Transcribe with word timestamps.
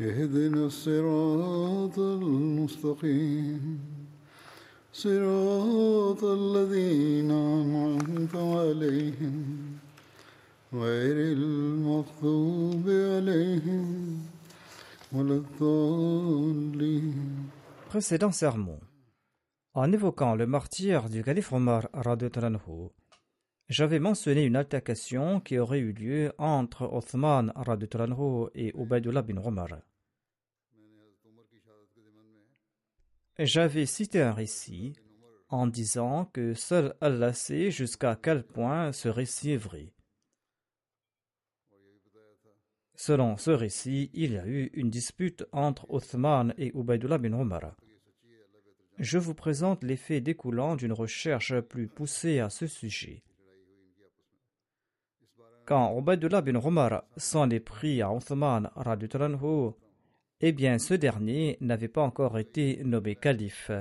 اهدنا 0.00 0.66
الصراط 0.66 1.98
المستقيم 1.98 3.80
صراط 4.92 6.24
الذين 6.24 7.30
أنعمت 7.30 8.36
عليهم 8.36 9.44
غير 10.72 11.16
المغضوب 11.32 12.84
عليهم 12.88 14.18
ولا 15.12 15.34
الضالين 15.34 17.14
Précédent 17.88 18.32
sermon. 18.32 18.80
En 19.74 19.92
évoquant 19.92 20.34
le 20.34 20.46
martyr 20.46 21.08
du 21.08 21.22
calife 21.22 21.52
Omar 21.52 21.88
Radutranhu, 21.92 22.90
j'avais 23.68 23.98
mentionné 24.00 24.44
une 24.44 24.56
altercation 24.56 25.40
qui 25.40 25.58
aurait 25.58 25.78
eu 25.78 25.92
lieu 25.92 26.32
entre 26.38 26.82
Othman 26.92 27.52
Radutranhu 27.56 28.48
et 28.54 28.72
Ubaidullah 28.76 29.22
bin 29.22 29.38
Omar. 29.38 29.68
J'avais 33.41 33.85
cité 33.85 34.21
un 34.21 34.33
récit 34.33 34.97
en 35.47 35.65
disant 35.65 36.25
que 36.25 36.53
seul 36.53 36.93
Allah 36.99 37.31
sait 37.31 37.71
jusqu'à 37.71 38.17
quel 38.21 38.43
point 38.43 38.91
ce 38.91 39.07
récit 39.07 39.51
est 39.51 39.57
vrai. 39.57 39.93
Selon 42.95 43.37
ce 43.37 43.51
récit, 43.51 44.11
il 44.13 44.33
y 44.33 44.37
a 44.37 44.45
eu 44.45 44.69
une 44.73 44.89
dispute 44.89 45.45
entre 45.53 45.89
Othman 45.89 46.53
et 46.57 46.77
Ubaidullah 46.77 47.17
bin 47.17 47.31
Omar. 47.31 47.77
Je 48.97 49.17
vous 49.17 49.35
présente 49.35 49.85
les 49.85 49.95
faits 49.95 50.21
découlant 50.21 50.75
d'une 50.75 50.91
recherche 50.91 51.61
plus 51.61 51.87
poussée 51.87 52.39
à 52.39 52.49
ce 52.49 52.67
sujet. 52.67 53.23
Quand 55.65 55.97
Ubaidullah 55.97 56.41
bin 56.41 56.55
Omar 56.55 57.05
s'en 57.15 57.49
est 57.51 57.61
pris 57.61 58.01
à 58.01 58.11
Othman 58.11 58.69
eh 60.41 60.51
bien 60.51 60.79
ce 60.79 60.93
dernier 60.93 61.57
n'avait 61.61 61.87
pas 61.87 62.01
encore 62.01 62.37
été 62.39 62.83
nommé 62.83 63.15
calife. 63.15 63.71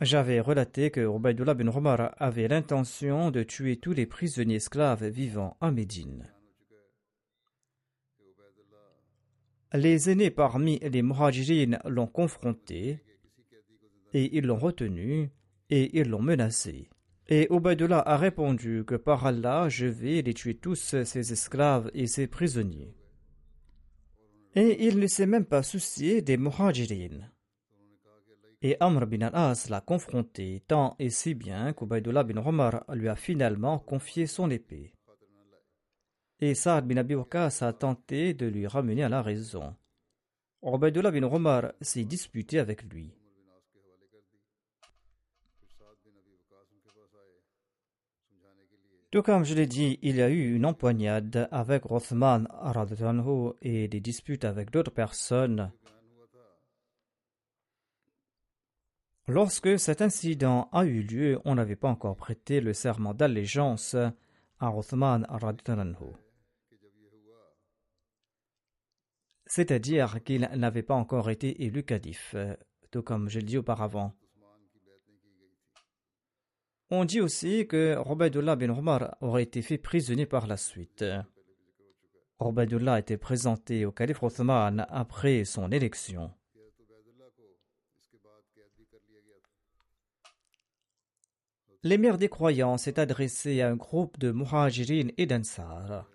J'avais 0.00 0.38
relaté 0.38 0.92
que 0.92 1.00
Ubaidullah 1.00 1.54
bin 1.54 1.66
Omar 1.68 2.14
avait 2.18 2.46
l'intention 2.46 3.32
de 3.32 3.42
tuer 3.42 3.78
tous 3.78 3.92
les 3.92 4.06
prisonniers 4.06 4.56
esclaves 4.56 5.04
vivant 5.04 5.56
à 5.60 5.72
Médine. 5.72 6.32
Les 9.72 10.08
aînés 10.08 10.30
parmi 10.30 10.78
les 10.78 11.02
Muhajirines 11.02 11.80
l'ont 11.84 12.06
confronté 12.06 13.02
et 14.14 14.36
ils 14.36 14.46
l'ont 14.46 14.56
retenu 14.56 15.30
et 15.68 15.98
ils 15.98 16.08
l'ont 16.08 16.22
menacé. 16.22 16.88
Et 17.30 17.46
Ubaidullah 17.50 18.00
a 18.00 18.16
répondu 18.16 18.84
que 18.86 18.94
par 18.94 19.26
Allah, 19.26 19.68
je 19.68 19.84
vais 19.84 20.22
les 20.22 20.32
tuer 20.32 20.54
tous 20.54 20.76
ces 20.76 21.32
esclaves 21.32 21.90
et 21.92 22.06
ces 22.06 22.26
prisonniers. 22.26 22.94
Et 24.54 24.86
il 24.86 24.98
ne 24.98 25.06
s'est 25.06 25.26
même 25.26 25.44
pas 25.44 25.62
soucié 25.62 26.22
des 26.22 26.38
Muhajirines. 26.38 27.30
Et 28.62 28.76
Amr 28.80 29.06
bin 29.06 29.20
al-As 29.20 29.68
l'a 29.68 29.82
confronté 29.82 30.64
tant 30.66 30.96
et 30.98 31.10
si 31.10 31.34
bien 31.34 31.74
qu'Ubaidullah 31.74 32.24
bin 32.24 32.44
Omar 32.44 32.84
lui 32.94 33.08
a 33.08 33.14
finalement 33.14 33.78
confié 33.78 34.26
son 34.26 34.50
épée. 34.50 34.94
Et 36.40 36.54
Saad 36.54 36.86
bin 36.88 36.96
Abi 36.96 37.14
Waqas 37.14 37.58
a 37.60 37.72
tenté 37.74 38.32
de 38.32 38.46
lui 38.46 38.66
ramener 38.66 39.04
à 39.04 39.08
la 39.10 39.20
raison. 39.20 39.76
Ubaidullah 40.62 41.10
bin 41.10 41.24
Omar 41.24 41.72
s'est 41.82 42.04
disputé 42.04 42.58
avec 42.58 42.82
lui. 42.84 43.17
Tout 49.10 49.22
comme 49.22 49.44
je 49.44 49.54
l'ai 49.54 49.66
dit, 49.66 49.98
il 50.02 50.16
y 50.16 50.22
a 50.22 50.28
eu 50.28 50.54
une 50.54 50.66
empoignade 50.66 51.48
avec 51.50 51.84
Rothman 51.84 52.46
et 53.62 53.88
des 53.88 54.00
disputes 54.00 54.44
avec 54.44 54.70
d'autres 54.70 54.90
personnes. 54.90 55.72
Lorsque 59.26 59.78
cet 59.78 60.02
incident 60.02 60.68
a 60.72 60.84
eu 60.84 61.02
lieu, 61.02 61.40
on 61.46 61.54
n'avait 61.54 61.76
pas 61.76 61.88
encore 61.88 62.16
prêté 62.16 62.60
le 62.60 62.74
serment 62.74 63.14
d'allégeance 63.14 63.96
à 64.58 64.68
Rothman. 64.68 65.26
C'est-à-dire 69.46 70.22
qu'il 70.22 70.50
n'avait 70.54 70.82
pas 70.82 70.94
encore 70.94 71.30
été 71.30 71.64
élu 71.64 71.82
calife, 71.82 72.36
tout 72.90 73.02
comme 73.02 73.30
je 73.30 73.38
l'ai 73.38 73.46
dit 73.46 73.58
auparavant. 73.58 74.14
On 76.90 77.04
dit 77.04 77.20
aussi 77.20 77.66
que 77.66 77.96
Ubaidullah 78.10 78.56
bin 78.56 78.70
Omar 78.70 79.16
aurait 79.20 79.42
été 79.42 79.60
fait 79.60 79.76
prisonnier 79.76 80.24
par 80.24 80.46
la 80.46 80.56
suite. 80.56 81.04
Ubaidullah 82.40 82.98
était 82.98 83.18
présenté 83.18 83.84
au 83.84 83.92
calife 83.92 84.22
Othman 84.22 84.86
après 84.88 85.44
son 85.44 85.70
élection. 85.70 86.30
L'émir 91.82 92.16
des 92.16 92.28
croyants 92.28 92.78
s'est 92.78 92.98
adressé 92.98 93.60
à 93.60 93.68
un 93.68 93.76
groupe 93.76 94.18
de 94.18 94.32
muhajirin 94.32 95.08
et 95.16 95.26
d'Ansar. 95.26 96.08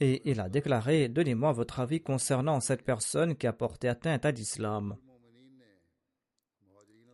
Et 0.00 0.22
il 0.30 0.40
a 0.40 0.48
déclaré 0.48 1.08
Donnez-moi 1.08 1.52
votre 1.52 1.80
avis 1.80 2.00
concernant 2.00 2.60
cette 2.60 2.82
personne 2.82 3.36
qui 3.36 3.46
a 3.46 3.52
porté 3.52 3.88
atteinte 3.88 4.24
à 4.24 4.30
l'islam. 4.30 4.96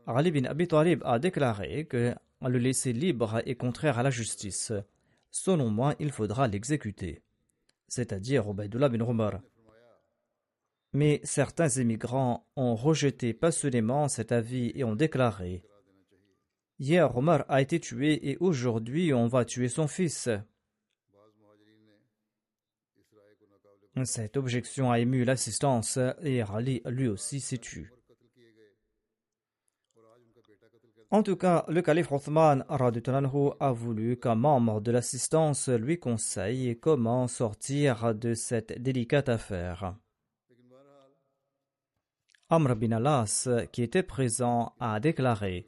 Ali 0.07 0.31
bin 0.31 0.45
Abi 0.45 0.69
Talib 0.69 1.03
a 1.05 1.19
déclaré 1.19 1.87
que 1.87 2.15
le 2.43 2.59
laisser 2.59 2.93
libre 2.93 3.41
est 3.47 3.55
contraire 3.55 3.99
à 3.99 4.03
la 4.03 4.11
justice. 4.11 4.73
Selon 5.31 5.71
moi, 5.71 5.95
il 5.99 6.13
faudra 6.13 6.47
l'exécuter, 6.47 7.23
c'est-à-dire 7.89 8.49
Ubaidullah 8.51 8.91
bin 8.91 9.01
Omar. 9.01 9.41
Mais 10.93 11.21
certains 11.25 11.69
émigrants 11.69 12.47
ont 12.55 12.75
rejeté 12.75 13.33
passionnément 13.33 14.09
cet 14.09 14.31
avis 14.31 14.73
et 14.75 14.85
ont 14.85 14.95
déclaré 14.95 15.65
Hier, 16.79 17.17
Omar 17.17 17.45
a 17.49 17.63
été 17.63 17.81
tué 17.81 18.31
et 18.31 18.37
aujourd'hui, 18.41 19.15
on 19.15 19.27
va 19.27 19.45
tuer 19.45 19.69
son 19.69 19.89
fils. 19.89 20.29
Cette 24.05 24.37
objection 24.37 24.91
a 24.91 24.99
ému 24.99 25.25
l'assistance 25.25 25.99
et 26.21 26.43
Ali 26.43 26.83
lui 26.85 27.09
aussi 27.09 27.41
s'est 27.41 27.59
tué. 27.59 27.87
En 31.15 31.23
tout 31.23 31.37
cas, 31.37 31.65
le 31.69 31.81
calife 31.81 32.11
Othman 32.11 32.65
a 32.69 33.73
voulu 33.73 34.17
qu'un 34.17 34.35
membre 34.35 34.81
de 34.81 34.91
l'assistance 34.91 35.69
lui 35.69 36.01
conseille 36.01 36.77
comment 36.81 37.29
sortir 37.29 38.17
de 38.17 38.35
cette 38.35 38.83
délicate 38.83 39.29
affaire. 39.29 39.95
Amr 42.49 42.75
bin 42.75 42.91
Alas, 42.91 43.49
qui 43.71 43.85
était 43.85 44.03
présent, 44.03 44.75
a 44.81 44.99
déclaré 44.99 45.67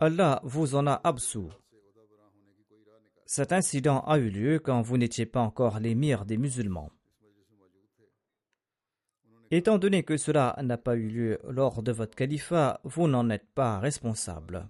Allah 0.00 0.40
vous 0.42 0.74
en 0.74 0.88
a 0.88 1.00
absous. 1.04 1.52
Cet 3.26 3.52
incident 3.52 4.00
a 4.00 4.18
eu 4.18 4.30
lieu 4.30 4.58
quand 4.58 4.82
vous 4.82 4.98
n'étiez 4.98 5.26
pas 5.26 5.42
encore 5.42 5.78
l'émir 5.78 6.24
des 6.24 6.38
musulmans. 6.38 6.90
Étant 9.50 9.78
donné 9.78 10.02
que 10.02 10.16
cela 10.16 10.56
n'a 10.62 10.78
pas 10.78 10.96
eu 10.96 11.08
lieu 11.08 11.38
lors 11.48 11.82
de 11.82 11.92
votre 11.92 12.16
califat, 12.16 12.80
vous 12.84 13.08
n'en 13.08 13.30
êtes 13.30 13.48
pas 13.54 13.78
responsable. 13.78 14.68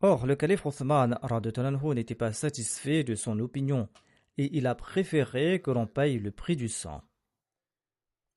Or, 0.00 0.26
le 0.26 0.36
calife 0.36 0.66
Othman 0.66 1.18
n'était 1.94 2.14
pas 2.14 2.32
satisfait 2.32 3.04
de 3.04 3.14
son 3.14 3.38
opinion 3.40 3.88
et 4.36 4.56
il 4.56 4.66
a 4.66 4.74
préféré 4.74 5.60
que 5.62 5.70
l'on 5.70 5.86
paye 5.86 6.18
le 6.18 6.30
prix 6.30 6.56
du 6.56 6.68
sang. 6.68 7.02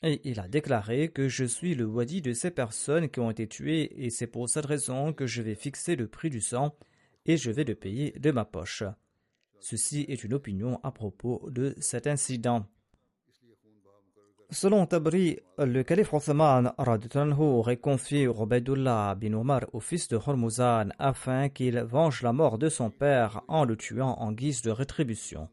Et 0.03 0.21
il 0.23 0.39
a 0.39 0.47
déclaré 0.47 1.09
que 1.09 1.27
je 1.27 1.43
suis 1.43 1.75
le 1.75 1.85
wadi 1.85 2.21
de 2.21 2.33
ces 2.33 2.51
personnes 2.51 3.09
qui 3.09 3.19
ont 3.19 3.31
été 3.31 3.47
tuées 3.47 4.05
et 4.05 4.09
c'est 4.09 4.27
pour 4.27 4.47
cette 4.47 4.65
raison 4.65 5.11
que 5.11 5.25
je 5.25 5.41
vais 5.41 5.55
fixer 5.55 5.95
le 5.95 6.07
prix 6.07 6.29
du 6.29 6.39
sang 6.39 6.75
et 7.25 7.35
je 7.35 7.51
vais 7.51 7.63
le 7.63 7.75
payer 7.75 8.11
de 8.11 8.31
ma 8.31 8.45
poche. 8.45 8.83
Ceci 9.59 10.05
est 10.07 10.23
une 10.23 10.35
opinion 10.35 10.79
à 10.83 10.91
propos 10.91 11.49
de 11.49 11.75
cet 11.79 12.07
incident. 12.07 12.65
Selon 14.49 14.85
Tabri, 14.85 15.39
le 15.57 15.83
calife 15.83 16.13
Othman 16.13 16.73
aurait 16.77 17.77
confié 17.77 18.23
Ubaidullah 18.23 19.15
bin 19.15 19.33
Omar 19.33 19.65
au 19.73 19.81
fils 19.81 20.07
de 20.07 20.15
Hormuzan 20.15 20.93
afin 20.99 21.49
qu'il 21.49 21.77
venge 21.81 22.21
la 22.21 22.31
mort 22.31 22.57
de 22.57 22.69
son 22.69 22.89
père 22.89 23.41
en 23.49 23.65
le 23.65 23.75
tuant 23.75 24.13
en 24.13 24.31
guise 24.31 24.61
de 24.61 24.71
rétribution. 24.71 25.49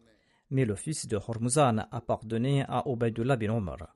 Mais 0.50 0.64
le 0.64 0.76
fils 0.76 1.08
de 1.08 1.16
Hormuzan 1.16 1.88
a 1.90 2.00
pardonné 2.00 2.62
à 2.68 2.84
Ubaidullah 2.86 3.36
bin 3.36 3.50
Omar. 3.50 3.94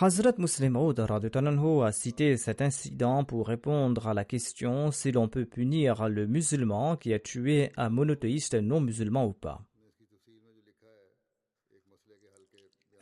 Hazrat 0.00 0.34
Muslim 0.38 0.76
a 0.76 1.92
cité 1.92 2.36
cet 2.36 2.62
incident 2.62 3.24
pour 3.24 3.48
répondre 3.48 4.06
à 4.06 4.14
la 4.14 4.24
question 4.24 4.92
si 4.92 5.10
l'on 5.10 5.28
peut 5.28 5.46
punir 5.46 6.08
le 6.08 6.28
musulman 6.28 6.96
qui 6.96 7.12
a 7.12 7.18
tué 7.18 7.72
un 7.76 7.88
monothéiste 7.88 8.54
non 8.54 8.80
musulman 8.80 9.26
ou 9.26 9.32
pas. 9.32 9.64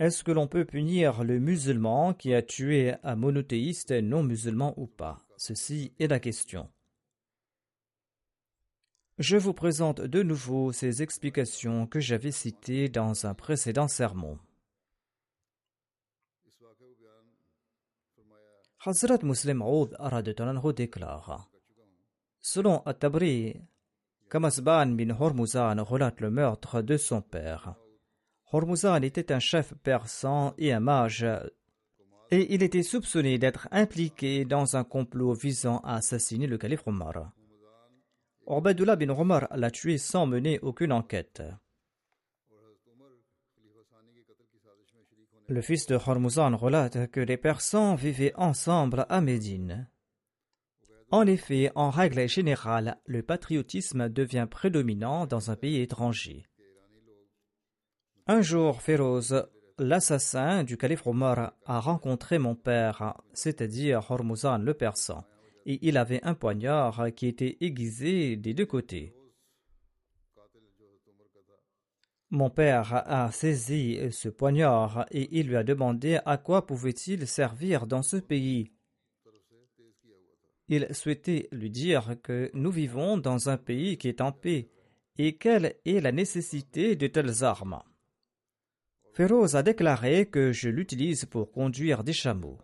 Est-ce 0.00 0.24
que 0.24 0.32
l'on 0.32 0.48
peut 0.48 0.64
punir 0.64 1.22
le 1.22 1.38
musulman 1.38 2.14
qui 2.14 2.34
a 2.34 2.42
tué 2.42 2.94
un 3.04 3.14
monothéiste 3.14 3.92
non 3.92 4.24
musulman 4.24 4.74
ou 4.76 4.88
pas? 4.88 5.24
Ceci 5.36 5.92
est 6.00 6.08
la 6.08 6.18
question. 6.18 6.68
Je 9.18 9.36
vous 9.36 9.54
présente 9.54 10.00
de 10.00 10.24
nouveau 10.24 10.72
ces 10.72 11.02
explications 11.02 11.86
que 11.86 12.00
j'avais 12.00 12.32
citées 12.32 12.88
dans 12.88 13.26
un 13.26 13.34
précédent 13.34 13.86
sermon. 13.86 14.40
Hazrat 18.84 19.18
Muslim 19.22 19.62
déclare 20.74 21.48
Selon 22.40 22.82
At-Tabri, 22.84 23.60
Kamasban 24.28 24.88
bin 24.96 25.10
Hormuzan 25.10 25.80
relate 25.80 26.20
le 26.20 26.30
meurtre 26.30 26.82
de 26.82 26.96
son 26.96 27.22
père. 27.22 27.76
Hormuzan 28.54 29.02
était 29.02 29.32
un 29.32 29.40
chef 29.40 29.74
persan 29.82 30.54
et 30.58 30.72
un 30.72 30.78
mage, 30.78 31.26
et 32.30 32.54
il 32.54 32.62
était 32.62 32.84
soupçonné 32.84 33.36
d'être 33.36 33.66
impliqué 33.72 34.44
dans 34.44 34.76
un 34.76 34.84
complot 34.84 35.32
visant 35.32 35.78
à 35.78 35.96
assassiner 35.96 36.46
le 36.46 36.56
calife 36.56 36.86
Omar. 36.86 37.32
Ubaidullah 38.46 38.94
bin 38.94 39.08
Omar 39.08 39.48
l'a 39.56 39.72
tué 39.72 39.98
sans 39.98 40.26
mener 40.26 40.60
aucune 40.60 40.92
enquête. 40.92 41.42
Le 45.48 45.60
fils 45.60 45.86
de 45.86 45.96
Hormuzan 45.96 46.54
relate 46.54 47.10
que 47.10 47.18
les 47.18 47.36
Persans 47.36 47.96
vivaient 47.96 48.36
ensemble 48.36 49.04
à 49.08 49.20
Médine. 49.20 49.90
En 51.10 51.26
effet, 51.26 51.72
en 51.74 51.90
règle 51.90 52.28
générale, 52.28 53.00
le 53.06 53.24
patriotisme 53.24 54.08
devient 54.08 54.46
prédominant 54.48 55.26
dans 55.26 55.50
un 55.50 55.56
pays 55.56 55.80
étranger. 55.80 56.46
Un 58.26 58.40
jour, 58.40 58.80
Féroz, 58.80 59.34
l'assassin 59.78 60.64
du 60.64 60.78
calife 60.78 61.06
Omar, 61.06 61.52
a 61.66 61.78
rencontré 61.78 62.38
mon 62.38 62.54
père, 62.54 63.20
c'est-à-dire 63.34 64.10
Hormuzan 64.10 64.58
le 64.58 64.72
persan, 64.72 65.26
et 65.66 65.78
il 65.86 65.98
avait 65.98 66.24
un 66.24 66.32
poignard 66.32 67.12
qui 67.14 67.26
était 67.26 67.58
aiguisé 67.60 68.36
des 68.36 68.54
deux 68.54 68.64
côtés. 68.64 69.14
Mon 72.30 72.48
père 72.48 72.94
a 73.06 73.30
saisi 73.30 74.00
ce 74.10 74.30
poignard 74.30 75.04
et 75.10 75.38
il 75.38 75.48
lui 75.48 75.56
a 75.56 75.62
demandé 75.62 76.18
à 76.24 76.38
quoi 76.38 76.64
pouvait-il 76.64 77.26
servir 77.26 77.86
dans 77.86 78.02
ce 78.02 78.16
pays. 78.16 78.72
Il 80.68 80.88
souhaitait 80.94 81.48
lui 81.52 81.68
dire 81.68 82.16
que 82.22 82.50
nous 82.54 82.70
vivons 82.70 83.18
dans 83.18 83.50
un 83.50 83.58
pays 83.58 83.98
qui 83.98 84.08
est 84.08 84.22
en 84.22 84.32
paix 84.32 84.70
et 85.18 85.36
quelle 85.36 85.76
est 85.84 86.00
la 86.00 86.10
nécessité 86.10 86.96
de 86.96 87.06
telles 87.06 87.44
armes. 87.44 87.82
Féroz 89.14 89.54
a 89.54 89.62
déclaré 89.62 90.26
que 90.26 90.50
je 90.50 90.68
l'utilise 90.68 91.24
pour 91.24 91.52
conduire 91.52 92.02
des 92.02 92.12
chameaux. 92.12 92.58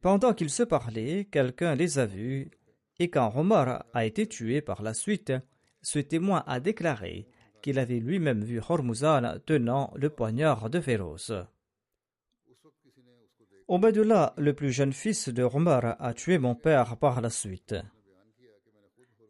Pendant 0.00 0.32
qu'ils 0.32 0.50
se 0.50 0.62
parlaient, 0.62 1.24
quelqu'un 1.24 1.74
les 1.74 1.98
a 1.98 2.06
vus, 2.06 2.52
et 3.00 3.10
quand 3.10 3.32
Omar 3.34 3.84
a 3.94 4.04
été 4.04 4.28
tué 4.28 4.60
par 4.60 4.80
la 4.80 4.94
suite, 4.94 5.32
ce 5.80 5.98
témoin 5.98 6.44
a 6.46 6.60
déclaré 6.60 7.26
qu'il 7.62 7.80
avait 7.80 7.98
lui-même 7.98 8.44
vu 8.44 8.60
Hormuzan 8.60 9.40
tenant 9.44 9.92
le 9.96 10.08
poignard 10.08 10.70
de 10.70 10.80
Féroz. 10.80 11.46
Obadullah, 13.66 14.34
le 14.38 14.54
plus 14.54 14.70
jeune 14.70 14.92
fils 14.92 15.28
de 15.30 15.42
Omar, 15.42 15.96
a 15.98 16.14
tué 16.14 16.38
mon 16.38 16.54
père 16.54 16.96
par 16.96 17.20
la 17.20 17.30
suite. 17.30 17.74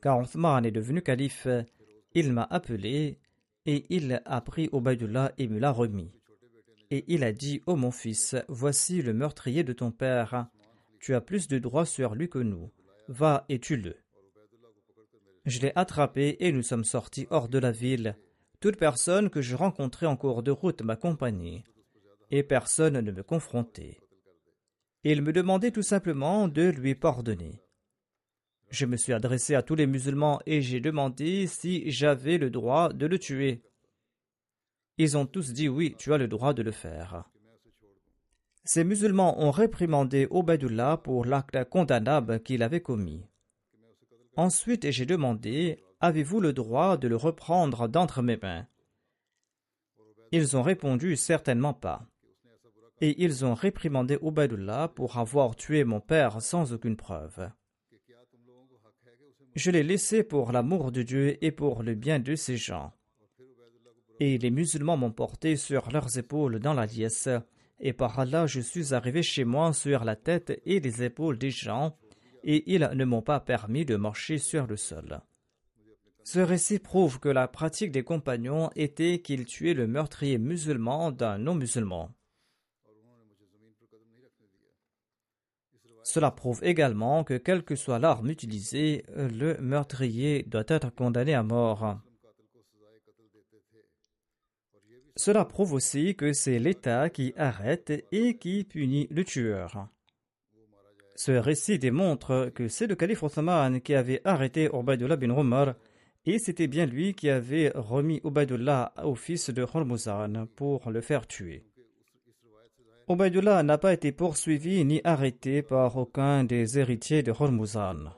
Quand 0.02 0.20
Othman 0.20 0.66
est 0.66 0.70
devenu 0.70 1.00
calife, 1.00 1.48
il 2.12 2.34
m'a 2.34 2.46
appelé 2.50 3.21
et 3.66 3.84
il 3.90 4.20
a 4.24 4.40
pris 4.40 4.68
Obaidullah 4.72 5.32
et 5.38 5.48
me 5.48 5.58
l'a 5.58 5.70
remis. 5.70 6.10
Et 6.90 7.04
il 7.08 7.24
a 7.24 7.32
dit 7.32 7.62
Ô 7.66 7.76
mon 7.76 7.90
fils, 7.90 8.36
voici 8.48 9.02
le 9.02 9.14
meurtrier 9.14 9.64
de 9.64 9.72
ton 9.72 9.90
père. 9.90 10.48
Tu 11.00 11.14
as 11.14 11.20
plus 11.20 11.48
de 11.48 11.58
droits 11.58 11.86
sur 11.86 12.14
lui 12.14 12.28
que 12.28 12.38
nous. 12.38 12.70
Va 13.08 13.44
et 13.48 13.58
tue-le. 13.58 13.96
Je 15.44 15.60
l'ai 15.60 15.72
attrapé 15.74 16.36
et 16.40 16.52
nous 16.52 16.62
sommes 16.62 16.84
sortis 16.84 17.26
hors 17.30 17.48
de 17.48 17.58
la 17.58 17.72
ville. 17.72 18.16
Toute 18.60 18.76
personne 18.76 19.30
que 19.30 19.42
je 19.42 19.56
rencontrais 19.56 20.06
en 20.06 20.16
cours 20.16 20.42
de 20.42 20.52
route 20.52 20.82
m'accompagnait, 20.82 21.64
et 22.30 22.44
personne 22.44 23.00
ne 23.00 23.10
me 23.10 23.22
confrontait. 23.24 23.98
Il 25.02 25.22
me 25.22 25.32
demandait 25.32 25.72
tout 25.72 25.82
simplement 25.82 26.46
de 26.46 26.68
lui 26.68 26.94
pardonner. 26.94 27.61
Je 28.72 28.86
me 28.86 28.96
suis 28.96 29.12
adressé 29.12 29.54
à 29.54 29.60
tous 29.60 29.74
les 29.74 29.86
musulmans 29.86 30.40
et 30.46 30.62
j'ai 30.62 30.80
demandé 30.80 31.46
si 31.46 31.90
j'avais 31.90 32.38
le 32.38 32.48
droit 32.48 32.90
de 32.90 33.04
le 33.04 33.18
tuer. 33.18 33.60
Ils 34.96 35.18
ont 35.18 35.26
tous 35.26 35.52
dit 35.52 35.68
oui, 35.68 35.94
tu 35.98 36.14
as 36.14 36.16
le 36.16 36.26
droit 36.26 36.54
de 36.54 36.62
le 36.62 36.70
faire. 36.70 37.28
Ces 38.64 38.82
musulmans 38.82 39.38
ont 39.42 39.50
réprimandé 39.50 40.26
Obaidullah 40.30 40.96
pour 40.96 41.26
l'acte 41.26 41.62
condamnable 41.68 42.42
qu'il 42.42 42.62
avait 42.62 42.80
commis. 42.80 43.26
Ensuite, 44.36 44.90
j'ai 44.90 45.04
demandé 45.04 45.84
Avez-vous 46.00 46.40
le 46.40 46.54
droit 46.54 46.96
de 46.96 47.08
le 47.08 47.16
reprendre 47.16 47.88
d'entre 47.88 48.22
mes 48.22 48.38
mains? 48.38 48.66
Ils 50.30 50.56
ont 50.56 50.62
répondu 50.62 51.16
Certainement 51.16 51.74
pas. 51.74 52.06
Et 53.02 53.22
ils 53.22 53.44
ont 53.44 53.52
réprimandé 53.52 54.16
Obaidullah 54.22 54.88
pour 54.88 55.18
avoir 55.18 55.56
tué 55.56 55.84
mon 55.84 56.00
père 56.00 56.40
sans 56.40 56.72
aucune 56.72 56.96
preuve. 56.96 57.50
Je 59.54 59.70
l'ai 59.70 59.82
laissé 59.82 60.22
pour 60.22 60.50
l'amour 60.50 60.92
de 60.92 61.02
Dieu 61.02 61.36
et 61.44 61.50
pour 61.50 61.82
le 61.82 61.94
bien 61.94 62.18
de 62.18 62.34
ces 62.34 62.56
gens. 62.56 62.92
Et 64.18 64.38
les 64.38 64.50
musulmans 64.50 64.96
m'ont 64.96 65.12
porté 65.12 65.56
sur 65.56 65.90
leurs 65.90 66.16
épaules 66.16 66.58
dans 66.58 66.72
la 66.72 66.86
liesse, 66.86 67.28
et 67.78 67.92
par 67.92 68.24
là 68.24 68.46
je 68.46 68.60
suis 68.60 68.94
arrivé 68.94 69.22
chez 69.22 69.44
moi 69.44 69.74
sur 69.74 70.04
la 70.04 70.16
tête 70.16 70.58
et 70.64 70.80
les 70.80 71.02
épaules 71.02 71.36
des 71.36 71.50
gens, 71.50 71.98
et 72.44 72.72
ils 72.72 72.88
ne 72.94 73.04
m'ont 73.04 73.20
pas 73.20 73.40
permis 73.40 73.84
de 73.84 73.96
marcher 73.96 74.38
sur 74.38 74.66
le 74.66 74.76
sol. 74.76 75.20
Ce 76.24 76.38
récit 76.38 76.78
prouve 76.78 77.18
que 77.18 77.28
la 77.28 77.46
pratique 77.46 77.90
des 77.90 78.04
compagnons 78.04 78.70
était 78.74 79.20
qu'ils 79.20 79.44
tuaient 79.44 79.74
le 79.74 79.86
meurtrier 79.86 80.38
musulman 80.38 81.10
d'un 81.12 81.36
non-musulman. 81.36 82.10
Cela 86.04 86.30
prouve 86.30 86.60
également 86.64 87.24
que 87.24 87.34
quelle 87.34 87.62
que 87.62 87.76
soit 87.76 87.98
l'arme 87.98 88.30
utilisée, 88.30 89.04
le 89.14 89.56
meurtrier 89.60 90.42
doit 90.44 90.64
être 90.68 90.90
condamné 90.90 91.34
à 91.34 91.42
mort. 91.42 91.98
Cela 95.16 95.44
prouve 95.44 95.74
aussi 95.74 96.16
que 96.16 96.32
c'est 96.32 96.58
l'État 96.58 97.10
qui 97.10 97.34
arrête 97.36 97.92
et 98.12 98.38
qui 98.38 98.64
punit 98.64 99.06
le 99.10 99.24
tueur. 99.24 99.88
Ce 101.14 101.32
récit 101.32 101.78
démontre 101.78 102.50
que 102.54 102.68
c'est 102.68 102.86
le 102.86 102.96
calife 102.96 103.22
Othman 103.22 103.80
qui 103.80 103.94
avait 103.94 104.22
arrêté 104.24 104.70
Ubaidullah 104.72 105.16
bin 105.16 105.30
Omar 105.30 105.74
et 106.24 106.38
c'était 106.38 106.66
bien 106.66 106.86
lui 106.86 107.14
qui 107.14 107.28
avait 107.28 107.70
remis 107.74 108.20
Ubaidullah 108.24 108.94
au 109.04 109.14
fils 109.14 109.50
de 109.50 109.62
Hormuzan 109.62 110.46
pour 110.56 110.90
le 110.90 111.00
faire 111.00 111.26
tuer. 111.26 111.64
Ubaidullah 113.12 113.62
n'a 113.62 113.76
pas 113.76 113.92
été 113.92 114.10
poursuivi 114.10 114.82
ni 114.86 115.02
arrêté 115.04 115.60
par 115.60 115.98
aucun 115.98 116.44
des 116.44 116.78
héritiers 116.78 117.22
de 117.22 117.30
Hormuzan. 117.30 118.10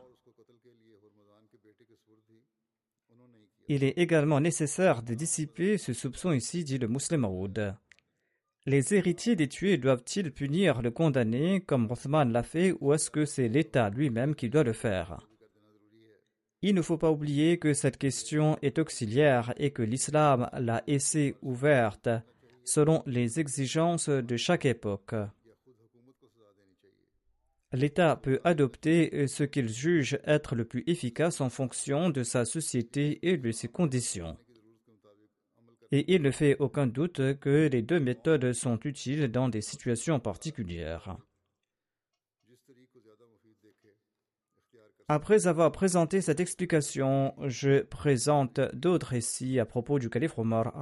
Il 3.67 3.83
est 3.83 3.99
également 3.99 4.39
nécessaire 4.39 5.03
de 5.03 5.15
dissiper 5.15 5.79
ce 5.79 5.93
soupçon 5.93 6.31
ici, 6.31 6.63
dit 6.63 6.79
le 6.79 6.87
musulman 6.87 7.27
Aoud. 7.27 7.75
Les 8.67 8.95
héritiers 8.95 9.35
des 9.35 9.49
tués 9.49 9.79
doivent-ils 9.79 10.31
punir 10.31 10.81
le 10.81 10.93
condamné 10.93 11.61
comme 11.61 11.87
Rothman 11.87 12.31
l'a 12.31 12.45
fait 12.45 12.73
ou 12.81 12.93
est-ce 12.93 13.11
que 13.11 13.25
c'est 13.25 13.49
l'État 13.49 13.91
lui-même 13.91 14.37
qui 14.37 14.49
doit 14.49 14.63
le 14.63 14.73
faire? 14.73 15.29
Il 16.63 16.77
ne 16.77 16.83
faut 16.83 16.99
pas 16.99 17.11
oublier 17.11 17.59
que 17.59 17.75
cette 17.75 17.99
question 17.99 18.59
est 18.63 18.79
auxiliaire 18.79 19.55
et 19.57 19.73
que 19.73 19.83
l'islam 19.83 20.49
l'a 20.53 20.85
laissée 20.87 21.35
ouverte 21.43 22.09
selon 22.65 23.03
les 23.07 23.41
exigences 23.41 24.09
de 24.09 24.37
chaque 24.37 24.65
époque. 24.65 25.15
L'État 27.73 28.15
peut 28.15 28.41
adopter 28.45 29.27
ce 29.27 29.43
qu'il 29.43 29.69
juge 29.69 30.19
être 30.25 30.55
le 30.55 30.65
plus 30.65 30.85
efficace 30.87 31.41
en 31.41 31.51
fonction 31.51 32.09
de 32.09 32.23
sa 32.23 32.45
société 32.45 33.19
et 33.29 33.37
de 33.37 33.51
ses 33.51 33.69
conditions. 33.69 34.37
Et 35.91 36.15
il 36.15 36.23
ne 36.23 36.31
fait 36.31 36.57
aucun 36.61 36.87
doute 36.87 37.39
que 37.39 37.69
les 37.71 37.83
deux 37.83 38.01
méthodes 38.01 38.53
sont 38.53 38.79
utiles 38.85 39.29
dans 39.29 39.49
des 39.49 39.61
situations 39.61 40.21
particulières. 40.21 41.17
Après 45.09 45.47
avoir 45.47 45.71
présenté 45.71 46.21
cette 46.21 46.41
explication, 46.41 47.35
je 47.43 47.83
présente 47.83 48.61
d'autres 48.73 49.09
récits 49.09 49.59
à 49.59 49.67
propos 49.67 49.99
du 49.99 50.09
calife 50.09 50.39
Omar 50.39 50.73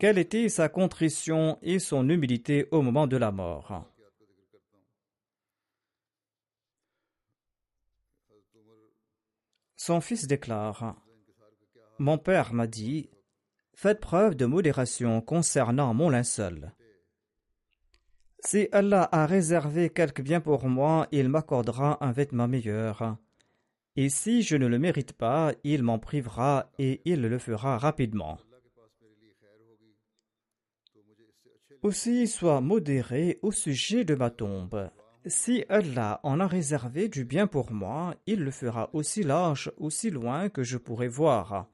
Quelle 0.00 0.16
était 0.16 0.48
sa 0.48 0.70
contrition 0.70 1.58
et 1.60 1.78
son 1.78 2.08
humilité 2.08 2.66
au 2.70 2.80
moment 2.80 3.06
de 3.06 3.18
la 3.18 3.30
mort? 3.30 3.84
Son 9.76 10.00
fils 10.00 10.26
déclare 10.26 10.96
Mon 11.98 12.16
père 12.16 12.54
m'a 12.54 12.66
dit 12.66 13.10
Faites 13.74 14.00
preuve 14.00 14.36
de 14.36 14.46
modération 14.46 15.20
concernant 15.20 15.92
mon 15.92 16.08
linceul. 16.08 16.72
Si 18.42 18.68
Allah 18.72 19.06
a 19.12 19.26
réservé 19.26 19.90
quelque 19.90 20.22
bien 20.22 20.40
pour 20.40 20.66
moi, 20.66 21.08
il 21.12 21.28
m'accordera 21.28 22.02
un 22.02 22.12
vêtement 22.12 22.48
meilleur. 22.48 23.18
Et 23.96 24.08
si 24.08 24.40
je 24.40 24.56
ne 24.56 24.66
le 24.66 24.78
mérite 24.78 25.12
pas, 25.12 25.52
il 25.62 25.82
m'en 25.82 25.98
privera 25.98 26.70
et 26.78 27.02
il 27.04 27.20
le 27.20 27.38
fera 27.38 27.76
rapidement. 27.76 28.38
Aussi 31.82 32.26
sois 32.26 32.60
modéré 32.60 33.38
au 33.40 33.52
sujet 33.52 34.04
de 34.04 34.14
ma 34.14 34.30
tombe. 34.30 34.90
Si 35.24 35.64
Allah 35.68 36.20
en 36.22 36.38
a 36.38 36.46
réservé 36.46 37.08
du 37.08 37.24
bien 37.24 37.46
pour 37.46 37.72
moi, 37.72 38.14
il 38.26 38.40
le 38.40 38.50
fera 38.50 38.90
aussi 38.92 39.22
large, 39.22 39.72
aussi 39.78 40.10
loin 40.10 40.50
que 40.50 40.62
je 40.62 40.76
pourrai 40.76 41.08
voir. 41.08 41.70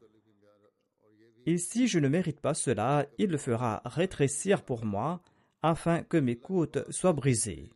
Et 1.44 1.58
si 1.58 1.88
je 1.88 1.98
ne 1.98 2.08
mérite 2.08 2.40
pas 2.40 2.54
cela, 2.54 3.06
il 3.18 3.30
le 3.30 3.38
fera 3.38 3.82
rétrécir 3.84 4.62
pour 4.62 4.84
moi, 4.84 5.22
afin 5.62 6.02
que 6.02 6.16
mes 6.16 6.36
côtes 6.36 6.90
soient 6.90 7.12
brisées. 7.12 7.70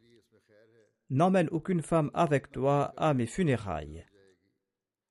N'emmène 1.09 1.49
aucune 1.51 1.83
femme 1.83 2.11
avec 2.15 2.53
toi 2.53 2.95
à 2.97 3.15
mes 3.15 3.27
funérailles. 3.27 4.07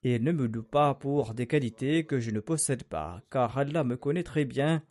Et 0.03 0.19
ne 0.19 0.31
me 0.31 0.45
loue 0.45 0.63
pas 0.63 0.93
pour 0.93 1.33
des 1.33 1.47
qualités 1.47 2.05
que 2.05 2.21
je 2.21 2.31
ne 2.31 2.39
possède 2.39 2.83
pas, 2.83 3.21
car 3.29 3.57
Allah 3.57 3.83
me 3.83 3.97
connaît 3.97 4.23
très 4.23 4.45
bien, 4.45 4.81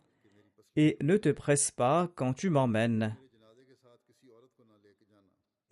et 0.75 0.97
ne 1.01 1.17
te 1.17 1.29
presse 1.29 1.71
pas 1.71 2.11
quand 2.15 2.33
tu 2.33 2.49
m'emmènes. 2.49 3.15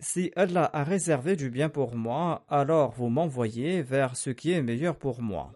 Si 0.00 0.30
Allah 0.36 0.70
a 0.72 0.84
réservé 0.84 1.34
du 1.34 1.50
bien 1.50 1.68
pour 1.68 1.96
moi, 1.96 2.44
alors 2.48 2.92
vous 2.92 3.08
m'envoyez 3.08 3.82
vers 3.82 4.16
ce 4.16 4.30
qui 4.30 4.52
est 4.52 4.62
meilleur 4.62 4.96
pour 4.96 5.22
moi. 5.22 5.52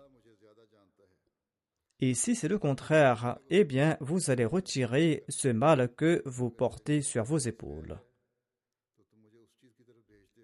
Et 2.01 2.15
si 2.15 2.35
c'est 2.35 2.49
le 2.49 2.59
contraire, 2.59 3.39
eh 3.49 3.63
bien, 3.63 3.97
vous 4.01 4.31
allez 4.31 4.45
retirer 4.45 5.25
ce 5.29 5.49
mal 5.49 5.95
que 5.95 6.23
vous 6.25 6.51
portez 6.51 7.01
sur 7.01 7.23
vos 7.23 7.39
épaules. 7.39 8.01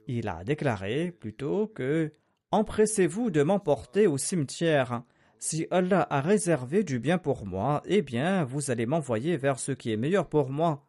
Il 0.06 0.28
a 0.28 0.44
déclaré 0.44 1.10
plutôt 1.10 1.66
que 1.66 2.12
Empressez-vous 2.50 3.30
de 3.30 3.42
m'emporter 3.42 4.06
au 4.06 4.16
cimetière. 4.16 5.02
Si 5.40 5.66
Allah 5.70 6.06
a 6.10 6.20
réservé 6.20 6.82
du 6.82 6.98
bien 6.98 7.18
pour 7.18 7.46
moi, 7.46 7.82
eh 7.86 8.02
bien, 8.02 8.44
vous 8.44 8.70
allez 8.70 8.86
m'envoyer 8.86 9.36
vers 9.36 9.58
ce 9.58 9.72
qui 9.72 9.92
est 9.92 9.96
meilleur 9.96 10.28
pour 10.28 10.50
moi. 10.50 10.84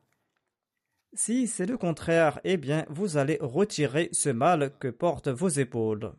Si 1.13 1.47
c'est 1.47 1.65
le 1.65 1.77
contraire, 1.77 2.39
eh 2.43 2.57
bien, 2.57 2.85
vous 2.89 3.17
allez 3.17 3.37
retirer 3.41 4.09
ce 4.11 4.29
mal 4.29 4.77
que 4.79 4.87
portent 4.87 5.27
vos 5.27 5.49
épaules. 5.49 6.13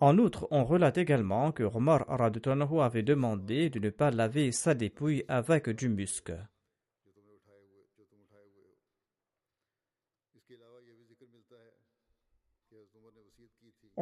En 0.00 0.16
outre, 0.18 0.48
on 0.50 0.64
relate 0.64 0.98
également 0.98 1.52
que 1.52 1.62
Omar 1.62 2.06
avait 2.08 3.02
demandé 3.02 3.68
de 3.68 3.78
ne 3.78 3.90
pas 3.90 4.10
laver 4.10 4.50
sa 4.50 4.74
dépouille 4.74 5.24
avec 5.28 5.68
du 5.68 5.88
musc. 5.90 6.32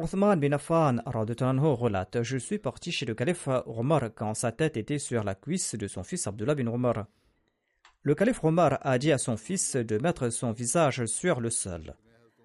Othman 0.01 0.39
bin 0.39 0.53
Affan 0.53 1.01
relate 1.05 2.23
Je 2.23 2.37
suis 2.37 2.57
parti 2.57 2.91
chez 2.91 3.05
le 3.05 3.13
calife 3.13 3.49
Omar 3.65 4.09
quand 4.15 4.33
sa 4.33 4.51
tête 4.51 4.77
était 4.77 4.97
sur 4.97 5.23
la 5.23 5.35
cuisse 5.35 5.75
de 5.75 5.87
son 5.87 6.03
fils 6.03 6.25
Abdullah 6.25 6.55
bin 6.55 6.67
Omar. 6.67 7.05
Le 8.03 8.15
calife 8.15 8.43
Omar 8.43 8.79
a 8.81 8.97
dit 8.97 9.11
à 9.11 9.17
son 9.17 9.35
fils 9.35 9.75
de 9.75 9.97
mettre 9.97 10.29
son 10.29 10.51
visage 10.51 11.05
sur 11.05 11.41
le 11.41 11.49
sol. 11.49 11.95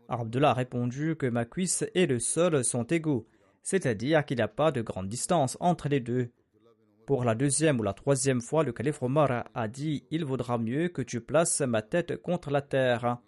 Abdullah 0.08 0.50
a 0.50 0.54
répondu 0.54 1.16
que 1.16 1.26
ma 1.26 1.44
cuisse 1.44 1.84
et 1.94 2.06
le 2.06 2.18
sol 2.18 2.64
sont 2.64 2.84
égaux 2.84 3.26
c'est-à-dire 3.64 4.24
qu'il 4.24 4.36
n'y 4.36 4.42
a 4.42 4.48
pas 4.48 4.70
de 4.70 4.82
grande 4.82 5.08
distance 5.08 5.56
entre 5.58 5.88
les 5.88 6.00
deux. 6.00 6.30
Pour 7.06 7.24
la 7.24 7.34
deuxième 7.34 7.80
ou 7.80 7.82
la 7.82 7.94
troisième 7.94 8.40
fois, 8.40 8.62
le 8.62 8.72
calife 8.72 9.02
Omar 9.02 9.44
a 9.54 9.68
dit 9.68 10.04
Il 10.10 10.24
vaudra 10.24 10.58
mieux 10.58 10.88
que 10.88 11.02
tu 11.02 11.20
places 11.20 11.62
ma 11.62 11.82
tête 11.82 12.20
contre 12.22 12.50
la 12.50 12.62
terre. 12.62 13.18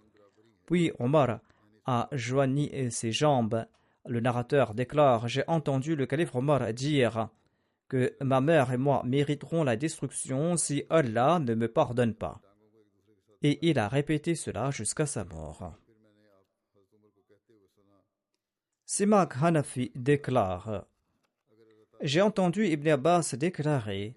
Puis 0.67 0.93
Omar 0.99 1.41
a 1.87 2.09
joigni 2.13 2.71
ses 2.91 3.13
jambes. 3.13 3.65
Le 4.09 4.21
narrateur 4.21 4.75
déclare 4.75 5.29
J'ai 5.29 5.45
entendu 5.47 5.97
le 5.97 6.07
calife 6.07 6.35
Omar 6.35 6.73
dire 6.73 7.29
que 7.89 8.17
ma 8.21 8.41
mère 8.41 8.73
et 8.73 8.77
moi 8.77 9.03
mériterons 9.05 9.65
la 9.65 9.77
destruction 9.77 10.57
si 10.57 10.85
Allah 10.91 11.39
ne 11.39 11.55
me 11.55 11.69
pardonne 11.69 12.15
pas. 12.15 12.41
Et 13.43 13.59
il 13.69 13.79
a 13.79 13.89
répété 13.89 14.35
cela 14.35 14.71
jusqu'à 14.71 15.07
sa 15.07 15.25
mort. 15.25 15.75
Simak 18.85 19.35
Hanafi 19.43 19.91
déclare 19.95 20.87
J'ai 22.01 22.23
entendu 22.23 22.67
Ibn 22.67 22.89
Abbas 22.89 23.35
déclarer 23.37 24.15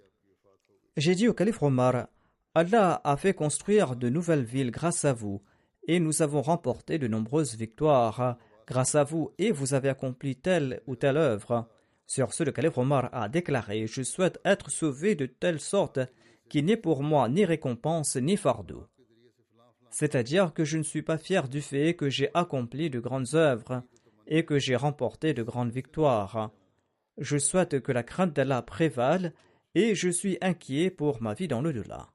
J'ai 0.98 1.16
dit 1.16 1.28
au 1.28 1.34
calife 1.34 1.62
Omar 1.64 2.08
Allah 2.56 3.02
a 3.04 3.18
fait 3.18 3.34
construire 3.34 3.96
de 3.96 4.10
nouvelles 4.10 4.44
villes 4.44 4.72
grâce 4.72 5.06
à 5.06 5.14
vous, 5.14 5.42
et 5.88 6.00
nous 6.00 6.22
avons 6.22 6.42
remporté 6.42 6.98
de 6.98 7.08
nombreuses 7.08 7.56
victoires 7.56 8.38
grâce 8.70 8.96
à 8.96 9.04
vous, 9.04 9.32
et 9.40 9.52
vous 9.52 9.74
avez 9.74 9.90
accompli 9.90 10.36
telle 10.36 10.82
ou 10.86 10.96
telle 10.96 11.18
œuvre. 11.18 11.68
Sur 12.06 12.34
ce, 12.34 12.44
le 12.44 12.52
calife 12.52 12.78
Omar 12.78 13.10
a 13.12 13.28
déclaré 13.28 13.88
Je 13.88 14.04
souhaite 14.04 14.40
être 14.46 14.70
sauvé 14.70 15.16
de 15.16 15.26
telle 15.26 15.60
sorte 15.60 16.00
qu'il 16.50 16.66
n'y 16.66 16.74
ait 16.74 16.78
pour 16.78 17.04
moi 17.04 17.28
ni 17.30 17.46
récompense 17.46 18.16
ni 18.16 18.38
fardeau. 18.38 18.86
C'est-à-dire 19.90 20.54
que 20.54 20.64
je 20.64 20.78
ne 20.78 20.84
suis 20.84 21.02
pas 21.02 21.18
fier 21.18 21.48
du 21.50 21.62
fait 21.62 21.96
que 21.96 22.10
j'ai 22.10 22.30
accompli 22.36 22.90
de 22.90 23.00
grandes 23.00 23.34
œuvres 23.34 23.84
et 24.28 24.46
que 24.46 24.60
j'ai 24.60 24.76
remporté 24.76 25.34
de 25.34 25.42
grandes 25.44 25.72
victoires. 25.72 26.52
Je 27.18 27.38
souhaite 27.38 27.82
que 27.82 27.92
la 27.92 28.04
crainte 28.04 28.34
d'Allah 28.34 28.62
prévale 28.62 29.34
et 29.74 29.96
je 29.96 30.10
suis 30.10 30.38
inquiet 30.42 30.92
pour 30.92 31.22
ma 31.22 31.34
vie 31.34 31.48
dans 31.48 31.62
le 31.62 31.74
delà. 31.74 32.08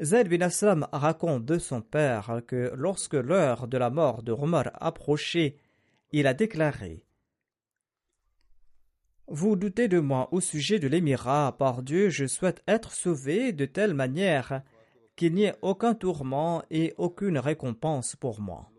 Zaid 0.00 0.28
bin 0.28 0.48
raconte 0.92 1.44
de 1.44 1.58
son 1.58 1.80
père 1.80 2.42
que 2.46 2.72
lorsque 2.76 3.14
l'heure 3.14 3.66
de 3.66 3.76
la 3.78 3.90
mort 3.90 4.22
de 4.22 4.30
Omar 4.30 4.70
approchait, 4.74 5.56
il 6.12 6.28
a 6.28 6.34
déclaré 6.34 7.04
Vous 9.26 9.56
doutez 9.56 9.88
de 9.88 9.98
moi 9.98 10.28
au 10.30 10.40
sujet 10.40 10.78
de 10.78 10.86
l'émirat, 10.86 11.56
par 11.58 11.82
Dieu, 11.82 12.10
je 12.10 12.26
souhaite 12.26 12.62
être 12.68 12.92
sauvé 12.92 13.52
de 13.52 13.64
telle 13.64 13.92
manière 13.92 14.62
qu'il 15.16 15.34
n'y 15.34 15.44
ait 15.44 15.58
aucun 15.62 15.94
tourment 15.94 16.62
et 16.70 16.94
aucune 16.96 17.38
récompense 17.38 18.14
pour 18.14 18.40
moi. 18.40 18.70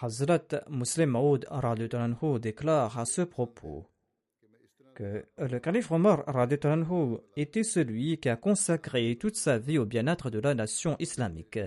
Hazrat 0.00 0.62
Muslim 0.68 1.10
Maud 1.10 1.46
déclare 2.40 2.98
à 2.98 3.06
ce 3.06 3.22
propos 3.22 3.88
le 5.00 5.58
calife 5.58 5.90
Omar 5.90 6.24
était 7.36 7.62
celui 7.62 8.18
qui 8.18 8.28
a 8.28 8.36
consacré 8.36 9.16
toute 9.20 9.36
sa 9.36 9.58
vie 9.58 9.78
au 9.78 9.84
bien-être 9.84 10.30
de 10.30 10.38
la 10.38 10.54
nation 10.54 10.96
islamique. 10.98 11.60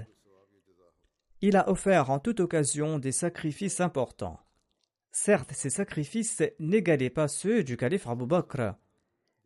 Il 1.42 1.56
a 1.56 1.70
offert 1.70 2.10
en 2.10 2.20
toute 2.20 2.40
occasion 2.40 3.00
des 3.00 3.12
sacrifices 3.12 3.82
importants. 3.82 4.40
Certes, 5.12 5.52
ces 5.54 5.70
sacrifices 5.70 6.44
n'égalaient 6.60 7.10
pas 7.10 7.28
ceux 7.28 7.64
du 7.64 7.78
calife 7.78 8.08
Abu 8.08 8.26
Bakr, 8.26 8.76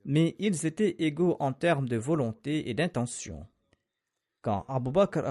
mais 0.04 0.36
ils 0.40 0.66
étaient 0.66 0.96
égaux 1.00 1.38
en 1.40 1.54
termes 1.54 1.88
de 1.88 1.98
volonté 1.98 2.70
et 2.70 2.74
d'intention. 2.74 3.48
Quand 4.42 4.66
Abu 4.68 4.92
Bakr 4.92 5.24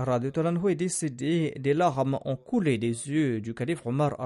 est 0.68 0.74
décédé, 0.74 1.54
des 1.58 1.74
larmes 1.74 2.18
ont 2.24 2.36
coulé 2.36 2.78
des 2.78 2.88
yeux 2.88 3.40
du 3.40 3.54
calife 3.54 3.86
Omar 3.86 4.16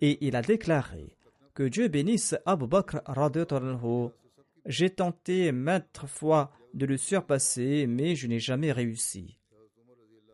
et 0.00 0.26
il 0.26 0.36
a 0.36 0.42
déclaré 0.42 1.16
que 1.54 1.62
Dieu 1.62 1.88
bénisse 1.88 2.34
Abu 2.46 2.66
Bakr 2.66 3.00
J'ai 4.66 4.90
tenté 4.90 5.52
maintes 5.52 6.00
fois 6.06 6.50
de 6.74 6.86
le 6.86 6.96
surpasser, 6.96 7.86
mais 7.86 8.16
je 8.16 8.26
n'ai 8.26 8.40
jamais 8.40 8.72
réussi. 8.72 9.38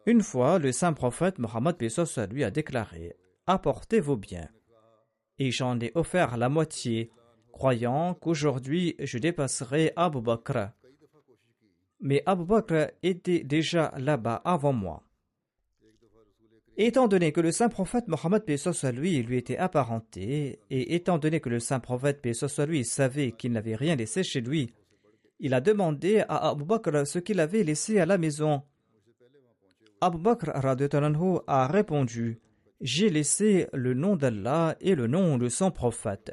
Une 0.07 0.23
fois, 0.23 0.59
le 0.59 0.73
saint 0.73 0.95
prophète 0.95 1.39
Mohammed 1.39 1.77
lui 2.33 2.45
a 2.45 2.51
déclaré 2.51 3.17
Apportez 3.47 4.01
vos 4.01 4.17
biens. 4.17 4.49
Et 5.39 5.51
j'en 5.51 5.79
ai 5.81 5.93
offert 5.95 6.37
la 6.37 6.49
moitié, 6.49 7.11
croyant 7.53 8.15
qu'aujourd'hui 8.15 8.97
je 8.99 9.19
dépasserai 9.19 9.93
Abu 9.97 10.21
Bakr. 10.21 10.71
Mais 12.01 12.23
Abu 12.25 12.45
Bakr 12.45 12.93
était 13.03 13.45
déjà 13.45 13.93
là-bas 13.99 14.41
avant 14.45 14.73
moi. 14.73 15.03
Étant 16.77 17.09
donné 17.09 17.33
que 17.33 17.41
le 17.41 17.53
saint 17.53 17.69
prophète 17.69 18.09
Mohammed 18.09 18.57
soit 18.57 18.93
lui 18.93 19.23
lui 19.23 19.37
était 19.37 19.59
apparenté, 19.59 20.61
et 20.71 20.95
étant 20.95 21.19
donné 21.19 21.41
que 21.41 21.49
le 21.49 21.61
saint 21.61 21.81
prophète 21.81 22.33
soit 22.33 22.67
lui 22.67 22.85
savait 22.85 23.33
qu'il 23.33 23.53
n'avait 23.53 23.77
rien 23.77 23.97
laissé 23.97 24.23
chez 24.23 24.41
lui, 24.41 24.73
il 25.41 25.55
a 25.55 25.61
demandé 25.61 26.23
à 26.29 26.51
Abu 26.51 26.65
Bakr 26.65 27.07
ce 27.07 27.19
qu'il 27.19 27.41
avait 27.41 27.65
laissé 27.65 27.99
à 27.99 28.07
la 28.07 28.19
maison. 28.19 28.63
Abu 30.03 30.19
Bakr 30.19 30.51
a 30.55 31.67
répondu 31.67 32.41
J'ai 32.81 33.11
laissé 33.11 33.67
le 33.73 33.95
nom 33.95 34.17
d'Allah 34.17 34.77
et 34.81 34.95
le 34.95 35.07
nom 35.07 35.39
de 35.39 35.49
son 35.49 35.71
prophète. 35.71 36.33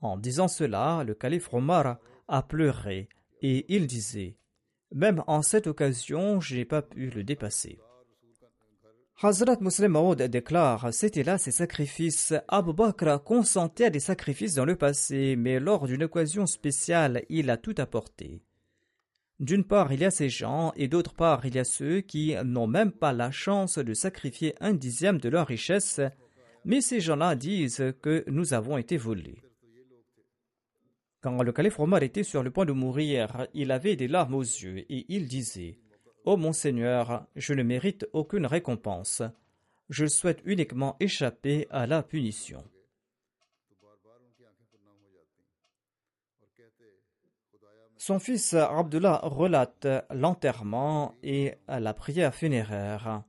En 0.00 0.16
disant 0.16 0.48
cela, 0.48 1.04
le 1.04 1.14
calife 1.14 1.52
Omar 1.52 1.98
a 2.26 2.42
pleuré 2.42 3.08
et 3.42 3.66
il 3.74 3.86
disait 3.86 4.36
Même 4.92 5.22
en 5.26 5.42
cette 5.42 5.66
occasion, 5.66 6.40
je 6.40 6.56
n'ai 6.56 6.64
pas 6.64 6.82
pu 6.82 7.10
le 7.10 7.22
dépasser. 7.22 7.78
Hazrat 9.22 9.58
Muslim 9.60 9.92
Maud 9.92 10.22
déclare 10.22 10.94
C'était 10.94 11.22
là 11.22 11.36
ses 11.36 11.50
sacrifices. 11.50 12.32
Abu 12.48 12.72
Bakr 12.72 13.22
consentait 13.22 13.84
à 13.84 13.90
des 13.90 14.00
sacrifices 14.00 14.54
dans 14.54 14.64
le 14.64 14.76
passé, 14.76 15.36
mais 15.36 15.60
lors 15.60 15.86
d'une 15.86 16.04
occasion 16.04 16.46
spéciale, 16.46 17.24
il 17.28 17.50
a 17.50 17.58
tout 17.58 17.74
apporté. 17.76 18.42
D'une 19.38 19.64
part, 19.64 19.92
il 19.92 20.00
y 20.00 20.04
a 20.04 20.10
ces 20.10 20.30
gens, 20.30 20.72
et 20.74 20.88
d'autre 20.88 21.14
part, 21.14 21.44
il 21.44 21.54
y 21.54 21.58
a 21.58 21.64
ceux 21.64 22.00
qui 22.00 22.34
n'ont 22.44 22.66
même 22.66 22.92
pas 22.92 23.12
la 23.12 23.30
chance 23.30 23.78
de 23.78 23.94
sacrifier 23.94 24.54
un 24.60 24.72
dixième 24.72 25.18
de 25.18 25.28
leur 25.28 25.46
richesse, 25.46 26.00
mais 26.64 26.80
ces 26.80 27.00
gens-là 27.00 27.34
disent 27.36 27.92
que 28.02 28.24
nous 28.26 28.54
avons 28.54 28.78
été 28.78 28.96
volés. 28.96 29.42
Quand 31.20 31.42
le 31.42 31.52
calife 31.52 31.78
Omar 31.78 32.02
était 32.02 32.22
sur 32.22 32.42
le 32.42 32.50
point 32.50 32.64
de 32.64 32.72
mourir, 32.72 33.46
il 33.52 33.72
avait 33.72 33.96
des 33.96 34.08
larmes 34.08 34.34
aux 34.34 34.42
yeux 34.42 34.78
et 34.90 35.04
il 35.08 35.28
disait 35.28 35.78
Ô 36.24 36.36
mon 36.36 36.52
Seigneur, 36.52 37.26
je 37.36 37.52
ne 37.52 37.62
mérite 37.62 38.06
aucune 38.12 38.46
récompense. 38.46 39.22
Je 39.90 40.06
souhaite 40.06 40.40
uniquement 40.44 40.96
échapper 40.98 41.66
à 41.70 41.86
la 41.86 42.02
punition. 42.02 42.64
Son 47.98 48.18
fils 48.18 48.54
Abdullah 48.54 49.20
relate 49.22 49.86
l'enterrement 50.10 51.16
et 51.22 51.54
la 51.68 51.92
prière 51.92 52.34
funéraire. 52.34 53.24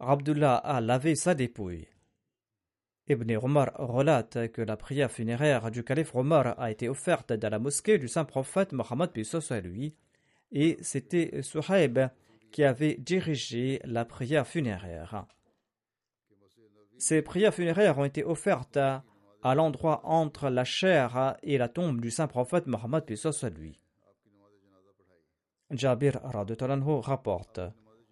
Abdullah 0.00 0.56
a 0.56 0.80
lavé 0.80 1.14
sa 1.14 1.36
dépouille. 1.36 1.86
Ibn 3.08 3.36
Omar 3.36 3.72
relate 3.78 4.50
que 4.50 4.62
la 4.62 4.76
prière 4.76 5.10
funéraire 5.10 5.70
du 5.70 5.84
calife 5.84 6.14
Omar 6.14 6.58
a 6.58 6.70
été 6.72 6.88
offerte 6.88 7.32
dans 7.32 7.50
la 7.50 7.60
mosquée 7.60 7.98
du 7.98 8.08
saint 8.08 8.24
prophète 8.24 8.72
Mohammed 8.72 9.10
lui, 9.62 9.94
et 10.50 10.76
c'était 10.80 11.42
Suhaib 11.42 12.10
qui 12.50 12.64
avait 12.64 12.96
dirigé 12.96 13.80
la 13.84 14.04
prière 14.04 14.46
funéraire. 14.46 15.26
Ces 16.98 17.22
prières 17.22 17.54
funéraires 17.54 17.98
ont 17.98 18.04
été 18.04 18.24
offertes 18.24 18.78
à 18.78 19.54
l'endroit 19.54 20.00
entre 20.04 20.48
la 20.48 20.64
chair 20.64 21.36
et 21.42 21.58
la 21.58 21.68
tombe 21.68 22.00
du 22.00 22.10
saint 22.10 22.26
prophète 22.26 22.66
Mohammed 22.66 23.04
lui. 23.56 23.80
Jabir 25.70 26.20
rapporte 26.22 27.60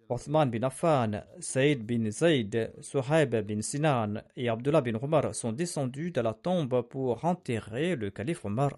Othman 0.07 0.51
bin 0.51 0.63
Affan, 0.63 1.23
Saïd 1.39 1.83
bin 1.83 2.11
Zayd, 2.11 2.71
Suhaib 2.81 3.35
bin 3.47 3.61
Sinan 3.61 4.21
et 4.35 4.49
Abdullah 4.49 4.81
bin 4.81 4.95
Omar 5.01 5.33
sont 5.33 5.51
descendus 5.51 6.11
de 6.11 6.21
la 6.21 6.33
tombe 6.33 6.81
pour 6.83 7.25
enterrer 7.25 7.95
le 7.95 8.11
calife 8.11 8.45
Omar. 8.45 8.71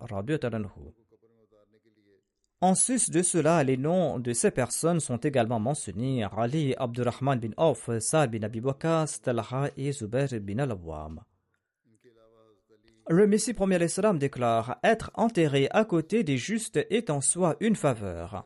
En 2.61 2.75
sus 2.75 3.11
de 3.11 3.21
cela, 3.21 3.63
les 3.63 3.77
noms 3.77 4.19
de 4.19 4.33
ces 4.33 4.51
personnes 4.51 4.99
sont 4.99 5.17
également 5.17 5.59
mentionnés 5.59 6.23
Ali 6.23 6.73
Abdurrahman 6.77 7.39
bin 7.39 7.51
Auf, 7.57 7.89
Sa'd 7.99 8.31
bin 8.31 8.43
Abi 8.43 8.61
Talha 9.21 9.69
et 9.75 9.91
Zubair 9.91 10.29
bin 10.41 10.59
Al-Awwam. 10.59 11.21
Le 13.09 13.27
Messie 13.27 13.53
premier 13.53 13.83
Islam 13.83 14.17
déclare 14.17 14.79
être 14.83 15.11
enterré 15.13 15.67
à 15.71 15.85
côté 15.85 16.23
des 16.23 16.37
justes 16.37 16.77
est 16.89 17.09
en 17.09 17.21
soi 17.21 17.55
une 17.59 17.75
faveur. 17.75 18.45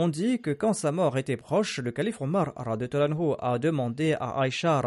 On 0.00 0.06
dit 0.06 0.40
que 0.40 0.52
quand 0.52 0.74
sa 0.74 0.92
mort 0.92 1.18
était 1.18 1.36
proche, 1.36 1.80
le 1.80 1.90
calife 1.90 2.20
Omar 2.20 2.52
a 2.56 3.58
demandé 3.58 4.12
à 4.20 4.38
Aïcha 4.38 4.80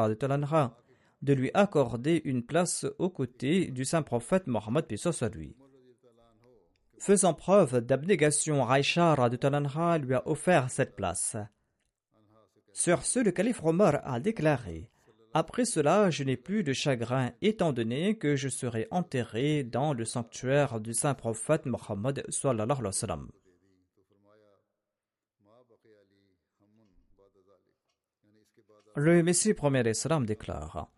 de 1.21 1.33
lui 1.33 1.51
accorder 1.53 2.21
une 2.23 2.43
place 2.43 2.85
aux 2.97 3.09
côtés 3.09 3.71
du 3.71 3.83
saint 3.83 4.03
prophète 4.03 4.47
Mohammed 4.47 4.85
lui. 5.33 5.57
Faisant 6.97 7.33
preuve 7.33 7.81
d'abnégation, 7.81 8.65
Aïcha 8.65 9.17
lui 10.01 10.13
a 10.13 10.25
offert 10.25 10.71
cette 10.71 10.95
place. 10.95 11.35
Sur 12.71 13.03
ce, 13.03 13.19
le 13.19 13.31
calife 13.31 13.61
Omar 13.65 13.99
a 14.05 14.21
déclaré 14.21 14.89
Après 15.33 15.65
cela, 15.65 16.09
je 16.09 16.23
n'ai 16.23 16.37
plus 16.37 16.63
de 16.63 16.71
chagrin, 16.71 17.33
étant 17.41 17.73
donné 17.73 18.17
que 18.17 18.37
je 18.37 18.47
serai 18.47 18.87
enterré 18.91 19.63
dans 19.65 19.91
le 19.91 20.05
sanctuaire 20.05 20.79
du 20.79 20.93
saint 20.93 21.15
prophète 21.15 21.65
Mohammed. 21.65 22.23
Le 28.95 29.23
Messie 29.23 29.53
premier 29.53 29.89
Islam 29.89 30.25
déclare 30.25 30.91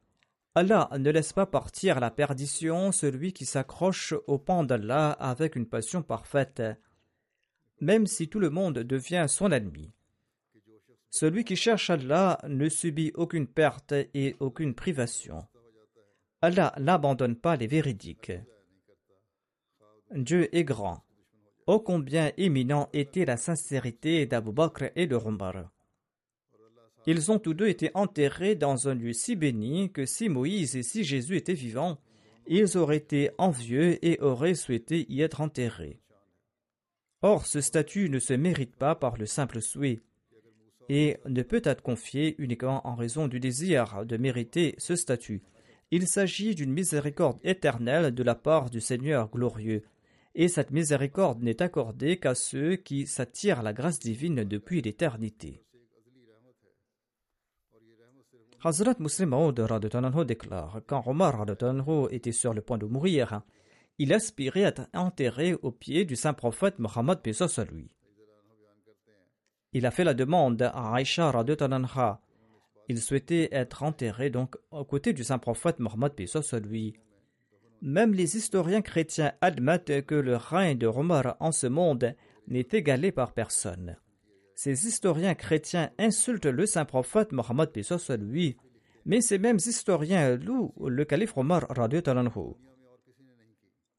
Allah 0.56 0.90
ne 0.98 1.12
laisse 1.12 1.32
pas 1.32 1.46
partir 1.46 1.98
à 1.98 2.00
la 2.00 2.10
perdition 2.10 2.92
celui 2.92 3.34
qui 3.34 3.46
s'accroche 3.46 4.14
au 4.28 4.40
pan 4.40 4.64
d'Allah 4.64 5.12
avec 5.12 5.56
une 5.56 5.68
passion 5.68 6.02
parfaite, 6.02 6.64
même 7.82 8.08
si 8.08 8.30
tout 8.30 8.40
le 8.40 8.50
monde 8.50 8.80
devient 8.80 9.26
son 9.28 9.52
ennemi. 9.52 9.92
Celui 11.12 11.44
qui 11.44 11.56
cherche 11.56 11.92
Allah 11.92 12.40
ne 12.48 12.68
subit 12.70 13.12
aucune 13.14 13.48
perte 13.48 13.94
et 14.14 14.36
aucune 14.40 14.74
privation. 14.74 15.46
Allah 16.42 16.74
n'abandonne 16.80 17.36
pas 17.36 17.56
les 17.56 17.68
véridiques. 17.68 18.32
Dieu 20.12 20.56
est 20.56 20.64
grand. 20.64 21.04
Ô 21.68 21.80
combien 21.80 22.32
éminent 22.38 22.90
était 22.94 23.26
la 23.26 23.38
sincérité 23.38 24.26
d'Abu 24.26 24.52
Bakr 24.52 24.86
et 24.96 25.06
de 25.06 25.16
Rumbar. 25.16 25.73
Ils 27.06 27.32
ont 27.32 27.40
tous 27.40 27.54
deux 27.54 27.68
été 27.68 27.92
enterrés 27.94 28.56
dans 28.56 28.88
un 28.88 28.94
lieu 28.94 29.14
si 29.14 29.36
béni 29.36 29.92
que 29.92 30.06
si 30.06 30.30
Moïse 30.30 30.76
et 30.76 30.84
si 30.84 31.04
Jésus 31.04 31.36
étaient 31.36 31.54
vivants, 31.54 32.00
ils 32.48 32.78
auraient 32.78 32.98
été 32.98 33.32
envieux 33.38 34.04
et 34.06 34.20
auraient 34.22 34.56
souhaité 34.56 35.06
y 35.10 35.22
être 35.22 35.42
enterrés. 35.42 36.00
Or, 37.22 37.46
ce 37.46 37.62
statut 37.62 38.10
ne 38.10 38.20
se 38.20 38.34
mérite 38.34 38.76
pas 38.76 38.96
par 38.96 39.18
le 39.18 39.26
simple 39.26 39.62
souhait 39.62 40.00
et 40.90 41.18
ne 41.26 41.42
peut 41.42 41.62
être 41.64 41.82
confié 41.82 42.36
uniquement 42.38 42.86
en 42.88 42.96
raison 42.96 43.28
du 43.28 43.40
désir 43.40 44.06
de 44.06 44.18
mériter 44.18 44.76
ce 44.78 44.96
statut. 44.96 45.42
Il 45.92 46.08
s'agit 46.08 46.56
d'une 46.56 46.74
miséricorde 46.74 47.40
éternelle 47.44 48.14
de 48.14 48.24
la 48.24 48.36
part 48.36 48.70
du 48.70 48.82
Seigneur 48.82 49.30
glorieux, 49.30 49.84
et 50.36 50.48
cette 50.48 50.72
miséricorde 50.72 51.42
n'est 51.44 51.62
accordée 51.62 52.18
qu'à 52.18 52.36
ceux 52.36 52.76
qui 52.76 53.06
s'attirent 53.06 53.62
la 53.62 53.74
grâce 53.74 54.00
divine 54.00 54.44
depuis 54.44 54.82
l'éternité. 54.82 55.64
Hazrat 58.66 58.96
Muslim 59.00 59.30
Maud 59.30 59.60
déclare 60.26 60.80
Quand 60.88 61.04
Omar 61.06 61.46
était 62.12 62.32
sur 62.32 62.54
le 62.54 62.62
point 62.62 62.78
de 62.78 62.86
mourir, 62.86 63.42
il 63.98 64.14
aspirait 64.14 64.64
à 64.64 64.68
être 64.70 64.88
enterré 64.94 65.54
au 65.54 65.72
pied 65.72 66.06
du 66.06 66.16
saint 66.16 66.34
prophète 66.34 66.80
Mohammed 66.80 67.20
à 67.58 67.64
lui. 67.66 67.92
Il 69.74 69.86
a 69.86 69.92
fait 69.92 70.06
la 70.06 70.14
demande 70.14 70.62
à 70.62 70.94
Aïcha 70.94 71.34
Il 72.88 73.02
souhaitait 73.02 73.50
être 73.52 73.84
enterré 73.84 74.30
donc 74.30 74.56
aux 74.72 74.86
côtés 74.86 75.12
du 75.12 75.26
saint 75.26 75.40
prophète 75.40 75.80
Mohammed 75.80 76.14
à 76.54 76.60
lui. 76.60 76.94
Même 77.82 78.14
les 78.14 78.38
historiens 78.38 78.82
chrétiens 78.82 79.34
admettent 79.42 80.06
que 80.06 80.16
le 80.16 80.38
règne 80.38 80.78
de 80.78 80.88
Omar 80.88 81.36
en 81.42 81.52
ce 81.52 81.68
monde 81.68 82.16
n'est 82.48 82.68
égalé 82.72 83.12
par 83.12 83.34
personne 83.34 83.98
ces 84.56 84.88
historiens 84.88 85.36
chrétiens 85.36 85.92
insultent 85.98 86.46
le 86.46 86.66
saint 86.66 86.86
prophète 86.86 87.32
Mohammed 87.32 87.82
soit 87.82 88.18
lui, 88.18 88.58
mais 89.06 89.22
ces 89.22 89.38
mêmes 89.38 89.58
historiens 89.58 90.36
louent 90.36 90.74
le 90.80 91.06
calife 91.06 91.38
Omar 91.38 91.66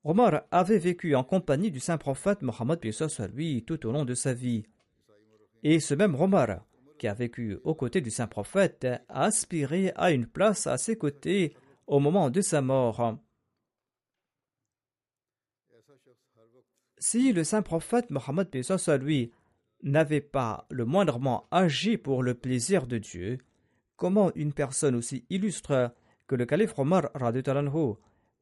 Omar 0.05 0.43
avait 0.51 0.79
vécu 0.79 1.15
en 1.15 1.25
compagnie 1.25 1.71
du 1.71 1.81
saint 1.81 1.99
prophète 1.99 2.43
Mohammed 2.43 2.93
soit 2.93 3.27
lui 3.29 3.65
tout 3.65 3.87
au 3.87 3.93
long 3.93 4.05
de 4.05 4.15
sa 4.15 4.35
vie. 4.35 4.65
Et 5.63 5.81
ce 5.81 5.95
même 5.95 6.15
Omar, 6.15 6.67
qui 6.99 7.09
a 7.09 7.15
vécu 7.15 7.59
aux 7.65 7.75
côtés 7.75 8.03
du 8.03 8.11
saint 8.11 8.27
prophète, 8.27 8.85
a 8.85 9.25
aspiré 9.25 9.93
à 9.97 10.11
une 10.11 10.27
place 10.27 10.67
à 10.67 10.77
ses 10.77 10.97
côtés 10.97 11.57
au 11.87 12.01
moment 12.01 12.31
de 12.31 12.41
sa 12.43 12.61
mort. 12.61 13.19
Si 16.99 17.33
le 17.33 17.45
saint 17.45 17.63
prophète 17.63 18.11
Mohammed 18.11 18.49
lui 18.99 19.33
n'avait 19.83 20.21
pas 20.21 20.67
le 20.71 20.85
moindrement 20.85 21.47
agi 21.51 21.97
pour 21.99 22.23
le 22.23 22.35
plaisir 22.35 22.87
de 22.87 22.99
Dieu, 22.99 23.39
comment 23.97 24.31
une 24.35 24.53
personne 24.53 24.95
aussi 24.95 25.25
illustre 25.31 25.95
que 26.27 26.35
le 26.35 26.47
calife 26.47 26.79
Omar 26.79 27.11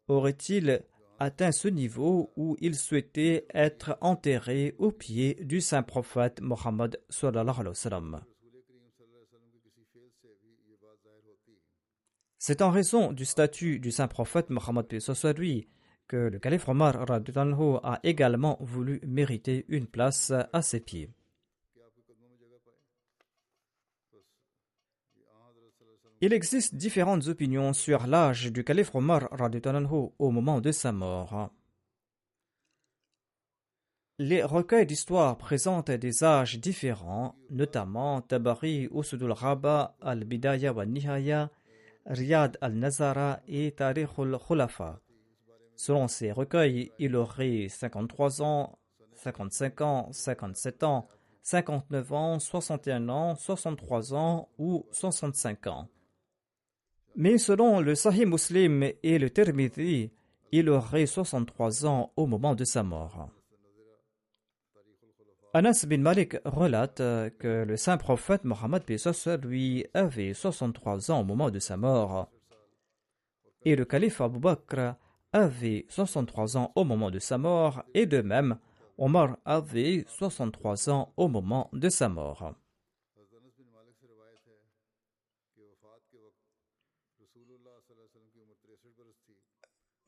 aurait-il 0.08 0.82
atteint 1.18 1.52
ce 1.52 1.68
niveau 1.68 2.32
où 2.36 2.56
il 2.60 2.74
souhaitait 2.74 3.46
être 3.54 3.96
enterré 4.00 4.74
au 4.78 4.90
pied 4.90 5.34
du 5.42 5.60
saint 5.60 5.82
prophète 5.82 6.40
Mohammed 6.40 7.00
C'est 12.38 12.60
en 12.60 12.70
raison 12.70 13.12
du 13.12 13.24
statut 13.24 13.78
du 13.78 13.92
saint 13.92 14.08
prophète 14.08 14.50
Mohammed 14.50 14.86
lui 15.36 15.68
que 16.08 16.16
le 16.16 16.38
calife 16.38 16.68
Omar 16.68 17.06
a 17.08 18.00
également 18.02 18.58
voulu 18.60 19.00
mériter 19.06 19.64
une 19.68 19.86
place 19.86 20.32
à 20.52 20.60
ses 20.60 20.80
pieds. 20.80 21.08
Il 26.24 26.32
existe 26.32 26.76
différentes 26.76 27.26
opinions 27.26 27.72
sur 27.72 28.06
l'âge 28.06 28.52
du 28.52 28.62
calife 28.62 28.94
Omar 28.94 29.28
au 30.20 30.30
moment 30.30 30.60
de 30.60 30.70
sa 30.70 30.92
mort. 30.92 31.50
Les 34.20 34.44
recueils 34.44 34.86
d'histoire 34.86 35.36
présentent 35.36 35.90
des 35.90 36.22
âges 36.22 36.60
différents, 36.60 37.34
notamment 37.50 38.20
Tabari 38.20 38.88
Usudul 38.94 39.32
Raba 39.32 39.96
al-Bidaya 40.00 40.72
wa 40.72 40.86
Nihaya, 40.86 41.50
Riyad 42.06 42.56
al-Nazara 42.60 43.40
et 43.48 43.72
Tariq 43.72 44.10
al-Khulafa. 44.16 45.00
Selon 45.74 46.06
ces 46.06 46.30
recueils, 46.30 46.92
il 47.00 47.16
aurait 47.16 47.66
53 47.68 48.42
ans, 48.42 48.78
55 49.14 49.80
ans, 49.80 50.08
57 50.12 50.84
ans, 50.84 51.08
59 51.42 52.12
ans, 52.12 52.38
61 52.38 53.08
ans, 53.08 53.34
63 53.34 54.14
ans 54.14 54.48
ou 54.56 54.86
65 54.92 55.66
ans. 55.66 55.88
Mais 57.14 57.36
selon 57.36 57.80
le 57.80 57.94
Sahih 57.94 58.24
Muslim 58.24 58.90
et 59.02 59.18
le 59.18 59.28
Tirmidhi, 59.28 60.10
il 60.50 60.70
aurait 60.70 61.06
63 61.06 61.86
ans 61.86 62.12
au 62.16 62.26
moment 62.26 62.54
de 62.54 62.64
sa 62.64 62.82
mort. 62.82 63.28
Anas 65.54 65.84
bin 65.86 65.98
Malik 65.98 66.36
relate 66.46 67.02
que 67.38 67.64
le 67.64 67.76
saint 67.76 67.98
prophète 67.98 68.44
Mohammed 68.44 68.84
lui 69.42 69.84
avait 69.92 70.32
63 70.32 71.10
ans 71.10 71.20
au 71.20 71.24
moment 71.24 71.50
de 71.50 71.58
sa 71.58 71.76
mort. 71.76 72.30
Et 73.66 73.76
le 73.76 73.84
calife 73.84 74.22
Abu 74.22 74.38
Bakr 74.38 74.94
avait 75.34 75.84
63 75.90 76.56
ans 76.56 76.72
au 76.74 76.84
moment 76.84 77.10
de 77.10 77.18
sa 77.18 77.36
mort, 77.36 77.82
et 77.92 78.06
de 78.06 78.22
même, 78.22 78.56
Omar 78.96 79.36
avait 79.44 80.04
63 80.08 80.88
ans 80.88 81.12
au 81.18 81.28
moment 81.28 81.68
de 81.74 81.90
sa 81.90 82.08
mort. 82.08 82.54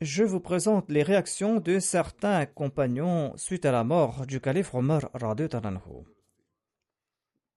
Je 0.04 0.22
vous 0.22 0.38
présente 0.38 0.90
les 0.90 1.02
réactions 1.02 1.60
de 1.60 1.78
certains 1.78 2.44
compagnons 2.44 3.32
suite 3.38 3.64
à 3.64 3.72
la 3.72 3.84
mort 3.84 4.26
du 4.26 4.38
calife 4.38 4.74
Omar 4.74 5.10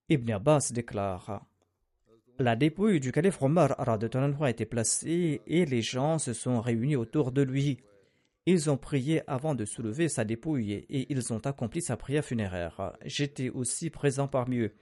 Ibn 0.07 0.31
Abbas 0.31 0.71
déclare 0.73 1.45
La 2.39 2.55
dépouille 2.55 3.01
du 3.01 3.11
calife 3.11 3.41
Omar 3.41 3.75
a 3.77 4.49
été 4.49 4.65
placée 4.65 5.41
et 5.45 5.65
les 5.65 5.81
gens 5.81 6.19
se 6.19 6.31
sont 6.31 6.61
réunis 6.61 6.95
autour 6.95 7.33
de 7.33 7.41
lui. 7.41 7.79
Ils 8.45 8.69
ont 8.69 8.77
prié 8.77 9.23
avant 9.27 9.53
de 9.53 9.65
soulever 9.65 10.07
sa 10.07 10.23
dépouille 10.23 10.85
et 10.89 11.11
ils 11.11 11.33
ont 11.33 11.45
accompli 11.45 11.81
sa 11.81 11.97
prière 11.97 12.23
funéraire. 12.23 12.93
J'étais 13.03 13.49
aussi 13.49 13.89
présent 13.89 14.29
parmi 14.29 14.59
eux. 14.59 14.73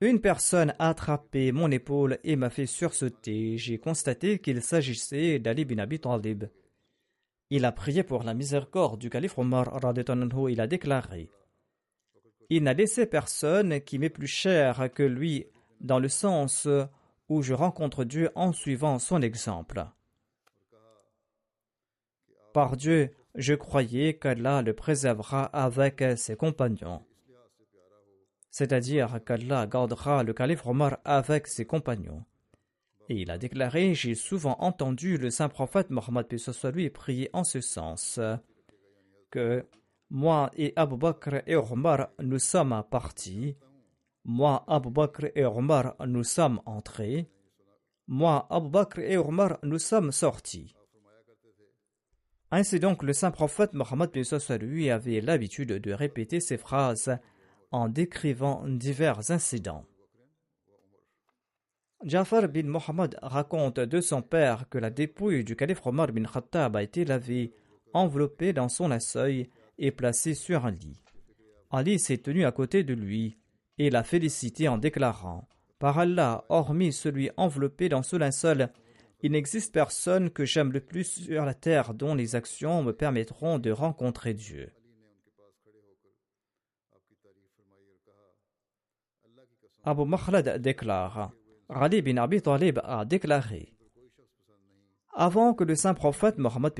Une 0.00 0.20
personne 0.20 0.74
a 0.80 0.88
attrapé 0.88 1.52
mon 1.52 1.70
épaule 1.70 2.18
et 2.24 2.34
m'a 2.34 2.50
fait 2.50 2.66
sursauter. 2.66 3.56
J'ai 3.56 3.78
constaté 3.78 4.40
qu'il 4.40 4.60
s'agissait 4.62 5.38
d'Ali 5.38 5.64
bin 5.64 5.78
Abi 5.78 6.00
Talib. 6.00 6.46
Il 7.50 7.64
a 7.64 7.72
prié 7.72 8.02
pour 8.02 8.22
la 8.22 8.34
miséricorde 8.34 9.00
du 9.00 9.10
calife 9.10 9.38
Omar 9.38 9.78
il 10.48 10.60
a 10.60 10.66
déclaré 10.66 11.30
Il 12.50 12.62
n'a 12.62 12.72
laissé 12.72 13.06
personne 13.06 13.80
qui 13.80 13.98
m'est 13.98 14.08
plus 14.08 14.26
cher 14.26 14.90
que 14.92 15.02
lui 15.02 15.46
dans 15.80 15.98
le 15.98 16.08
sens 16.08 16.68
où 17.28 17.42
je 17.42 17.54
rencontre 17.54 18.04
Dieu 18.04 18.30
en 18.34 18.52
suivant 18.52 18.98
son 18.98 19.20
exemple. 19.22 19.86
Par 22.52 22.76
Dieu, 22.76 23.14
je 23.34 23.54
croyais 23.54 24.14
qu'Allah 24.16 24.62
le 24.62 24.74
préservera 24.74 25.44
avec 25.46 26.02
ses 26.16 26.36
compagnons. 26.36 27.04
C'est-à-dire 28.50 29.18
qu'Allah 29.26 29.66
gardera 29.66 30.22
le 30.22 30.32
calife 30.32 30.64
Omar 30.66 30.98
avec 31.04 31.48
ses 31.48 31.66
compagnons. 31.66 32.24
Et 33.08 33.20
il 33.20 33.30
a 33.30 33.38
déclaré 33.38 33.94
J'ai 33.94 34.14
souvent 34.14 34.56
entendu 34.60 35.18
le 35.18 35.30
saint 35.30 35.48
prophète 35.48 35.90
Mohammed 35.90 36.26
lui 36.72 36.90
prier 36.90 37.28
en 37.32 37.44
ce 37.44 37.60
sens 37.60 38.20
que 39.30 39.66
moi 40.10 40.50
et 40.56 40.72
Abu 40.76 40.96
Bakr 40.96 41.42
et 41.46 41.56
Omar 41.56 42.08
nous 42.20 42.38
sommes 42.38 42.84
partis, 42.90 43.56
moi 44.24 44.64
Abu 44.68 44.90
Bakr 44.90 45.26
et 45.34 45.44
Omar 45.44 45.96
nous 46.06 46.24
sommes 46.24 46.60
entrés, 46.66 47.28
moi 48.06 48.46
Abu 48.48 48.68
Bakr 48.68 49.00
et 49.00 49.16
Omar 49.16 49.58
nous 49.62 49.78
sommes 49.78 50.12
sortis. 50.12 50.74
Ainsi 52.50 52.78
donc, 52.78 53.02
le 53.02 53.12
saint 53.12 53.32
prophète 53.32 53.72
Mohammed 53.72 54.10
lui 54.60 54.88
avait 54.88 55.20
l'habitude 55.20 55.72
de 55.72 55.92
répéter 55.92 56.38
ces 56.38 56.56
phrases 56.56 57.18
en 57.72 57.88
décrivant 57.88 58.62
divers 58.68 59.32
incidents. 59.32 59.84
Jafar 62.04 62.48
bin 62.48 62.64
Mohammed 62.64 63.16
raconte 63.22 63.80
de 63.80 64.02
son 64.02 64.20
père 64.20 64.68
que 64.68 64.76
la 64.76 64.90
dépouille 64.90 65.42
du 65.42 65.56
calife 65.56 65.86
Omar 65.86 66.12
bin 66.12 66.24
Khattab 66.24 66.76
a 66.76 66.82
été 66.82 67.06
lavée, 67.06 67.54
enveloppée 67.94 68.52
dans 68.52 68.68
son 68.68 68.88
linceul 68.88 69.46
et 69.78 69.90
placée 69.90 70.34
sur 70.34 70.66
un 70.66 70.70
lit. 70.70 71.00
Ali 71.70 71.98
s'est 71.98 72.18
tenu 72.18 72.44
à 72.44 72.52
côté 72.52 72.84
de 72.84 72.92
lui 72.92 73.38
et 73.78 73.88
l'a 73.88 74.04
félicité 74.04 74.68
en 74.68 74.76
déclarant 74.76 75.48
Par 75.78 75.98
Allah, 75.98 76.44
hormis 76.50 76.92
celui 76.92 77.30
enveloppé 77.38 77.88
dans 77.88 78.02
ce 78.02 78.16
linceul, 78.16 78.68
il 79.22 79.32
n'existe 79.32 79.72
personne 79.72 80.28
que 80.28 80.44
j'aime 80.44 80.72
le 80.72 80.80
plus 80.80 81.04
sur 81.04 81.46
la 81.46 81.54
terre 81.54 81.94
dont 81.94 82.14
les 82.14 82.34
actions 82.34 82.82
me 82.82 82.92
permettront 82.92 83.58
de 83.58 83.70
rencontrer 83.70 84.34
Dieu. 84.34 84.70
Abu 89.84 90.04
Makhlad 90.04 90.60
déclare 90.60 91.32
Ali 91.68 92.02
bin 92.02 92.16
Abi 92.18 92.42
Talib 92.42 92.80
a 92.84 93.04
déclaré 93.04 93.72
Avant 95.14 95.54
que 95.54 95.64
le 95.64 95.74
saint 95.74 95.94
prophète 95.94 96.38
Mohammed 96.38 96.72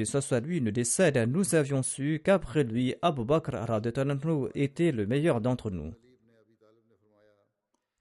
lui 0.45 0.61
ne 0.61 0.71
décède, 0.71 1.17
nous 1.29 1.55
avions 1.55 1.83
su 1.83 2.21
qu'après 2.23 2.65
lui, 2.65 2.95
Abu 3.01 3.25
Bakr 3.25 3.57
était 4.55 4.93
le 4.93 5.07
meilleur 5.07 5.41
d'entre 5.41 5.71
nous. 5.71 5.95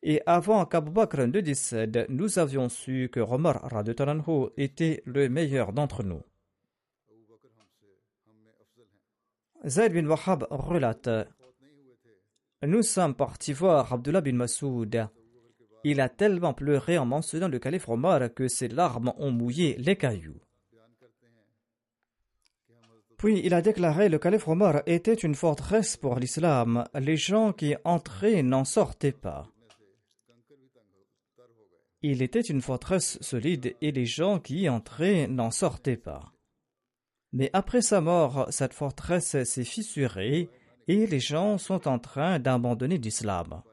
Et 0.02 0.22
avant 0.26 0.66
qu'Abu 0.66 0.92
Bakr 0.92 1.28
ne 1.28 1.40
décède, 1.40 2.06
nous 2.10 2.38
avions 2.38 2.68
su 2.68 3.10
que 3.12 3.22
Omar 3.22 3.66
était 4.58 5.02
le 5.06 5.30
meilleur 5.30 5.72
d'entre 5.72 6.04
nous. 6.04 6.22
Zayd 9.66 9.94
bin 9.94 10.06
Wahab 10.08 10.46
relate 10.50 11.10
Nous 12.64 12.84
sommes 12.84 13.16
partis 13.16 13.54
voir 13.54 13.94
Abdullah 13.94 14.20
bin 14.20 14.34
Masoud 14.34 15.08
il 15.84 16.02
a 16.02 16.10
tellement 16.10 16.54
pleuré 16.54 16.98
en 16.98 17.06
mentionnant 17.06 17.48
le 17.48 17.60
calife 17.60 17.90
Omar 17.90 18.34
que 18.34 18.48
ses 18.48 18.68
larmes 18.68 19.14
ont 19.18 19.32
mouillé 19.32 19.76
les 19.80 19.96
cailloux. 19.96 20.40
Puis 23.18 23.42
il 23.44 23.54
a 23.54 23.62
déclaré 23.62 24.10
le 24.10 24.20
calife 24.20 24.48
Omar 24.48 24.84
était 24.86 25.14
une 25.14 25.36
forteresse 25.36 25.96
pour 25.96 26.20
l'islam. 26.20 26.84
Les 26.94 27.16
gens 27.16 27.54
qui 27.54 27.76
entraient 27.86 28.44
n'en 28.44 28.66
sortaient 28.66 29.14
pas. 29.14 29.48
Il 32.02 32.22
était 32.22 32.42
une 32.42 32.62
forteresse 32.62 33.18
solide 33.22 33.78
et 33.82 33.94
les 33.94 34.06
gens 34.06 34.40
qui 34.40 34.64
y 34.64 34.70
entraient 34.70 35.28
n'en 35.28 35.52
sortaient 35.52 35.96
pas. 35.96 36.34
Mais 37.32 37.50
après 37.54 37.82
sa 37.82 38.02
mort, 38.02 38.48
cette 38.50 38.74
forteresse 38.74 39.42
s'est 39.44 39.64
fissurée 39.64 40.50
et 40.90 41.08
les 41.08 41.22
gens 41.22 41.58
sont 41.58 41.88
en 41.88 42.00
train 42.00 42.40
d'abandonner 42.40 42.98
l'islam. 42.98 43.64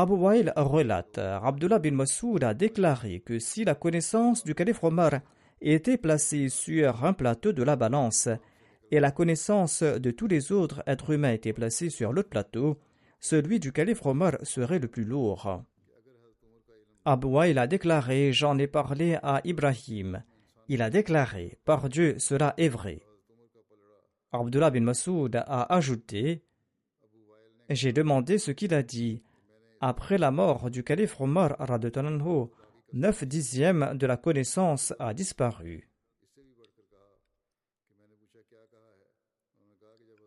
Abu 0.00 0.14
Wail 0.14 0.50
relate 0.56 1.18
Abdullah 1.18 1.78
bin 1.78 1.90
Masoud 1.90 2.42
a 2.42 2.54
déclaré 2.54 3.20
que 3.20 3.38
si 3.38 3.64
la 3.64 3.74
connaissance 3.74 4.44
du 4.44 4.54
calife 4.54 4.82
Omar 4.82 5.20
était 5.60 5.98
placée 5.98 6.48
sur 6.48 7.04
un 7.04 7.12
plateau 7.12 7.52
de 7.52 7.62
la 7.62 7.76
balance 7.76 8.30
et 8.90 8.98
la 8.98 9.10
connaissance 9.10 9.82
de 9.82 10.10
tous 10.10 10.26
les 10.26 10.52
autres 10.52 10.82
êtres 10.86 11.10
humains 11.10 11.32
était 11.32 11.52
placée 11.52 11.90
sur 11.90 12.14
l'autre 12.14 12.30
plateau, 12.30 12.78
celui 13.18 13.60
du 13.60 13.72
calife 13.72 14.06
Omar 14.06 14.38
serait 14.42 14.78
le 14.78 14.88
plus 14.88 15.04
lourd. 15.04 15.62
Abu 17.04 17.28
il 17.50 17.58
a 17.58 17.66
déclaré 17.66 18.32
J'en 18.32 18.56
ai 18.56 18.68
parlé 18.68 19.18
à 19.22 19.42
Ibrahim. 19.44 20.24
Il 20.68 20.80
a 20.80 20.88
déclaré 20.88 21.58
Par 21.66 21.90
Dieu, 21.90 22.14
cela 22.18 22.54
est 22.56 22.70
vrai. 22.70 23.02
Abdullah 24.32 24.70
bin 24.70 24.80
Masoud 24.80 25.36
a 25.36 25.74
ajouté 25.74 26.42
J'ai 27.68 27.92
demandé 27.92 28.38
ce 28.38 28.50
qu'il 28.50 28.72
a 28.72 28.82
dit. 28.82 29.22
Après 29.80 30.18
la 30.18 30.30
mort 30.30 30.70
du 30.70 30.84
calife 30.84 31.18
Omar, 31.20 31.56
neuf 32.92 33.24
dixièmes 33.24 33.96
de 33.96 34.06
la 34.06 34.18
connaissance 34.18 34.92
a 34.98 35.14
disparu. 35.14 35.88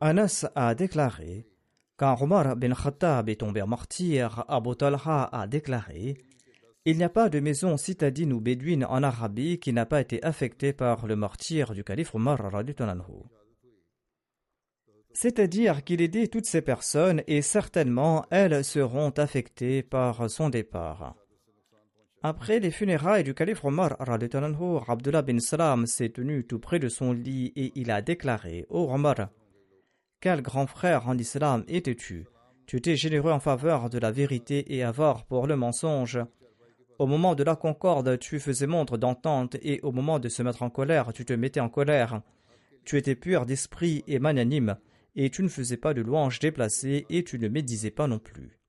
Anas 0.01 0.47
a 0.55 0.73
déclaré 0.73 1.45
Quand 1.97 2.17
Omar 2.19 2.55
bin 2.55 2.73
Khattab 2.73 3.29
est 3.29 3.41
tombé 3.41 3.61
en 3.61 3.67
martyr, 3.67 4.43
Abu 4.47 4.75
Talha 4.75 5.29
a 5.31 5.45
déclaré 5.47 6.17
Il 6.85 6.97
n'y 6.97 7.03
a 7.03 7.09
pas 7.09 7.29
de 7.29 7.39
maison 7.39 7.77
citadine 7.77 8.33
ou 8.33 8.41
bédouine 8.41 8.85
en 8.85 9.03
Arabie 9.03 9.59
qui 9.59 9.71
n'a 9.71 9.85
pas 9.85 10.01
été 10.01 10.21
affectée 10.23 10.73
par 10.73 11.05
le 11.05 11.15
martyr 11.15 11.73
du 11.73 11.83
calife 11.83 12.15
Omar. 12.15 12.41
C'est-à-dire 15.13 15.83
qu'il 15.83 16.01
aidait 16.01 16.27
toutes 16.27 16.45
ces 16.45 16.61
personnes 16.61 17.21
et 17.27 17.41
certainement 17.41 18.25
elles 18.31 18.63
seront 18.63 19.11
affectées 19.11 19.83
par 19.83 20.29
son 20.29 20.49
départ. 20.49 21.15
Après 22.23 22.59
les 22.59 22.71
funérailles 22.71 23.23
du 23.23 23.33
calife 23.33 23.63
Omar, 23.65 23.95
Abdullah 23.99 25.21
bin 25.21 25.39
Salam 25.39 25.85
s'est 25.85 26.09
tenu 26.09 26.45
tout 26.45 26.59
près 26.59 26.79
de 26.79 26.87
son 26.87 27.11
lit 27.11 27.51
et 27.55 27.73
il 27.75 27.91
a 27.91 28.01
déclaré 28.01 28.65
Ô 28.69 28.93
Omar, 28.93 29.29
quel 30.21 30.41
grand 30.41 30.67
frère 30.67 31.09
en 31.09 31.17
islam 31.17 31.65
étais-tu? 31.67 32.25
Tu 32.65 32.77
étais 32.77 32.95
généreux 32.95 33.33
en 33.33 33.41
faveur 33.41 33.89
de 33.89 33.99
la 33.99 34.09
vérité 34.09 34.73
et 34.73 34.83
avare 34.83 35.25
pour 35.25 35.47
le 35.47 35.57
mensonge. 35.57 36.19
Au 36.97 37.07
moment 37.07 37.35
de 37.35 37.43
la 37.43 37.57
concorde, 37.57 38.17
tu 38.19 38.39
faisais 38.39 38.67
montre 38.67 38.97
d'entente 38.97 39.57
et 39.61 39.81
au 39.83 39.91
moment 39.91 40.19
de 40.19 40.29
se 40.29 40.41
mettre 40.41 40.63
en 40.63 40.69
colère, 40.69 41.11
tu 41.11 41.25
te 41.25 41.33
mettais 41.33 41.59
en 41.59 41.67
colère. 41.67 42.21
Tu 42.85 42.97
étais 42.97 43.15
pur 43.15 43.45
d'esprit 43.45 44.05
et 44.07 44.19
magnanime, 44.19 44.77
et 45.15 45.29
tu 45.29 45.43
ne 45.43 45.47
faisais 45.47 45.77
pas 45.77 45.93
de 45.93 46.01
louanges 46.01 46.39
déplacées 46.39 47.05
et 47.09 47.23
tu 47.23 47.39
ne 47.39 47.47
médisais 47.47 47.91
pas 47.91 48.07
non 48.07 48.19
plus. 48.19 48.59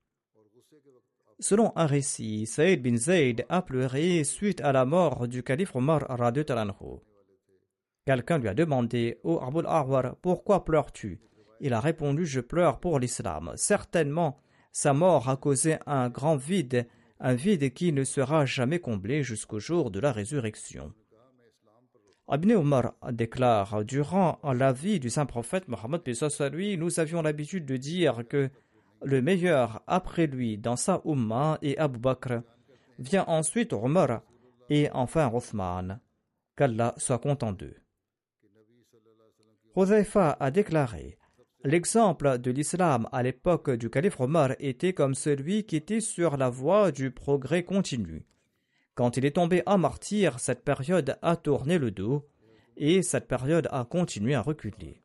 Selon 1.39 1.73
un 1.75 1.85
récit, 1.85 2.45
Saïd 2.45 2.81
bin 2.81 2.95
Zayd 2.95 3.45
a 3.49 3.61
pleuré 3.61 4.23
suite 4.23 4.61
à 4.61 4.71
la 4.71 4.85
mort 4.85 5.27
du 5.27 5.43
calife 5.43 5.75
Omar 5.75 6.07
Quelqu'un 8.05 8.37
lui 8.37 8.47
a 8.47 8.53
demandé 8.53 9.19
Ô 9.23 9.39
oh, 9.41 9.45
Abul 9.45 9.65
Arwar, 9.65 10.15
pourquoi 10.21 10.63
pleures-tu? 10.63 11.19
Il 11.59 11.73
a 11.73 11.79
répondu 11.79 12.25
Je 12.25 12.39
pleure 12.39 12.79
pour 12.79 12.99
l'islam. 12.99 13.51
Certainement, 13.55 14.39
sa 14.71 14.93
mort 14.93 15.27
a 15.27 15.35
causé 15.35 15.77
un 15.85 16.09
grand 16.09 16.35
vide, 16.35 16.87
un 17.19 17.33
vide 17.33 17.73
qui 17.73 17.91
ne 17.91 18.03
sera 18.03 18.45
jamais 18.45 18.79
comblé 18.79 19.23
jusqu'au 19.23 19.59
jour 19.59 19.91
de 19.91 19.99
la 19.99 20.11
résurrection. 20.11 20.93
Ibn 22.27 22.53
Omar 22.53 22.93
déclare 23.11 23.85
Durant 23.85 24.39
la 24.43 24.73
vie 24.73 24.99
du 24.99 25.11
saint 25.11 25.27
prophète 25.27 25.67
Mohammed 25.67 26.01
nous 26.79 26.99
avions 26.99 27.21
l'habitude 27.21 27.65
de 27.65 27.77
dire 27.77 28.23
que 28.27 28.49
le 29.03 29.21
meilleur 29.21 29.83
après 29.85 30.25
lui 30.25 30.57
dans 30.57 30.75
sa 30.75 31.01
Ummah 31.05 31.59
est 31.61 31.77
Abu 31.77 31.99
Bakr. 31.99 32.41
Vient 32.97 33.25
ensuite 33.27 33.73
Omar 33.73 34.21
et 34.69 34.89
enfin 34.91 35.31
Othman. 35.31 35.99
Qu'Allah 36.55 36.95
soit 36.97 37.19
content 37.19 37.51
d'eux. 37.51 37.75
Huzaifa 39.75 40.37
a 40.39 40.49
déclaré 40.49 41.19
L'exemple 41.63 42.39
de 42.39 42.51
l'islam 42.51 43.07
à 43.11 43.21
l'époque 43.21 43.69
du 43.71 43.89
calife 43.89 44.19
Omar 44.19 44.51
était 44.59 44.93
comme 44.93 45.13
celui 45.13 45.65
qui 45.65 45.75
était 45.75 45.99
sur 45.99 46.37
la 46.37 46.49
voie 46.49 46.91
du 46.91 47.11
progrès 47.11 47.63
continu. 47.63 48.25
Quand 48.95 49.17
il 49.17 49.25
est 49.25 49.35
tombé 49.35 49.61
à 49.65 49.77
martyr, 49.77 50.39
cette 50.39 50.63
période 50.63 51.17
a 51.21 51.35
tourné 51.35 51.77
le 51.77 51.91
dos 51.91 52.25
et 52.77 53.01
cette 53.01 53.27
période 53.27 53.67
a 53.71 53.83
continué 53.83 54.35
à 54.35 54.41
reculer. 54.41 55.01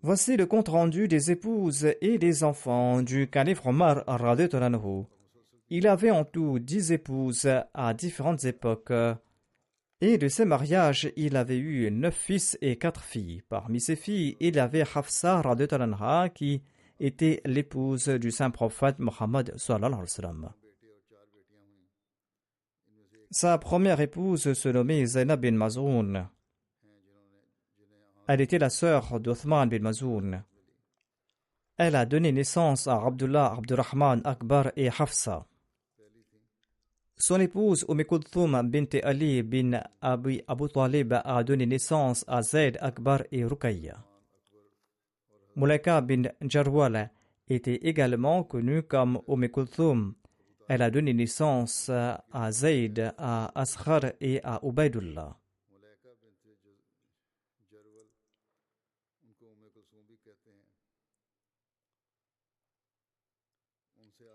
Voici 0.00 0.36
le 0.36 0.46
compte-rendu 0.46 1.08
des 1.08 1.32
épouses 1.32 1.88
et 2.00 2.18
des 2.18 2.44
enfants 2.44 3.02
du 3.02 3.28
calife 3.28 3.66
Omar 3.66 4.04
Il 5.70 5.88
avait 5.88 6.12
en 6.12 6.24
tout 6.24 6.60
dix 6.60 6.92
épouses 6.92 7.48
à 7.74 7.94
différentes 7.94 8.44
époques. 8.44 8.92
Et 10.00 10.18
de 10.18 10.28
ses 10.28 10.44
mariages, 10.44 11.10
il 11.16 11.36
avait 11.36 11.58
eu 11.58 11.90
neuf 11.90 12.14
fils 12.14 12.56
et 12.62 12.76
quatre 12.76 13.02
filles. 13.02 13.42
Parmi 13.48 13.80
ses 13.80 13.96
filles, 13.96 14.36
il 14.38 14.60
avait 14.60 14.84
Hafsa 14.94 15.42
qui 16.32 16.62
était 17.00 17.40
l'épouse 17.44 18.08
du 18.08 18.30
saint 18.30 18.50
prophète 18.50 18.98
Mohammed 18.98 19.54
Sa 23.30 23.58
première 23.58 24.00
épouse 24.00 24.52
se 24.52 24.68
nommait 24.68 25.04
Zainab 25.06 25.40
bin 25.40 25.52
Mazoun. 25.52 26.28
Elle 28.26 28.40
était 28.40 28.58
la 28.58 28.70
sœur 28.70 29.20
d'Othman 29.20 29.68
bin 29.68 29.80
Mazoun. 29.80 30.42
Elle 31.76 31.94
a 31.94 32.06
donné 32.06 32.32
naissance 32.32 32.88
à 32.88 32.96
Abdullah 32.96 33.54
Abdurrahman 33.56 34.20
Akbar 34.24 34.72
et 34.76 34.88
Hafsa. 34.88 35.46
Son 37.16 37.40
épouse 37.40 37.84
Umm 37.88 38.02
bint 38.70 38.98
Ali 39.02 39.42
bin 39.42 39.80
Abi 40.00 40.42
Abu 40.46 40.68
Talib 40.68 41.12
a 41.12 41.44
donné 41.44 41.66
naissance 41.66 42.24
à 42.28 42.42
Zaid 42.42 42.78
Akbar 42.80 43.22
et 43.30 43.44
Ruqayya. 43.44 44.07
Mulaka 45.58 46.00
bin 46.00 46.22
Jarwal 46.40 47.10
était 47.48 47.74
également 47.74 48.44
connue 48.44 48.84
comme 48.84 49.20
Umm 49.26 50.14
Elle 50.68 50.82
a 50.82 50.88
donné 50.88 51.12
naissance 51.12 51.90
à 51.90 52.52
Zaid, 52.52 53.12
à 53.18 53.50
Asghar 53.60 54.12
et 54.20 54.40
à 54.44 54.60
Ubaidullah. 54.62 55.36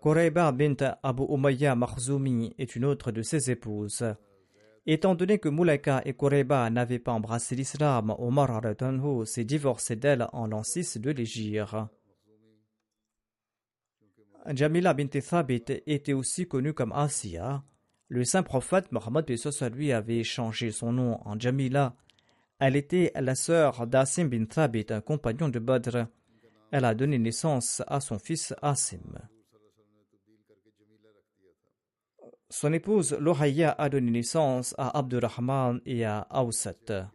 Koreba 0.02 0.52
bint 0.52 0.76
Abu 1.02 1.22
Umayya 1.30 1.74
Makhzoumi 1.74 2.54
est 2.58 2.76
une 2.76 2.84
autre 2.84 3.10
de 3.10 3.22
ses 3.22 3.50
épouses. 3.50 4.04
Étant 4.86 5.14
donné 5.14 5.38
que 5.38 5.48
Moulaka 5.48 6.02
et 6.04 6.12
Koreba 6.12 6.68
n'avaient 6.68 6.98
pas 6.98 7.12
embrassé 7.12 7.54
l'islam, 7.54 8.14
Omar 8.18 8.60
s'est 9.24 9.44
divorcé 9.44 9.96
d'elle 9.96 10.26
en 10.32 10.46
l'an 10.46 10.62
6 10.62 10.98
de 10.98 11.10
l'Égypte. 11.10 11.74
Jamila 14.46 14.92
bint 14.92 15.06
Thabit 15.06 15.64
était 15.86 16.12
aussi 16.12 16.46
connue 16.46 16.74
comme 16.74 16.92
Asiya. 16.92 17.64
Le 18.08 18.24
saint 18.24 18.42
prophète 18.42 18.92
Mohammed 18.92 19.24
lui 19.72 19.92
avait 19.92 20.22
changé 20.22 20.70
son 20.70 20.92
nom 20.92 21.18
en 21.24 21.40
Jamila. 21.40 21.96
Elle 22.58 22.76
était 22.76 23.10
la 23.14 23.34
sœur 23.34 23.86
d'Asim 23.86 24.26
bin 24.26 24.44
Thabit, 24.44 24.86
un 24.90 25.00
compagnon 25.00 25.48
de 25.48 25.58
Badr. 25.58 26.08
Elle 26.70 26.84
a 26.84 26.94
donné 26.94 27.18
naissance 27.18 27.82
à 27.86 28.00
son 28.00 28.18
fils 28.18 28.54
Asim. 28.60 29.00
Son 32.50 32.72
épouse 32.72 33.16
Lohaya 33.18 33.72
a 33.72 33.88
donné 33.88 34.10
naissance 34.10 34.74
à 34.78 34.96
Abdurrahman 34.98 35.80
et 35.86 36.04
à 36.04 36.26
Awsat. 36.30 37.10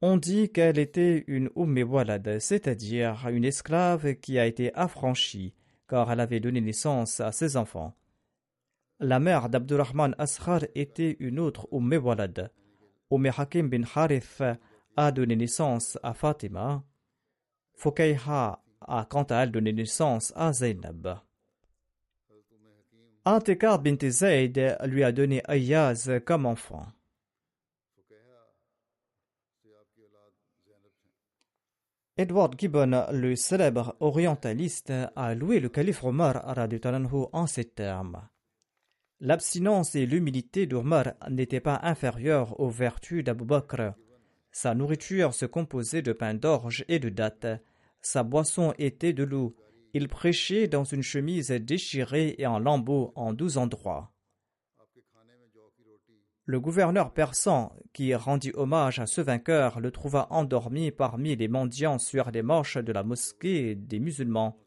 On 0.00 0.16
dit 0.16 0.52
qu'elle 0.52 0.78
était 0.78 1.24
une 1.26 1.50
Umm 1.56 1.76
Walad, 1.82 2.38
c'est-à-dire 2.38 3.26
une 3.32 3.44
esclave 3.44 4.14
qui 4.14 4.38
a 4.38 4.46
été 4.46 4.72
affranchie, 4.74 5.54
car 5.88 6.12
elle 6.12 6.20
avait 6.20 6.38
donné 6.38 6.60
naissance 6.60 7.18
à 7.18 7.32
ses 7.32 7.56
enfants. 7.56 7.96
La 9.00 9.18
mère 9.18 9.48
d'Abdurrahman 9.48 10.14
Asghar 10.18 10.60
était 10.76 11.16
une 11.18 11.40
autre 11.40 11.66
Umm 11.72 11.92
Walad. 11.94 12.52
Umm 13.10 13.26
Hakim 13.26 13.68
bin 13.68 13.82
Harith 13.92 14.40
a 14.98 15.12
donné 15.12 15.36
naissance 15.36 15.96
à 16.02 16.12
Fatima. 16.12 16.82
Fokaiha 17.76 18.60
a 18.80 19.06
quant 19.08 19.22
à 19.22 19.44
elle 19.44 19.52
donné 19.52 19.72
naissance 19.72 20.32
à 20.34 20.52
Zainab. 20.52 21.20
Antekar 23.24 23.78
bint 23.78 24.10
Zayd 24.10 24.76
lui 24.86 25.04
a 25.04 25.12
donné 25.12 25.40
Ayaz 25.46 26.10
comme 26.26 26.46
enfant. 26.46 26.86
Edward 32.16 32.58
Gibbon, 32.58 33.06
le 33.12 33.36
célèbre 33.36 33.94
orientaliste, 34.00 34.92
a 35.14 35.34
loué 35.36 35.60
le 35.60 35.68
calife 35.68 36.02
Omar 36.02 36.42
en 37.32 37.46
ces 37.46 37.64
termes. 37.66 38.28
L'abstinence 39.20 39.94
et 39.94 40.06
l'humilité 40.06 40.66
d'Omar 40.66 41.12
n'étaient 41.30 41.60
pas 41.60 41.78
inférieures 41.84 42.58
aux 42.58 42.70
vertus 42.70 43.22
d'Abu 43.22 43.44
Bakr. 43.44 43.94
Sa 44.60 44.74
nourriture 44.74 45.34
se 45.34 45.46
composait 45.46 46.02
de 46.02 46.12
pain 46.12 46.34
d'orge 46.34 46.84
et 46.88 46.98
de 46.98 47.10
dattes. 47.10 47.62
Sa 48.00 48.24
boisson 48.24 48.74
était 48.76 49.12
de 49.12 49.22
l'eau. 49.22 49.54
Il 49.94 50.08
prêchait 50.08 50.66
dans 50.66 50.82
une 50.82 51.04
chemise 51.04 51.50
déchirée 51.52 52.34
et 52.38 52.46
en 52.48 52.58
lambeaux 52.58 53.12
en 53.14 53.32
douze 53.32 53.56
endroits. 53.56 54.10
Le 56.44 56.58
gouverneur 56.58 57.12
persan, 57.12 57.72
qui 57.92 58.12
rendit 58.16 58.50
hommage 58.54 58.98
à 58.98 59.06
ce 59.06 59.20
vainqueur, 59.20 59.78
le 59.78 59.92
trouva 59.92 60.26
endormi 60.30 60.90
parmi 60.90 61.36
les 61.36 61.46
mendiants 61.46 62.00
sur 62.00 62.32
les 62.32 62.42
marches 62.42 62.78
de 62.78 62.90
la 62.90 63.04
mosquée 63.04 63.76
des 63.76 64.00
musulmans. 64.00 64.58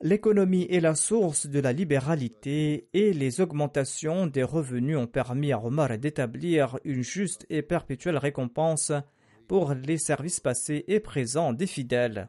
L'économie 0.00 0.68
est 0.70 0.78
la 0.78 0.94
source 0.94 1.48
de 1.48 1.58
la 1.58 1.72
libéralité 1.72 2.88
et 2.92 3.12
les 3.12 3.40
augmentations 3.40 4.28
des 4.28 4.44
revenus 4.44 4.96
ont 4.96 5.08
permis 5.08 5.52
à 5.52 5.58
Omar 5.58 5.98
d'établir 5.98 6.78
une 6.84 7.02
juste 7.02 7.44
et 7.50 7.62
perpétuelle 7.62 8.16
récompense 8.16 8.92
pour 9.48 9.74
les 9.74 9.98
services 9.98 10.38
passés 10.38 10.84
et 10.86 11.00
présents 11.00 11.52
des 11.52 11.66
fidèles. 11.66 12.28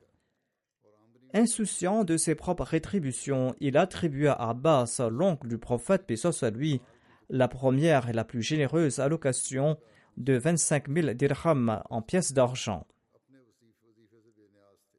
Insouciant 1.36 2.04
de 2.04 2.18
ses 2.18 2.34
propres 2.34 2.64
rétributions, 2.64 3.56
il 3.60 3.78
attribua 3.78 4.32
à 4.32 4.50
Abbas, 4.50 5.00
l'oncle 5.12 5.48
du 5.48 5.60
prophète, 5.60 6.08
paix 6.08 6.16
soit 6.16 6.50
lui, 6.50 6.82
la 7.30 7.48
première 7.48 8.10
et 8.10 8.14
la 8.14 8.24
plus 8.24 8.42
généreuse 8.42 8.98
allocation 8.98 9.78
de 10.18 10.34
25 10.34 10.90
000 10.90 11.14
dirhams 11.14 11.84
en 11.92 12.02
pièces 12.02 12.34
d'argent. 12.34 12.88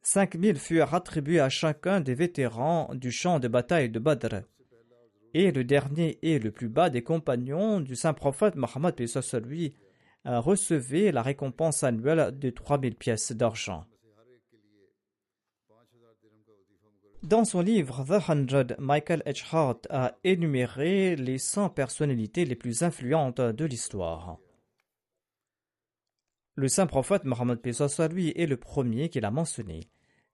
5 0.03 0.41
000 0.41 0.59
furent 0.59 0.95
attribués 0.95 1.41
à 1.41 1.49
chacun 1.49 2.01
des 2.01 2.15
vétérans 2.15 2.91
du 2.95 3.11
champ 3.11 3.39
de 3.39 3.49
bataille 3.49 3.91
de 3.91 3.99
Badr. 3.99 4.43
Et 5.35 5.53
le 5.53 5.63
dernier 5.63 6.19
et 6.23 6.39
le 6.39 6.51
plus 6.51 6.69
bas 6.69 6.91
des 6.91 7.03
compagnons 7.03 7.81
du 7.81 7.95
saint 7.95 8.15
prophète 8.15 8.57
Mohammed 8.57 8.95
lui 9.47 9.75
recevait 10.25 11.13
la 11.13 11.23
récompense 11.23 11.85
annuelle 11.85 12.37
de 12.39 12.51
3 12.51 12.81
000 12.81 12.95
pièces 12.95 13.33
d'argent. 13.33 13.85
Dans 17.23 17.45
son 17.45 17.61
livre 17.61 18.05
The 18.05 18.29
Hundred, 18.31 18.77
Michael 18.79 19.23
H. 19.27 19.45
Hart 19.53 19.87
a 19.91 20.17
énuméré 20.25 21.17
les 21.17 21.37
100 21.37 21.69
personnalités 21.69 22.47
les 22.47 22.57
plus 22.57 22.83
influentes 22.83 23.43
de 23.43 23.65
l'histoire. 23.67 24.39
Le 26.61 26.68
saint 26.68 26.87
prophète 26.87 27.25
Mohammed 27.25 27.59
lui 28.12 28.35
est 28.37 28.46
le 28.46 28.59
premier 28.59 29.09
qu'il 29.09 29.25
a 29.25 29.31
mentionné, 29.31 29.88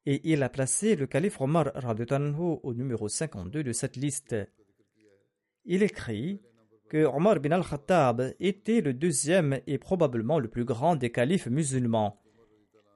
et 0.07 0.21
il 0.25 0.43
a 0.43 0.49
placé 0.49 0.97
le 0.97 1.07
calife 1.07 1.41
Omar 1.41 1.71
au 2.65 2.75
numéro 2.75 3.09
52 3.09 3.63
de 3.63 3.73
cette 3.73 3.95
liste. 3.95 4.35
Il 5.65 5.85
écrit 5.85 6.43
que 6.89 7.05
Omar 7.05 7.39
bin 7.39 7.53
al-Khattab 7.53 8.35
était 8.41 8.81
le 8.81 8.93
deuxième 8.93 9.61
et 9.69 9.79
probablement 9.79 10.41
le 10.41 10.49
plus 10.49 10.65
grand 10.65 10.97
des 10.97 11.13
califes 11.13 11.47
musulmans 11.47 12.21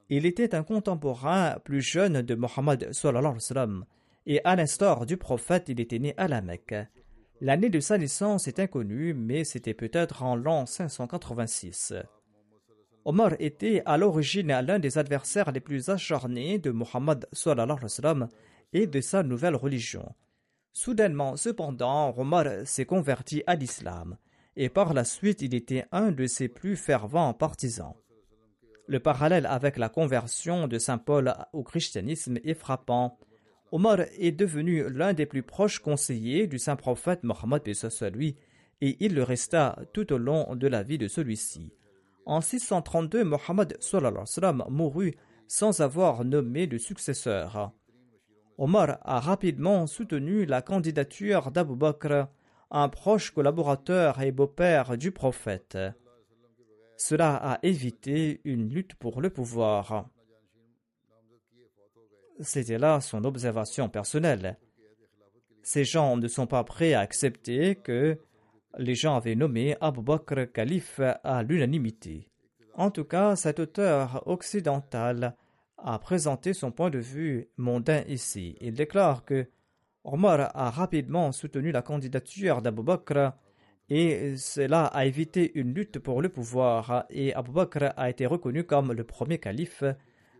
il 0.08 0.26
était 0.26 0.56
un 0.56 0.64
contemporain 0.64 1.60
plus 1.64 1.82
jeune 1.82 2.22
de 2.22 2.34
Mohammed 2.34 2.90
et 4.26 4.40
à 4.44 4.56
l'instar 4.56 5.06
du 5.06 5.16
prophète, 5.16 5.68
il 5.68 5.80
était 5.80 6.00
né 6.00 6.14
à 6.16 6.26
la 6.26 6.42
Mecque. 6.42 6.74
L'année 7.40 7.70
de 7.70 7.78
sa 7.78 7.96
naissance 7.96 8.48
est 8.48 8.58
inconnue, 8.58 9.14
mais 9.14 9.44
c'était 9.44 9.72
peut-être 9.72 10.24
en 10.24 10.34
l'an 10.34 10.66
586. 10.66 11.94
Omar 13.04 13.34
était 13.38 13.82
à 13.86 13.96
l'origine 13.96 14.50
l'un 14.60 14.78
des 14.78 14.98
adversaires 14.98 15.52
les 15.52 15.60
plus 15.60 15.88
acharnés 15.88 16.58
de 16.58 16.70
Mohammed 16.70 17.26
et 18.72 18.86
de 18.86 19.00
sa 19.00 19.22
nouvelle 19.22 19.56
religion. 19.56 20.14
Soudainement, 20.72 21.36
cependant, 21.36 22.14
Omar 22.16 22.46
s'est 22.64 22.84
converti 22.84 23.42
à 23.46 23.56
l'islam, 23.56 24.16
et 24.54 24.68
par 24.68 24.92
la 24.92 25.04
suite 25.04 25.42
il 25.42 25.54
était 25.54 25.86
un 25.92 26.12
de 26.12 26.26
ses 26.26 26.48
plus 26.48 26.76
fervents 26.76 27.32
partisans. 27.34 27.94
Le 28.86 29.00
parallèle 29.00 29.46
avec 29.46 29.76
la 29.76 29.88
conversion 29.88 30.68
de 30.68 30.78
Saint 30.78 30.98
Paul 30.98 31.34
au 31.52 31.62
christianisme 31.62 32.38
est 32.44 32.54
frappant. 32.54 33.18
Omar 33.72 34.00
est 34.18 34.32
devenu 34.32 34.88
l'un 34.90 35.12
des 35.12 35.26
plus 35.26 35.42
proches 35.42 35.78
conseillers 35.78 36.46
du 36.46 36.58
saint 36.58 36.76
prophète 36.76 37.22
Mohammed 37.22 37.62
et 38.82 38.96
il 39.04 39.14
le 39.14 39.22
resta 39.22 39.78
tout 39.92 40.12
au 40.12 40.18
long 40.18 40.56
de 40.56 40.66
la 40.66 40.82
vie 40.82 40.98
de 40.98 41.06
celui-ci. 41.06 41.72
En 42.26 42.40
632, 42.40 43.24
Mohammed 43.24 43.78
mourut 44.68 45.14
sans 45.48 45.80
avoir 45.80 46.24
nommé 46.24 46.66
de 46.66 46.78
successeur. 46.78 47.72
Omar 48.58 48.98
a 49.02 49.20
rapidement 49.20 49.86
soutenu 49.86 50.44
la 50.44 50.62
candidature 50.62 51.50
d'Abu 51.50 51.76
Bakr, 51.76 52.28
un 52.70 52.88
proche 52.88 53.30
collaborateur 53.30 54.20
et 54.20 54.32
beau-père 54.32 54.96
du 54.96 55.10
prophète. 55.10 55.78
Cela 56.96 57.34
a 57.36 57.58
évité 57.62 58.40
une 58.44 58.68
lutte 58.68 58.94
pour 58.94 59.22
le 59.22 59.30
pouvoir. 59.30 60.10
C'était 62.40 62.78
là 62.78 63.00
son 63.00 63.24
observation 63.24 63.88
personnelle. 63.88 64.58
Ces 65.62 65.84
gens 65.84 66.16
ne 66.16 66.28
sont 66.28 66.46
pas 66.46 66.64
prêts 66.64 66.94
à 66.94 67.00
accepter 67.00 67.76
que 67.76 68.18
les 68.78 68.94
gens 68.94 69.16
avaient 69.16 69.34
nommé 69.34 69.76
Abu 69.80 70.02
Bakr 70.02 70.52
calife 70.52 71.00
à 71.00 71.42
l'unanimité. 71.42 72.28
En 72.74 72.90
tout 72.90 73.04
cas, 73.04 73.36
cet 73.36 73.58
auteur 73.58 74.22
occidental 74.26 75.36
a 75.78 75.98
présenté 75.98 76.52
son 76.52 76.70
point 76.70 76.90
de 76.90 76.98
vue 76.98 77.48
mondain 77.56 78.02
ici. 78.08 78.56
Il 78.60 78.74
déclare 78.74 79.24
que 79.24 79.46
Omar 80.04 80.50
a 80.54 80.70
rapidement 80.70 81.32
soutenu 81.32 81.72
la 81.72 81.82
candidature 81.82 82.62
d'Abu 82.62 82.82
Bakr 82.82 83.32
et 83.90 84.36
cela 84.36 84.86
a 84.86 85.04
évité 85.04 85.50
une 85.58 85.74
lutte 85.74 85.98
pour 85.98 86.22
le 86.22 86.28
pouvoir 86.28 87.04
et 87.10 87.34
Abu 87.34 87.50
Bakr 87.50 87.92
a 87.96 88.08
été 88.08 88.24
reconnu 88.24 88.64
comme 88.64 88.92
le 88.92 89.04
premier 89.04 89.38
calife 89.38 89.84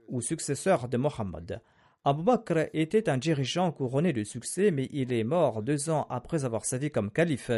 ou 0.09 0.21
successeur 0.21 0.89
de 0.89 0.97
Mohammed. 0.97 1.61
Abu 2.05 2.23
Bakr 2.23 2.69
était 2.73 3.11
un 3.11 3.19
dirigeant 3.19 3.73
couronné 3.73 4.13
de 4.13 4.25
succès 4.25 4.71
mais 4.71 4.89
il 4.93 5.13
est 5.13 5.25
mort 5.25 5.63
deux 5.63 5.91
ans 5.91 6.07
après 6.09 6.45
avoir 6.45 6.65
servi 6.65 6.91
comme 6.91 7.11
calife. 7.11 7.51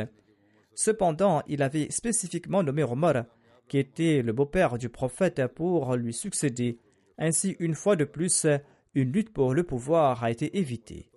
Cependant, 0.74 1.42
il 1.46 1.62
avait 1.62 1.90
spécifiquement 1.90 2.62
nommé 2.62 2.82
Omar, 2.82 3.24
qui 3.68 3.78
était 3.78 4.22
le 4.22 4.32
beau-père 4.32 4.78
du 4.78 4.88
prophète, 4.88 5.46
pour 5.54 5.96
lui 5.96 6.12
succéder. 6.12 6.78
Ainsi, 7.18 7.56
une 7.58 7.74
fois 7.74 7.96
de 7.96 8.04
plus, 8.04 8.46
une 8.94 9.12
lutte 9.12 9.32
pour 9.32 9.54
le 9.54 9.62
pouvoir 9.62 10.24
a 10.24 10.30
été 10.30 10.58
évitée. 10.58 11.12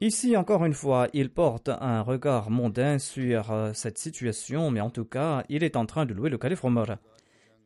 Ici, 0.00 0.36
encore 0.36 0.64
une 0.66 0.74
fois, 0.74 1.08
il 1.14 1.30
porte 1.30 1.70
un 1.70 2.02
regard 2.02 2.50
mondain 2.50 2.98
sur 2.98 3.50
euh, 3.50 3.72
cette 3.72 3.96
situation, 3.96 4.70
mais 4.70 4.82
en 4.82 4.90
tout 4.90 5.06
cas, 5.06 5.42
il 5.48 5.64
est 5.64 5.74
en 5.74 5.86
train 5.86 6.04
de 6.04 6.12
louer 6.12 6.28
le 6.28 6.36
calife 6.36 6.64
Omar. 6.64 6.98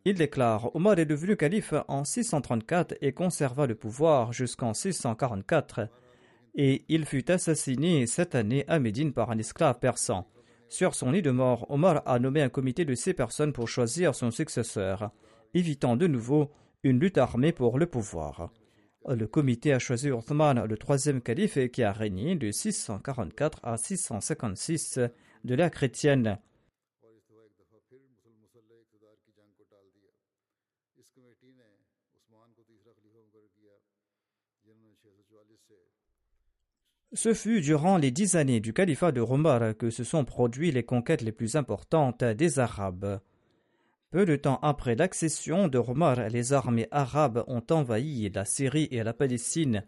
Il 0.04 0.14
déclare 0.14 0.74
Omar 0.76 0.98
est 1.00 1.06
devenu 1.06 1.36
calife 1.36 1.74
en 1.88 2.04
634 2.04 2.94
et 3.00 3.12
conserva 3.12 3.66
le 3.66 3.74
pouvoir 3.74 4.32
jusqu'en 4.32 4.74
644, 4.74 5.88
et 6.54 6.84
il 6.88 7.04
fut 7.04 7.28
assassiné 7.32 8.06
cette 8.06 8.36
année 8.36 8.64
à 8.68 8.78
Médine 8.78 9.12
par 9.12 9.30
un 9.32 9.38
esclave 9.38 9.80
persan. 9.80 10.24
Sur 10.70 10.94
son 10.94 11.10
lit 11.10 11.20
de 11.20 11.32
mort, 11.32 11.66
Omar 11.68 12.00
a 12.06 12.20
nommé 12.20 12.40
un 12.42 12.48
comité 12.48 12.84
de 12.84 12.94
six 12.94 13.12
personnes 13.12 13.52
pour 13.52 13.66
choisir 13.66 14.14
son 14.14 14.30
successeur, 14.30 15.10
évitant 15.52 15.96
de 15.96 16.06
nouveau 16.06 16.52
une 16.84 17.00
lutte 17.00 17.18
armée 17.18 17.50
pour 17.50 17.76
le 17.76 17.86
pouvoir. 17.86 18.52
Le 19.08 19.26
comité 19.26 19.72
a 19.72 19.80
choisi 19.80 20.10
Uthman, 20.10 20.64
le 20.64 20.78
troisième 20.78 21.22
calife 21.22 21.58
qui 21.72 21.82
a 21.82 21.92
régné 21.92 22.36
de 22.36 22.52
644 22.52 23.58
à 23.64 23.76
656 23.76 25.00
de 25.42 25.54
l'ère 25.56 25.72
chrétienne. 25.72 26.38
Ce 37.12 37.34
fut 37.34 37.60
durant 37.60 37.96
les 37.96 38.12
dix 38.12 38.36
années 38.36 38.60
du 38.60 38.72
califat 38.72 39.10
de 39.10 39.20
Romar 39.20 39.76
que 39.76 39.90
se 39.90 40.04
sont 40.04 40.24
produites 40.24 40.74
les 40.74 40.84
conquêtes 40.84 41.22
les 41.22 41.32
plus 41.32 41.56
importantes 41.56 42.22
des 42.22 42.60
Arabes. 42.60 43.20
Peu 44.12 44.24
de 44.24 44.36
temps 44.36 44.60
après 44.62 44.94
l'accession 44.94 45.66
de 45.66 45.78
Omar, 45.78 46.28
les 46.28 46.52
armées 46.52 46.86
arabes 46.92 47.42
ont 47.48 47.64
envahi 47.70 48.30
la 48.30 48.44
Syrie 48.44 48.86
et 48.92 49.02
la 49.02 49.12
Palestine, 49.12 49.84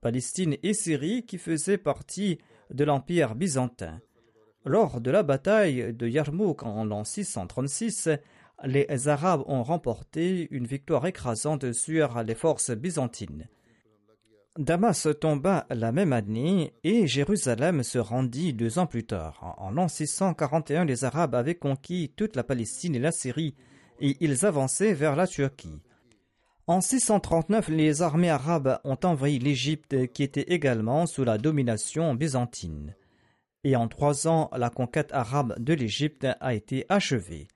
Palestine 0.00 0.56
et 0.62 0.72
Syrie 0.72 1.24
qui 1.24 1.38
faisaient 1.38 1.78
partie 1.78 2.38
de 2.70 2.84
l'Empire 2.84 3.34
byzantin. 3.34 4.00
Lors 4.64 5.00
de 5.00 5.10
la 5.10 5.24
bataille 5.24 5.92
de 5.92 6.06
Yarmouk 6.06 6.62
en 6.62 6.84
l'an 6.84 7.02
636, 7.02 8.08
les 8.64 9.08
Arabes 9.08 9.42
ont 9.46 9.64
remporté 9.64 10.46
une 10.52 10.66
victoire 10.66 11.06
écrasante 11.06 11.72
sur 11.72 12.22
les 12.22 12.36
forces 12.36 12.70
byzantines. 12.70 13.48
Damas 14.58 15.08
tomba 15.18 15.64
la 15.70 15.92
même 15.92 16.12
année 16.12 16.74
et 16.84 17.06
Jérusalem 17.06 17.82
se 17.82 17.98
rendit 17.98 18.52
deux 18.52 18.78
ans 18.78 18.86
plus 18.86 19.04
tard. 19.04 19.54
En 19.56 19.70
l'an 19.70 19.88
641, 19.88 20.84
les 20.84 21.04
Arabes 21.04 21.34
avaient 21.34 21.54
conquis 21.54 22.12
toute 22.16 22.36
la 22.36 22.44
Palestine 22.44 22.94
et 22.94 22.98
la 22.98 23.12
Syrie 23.12 23.54
et 24.00 24.18
ils 24.20 24.44
avançaient 24.44 24.92
vers 24.92 25.16
la 25.16 25.26
Turquie. 25.26 25.80
En 26.66 26.82
639, 26.82 27.70
les 27.70 28.02
armées 28.02 28.28
arabes 28.28 28.78
ont 28.84 28.98
envahi 29.04 29.38
l'Égypte 29.38 30.08
qui 30.12 30.22
était 30.22 30.52
également 30.52 31.06
sous 31.06 31.24
la 31.24 31.38
domination 31.38 32.14
byzantine. 32.14 32.94
Et 33.64 33.74
en 33.74 33.88
trois 33.88 34.28
ans, 34.28 34.50
la 34.54 34.68
conquête 34.68 35.12
arabe 35.12 35.54
de 35.58 35.72
l'Égypte 35.72 36.26
a 36.40 36.52
été 36.52 36.84
achevée. 36.90 37.48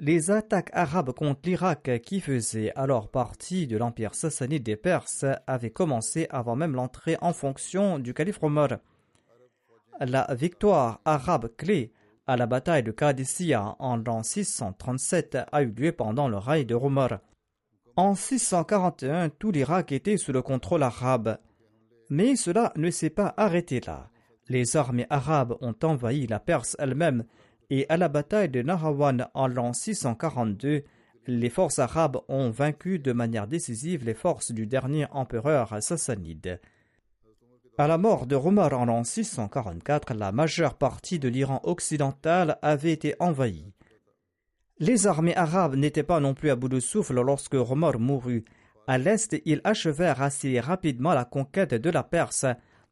Les 0.00 0.30
attaques 0.30 0.70
arabes 0.72 1.12
contre 1.12 1.40
l'Irak, 1.44 1.88
qui 2.02 2.20
faisait 2.20 2.72
alors 2.74 3.08
partie 3.08 3.66
de 3.66 3.76
l'empire 3.76 4.14
sassanide 4.14 4.62
des 4.62 4.76
Perses, 4.76 5.24
avaient 5.46 5.70
commencé 5.70 6.26
avant 6.30 6.56
même 6.56 6.74
l'entrée 6.74 7.16
en 7.20 7.32
fonction 7.32 7.98
du 7.98 8.12
calife 8.12 8.42
Omar. 8.42 8.78
La 10.00 10.26
victoire 10.34 11.00
arabe 11.04 11.48
clé 11.56 11.92
à 12.26 12.36
la 12.36 12.46
bataille 12.46 12.82
de 12.82 12.90
Qadisiyah 12.90 13.76
en 13.78 13.96
l'an 13.96 14.24
637 14.24 15.38
a 15.50 15.62
eu 15.62 15.70
lieu 15.70 15.92
pendant 15.92 16.28
le 16.28 16.38
règne 16.38 16.66
de 16.66 16.74
Omar. 16.74 17.20
En 17.96 18.16
641, 18.16 19.28
tout 19.28 19.52
l'Irak 19.52 19.92
était 19.92 20.16
sous 20.16 20.32
le 20.32 20.42
contrôle 20.42 20.82
arabe. 20.82 21.38
Mais 22.10 22.34
cela 22.34 22.72
ne 22.74 22.90
s'est 22.90 23.10
pas 23.10 23.32
arrêté 23.36 23.80
là. 23.80 24.10
Les 24.48 24.76
armées 24.76 25.06
arabes 25.08 25.56
ont 25.60 25.76
envahi 25.84 26.26
la 26.26 26.40
Perse 26.40 26.76
elle-même 26.80 27.24
et 27.70 27.86
à 27.88 27.96
la 27.96 28.08
bataille 28.08 28.48
de 28.48 28.62
Nahrawan 28.62 29.28
en 29.34 29.46
l'an 29.46 29.72
642, 29.72 30.84
les 31.26 31.50
forces 31.50 31.78
arabes 31.78 32.18
ont 32.28 32.50
vaincu 32.50 32.98
de 32.98 33.12
manière 33.12 33.46
décisive 33.46 34.04
les 34.04 34.14
forces 34.14 34.52
du 34.52 34.66
dernier 34.66 35.06
empereur 35.10 35.82
sassanide. 35.82 36.60
À 37.76 37.88
la 37.88 37.98
mort 37.98 38.26
de 38.26 38.36
Omar 38.36 38.72
en 38.74 38.84
l'an 38.84 39.02
644, 39.02 40.14
la 40.14 40.30
majeure 40.30 40.74
partie 40.74 41.18
de 41.18 41.28
l'Iran 41.28 41.60
occidental 41.64 42.58
avait 42.62 42.92
été 42.92 43.14
envahie. 43.18 43.72
Les 44.78 45.06
armées 45.06 45.36
arabes 45.36 45.74
n'étaient 45.76 46.02
pas 46.02 46.20
non 46.20 46.34
plus 46.34 46.50
à 46.50 46.56
bout 46.56 46.68
de 46.68 46.78
souffle 46.78 47.20
lorsque 47.20 47.54
Omar 47.54 47.98
mourut. 47.98 48.44
À 48.86 48.98
l'est, 48.98 49.34
ils 49.44 49.60
achevèrent 49.64 50.20
assez 50.20 50.60
rapidement 50.60 51.14
la 51.14 51.24
conquête 51.24 51.74
de 51.74 51.90
la 51.90 52.02
Perse, 52.02 52.46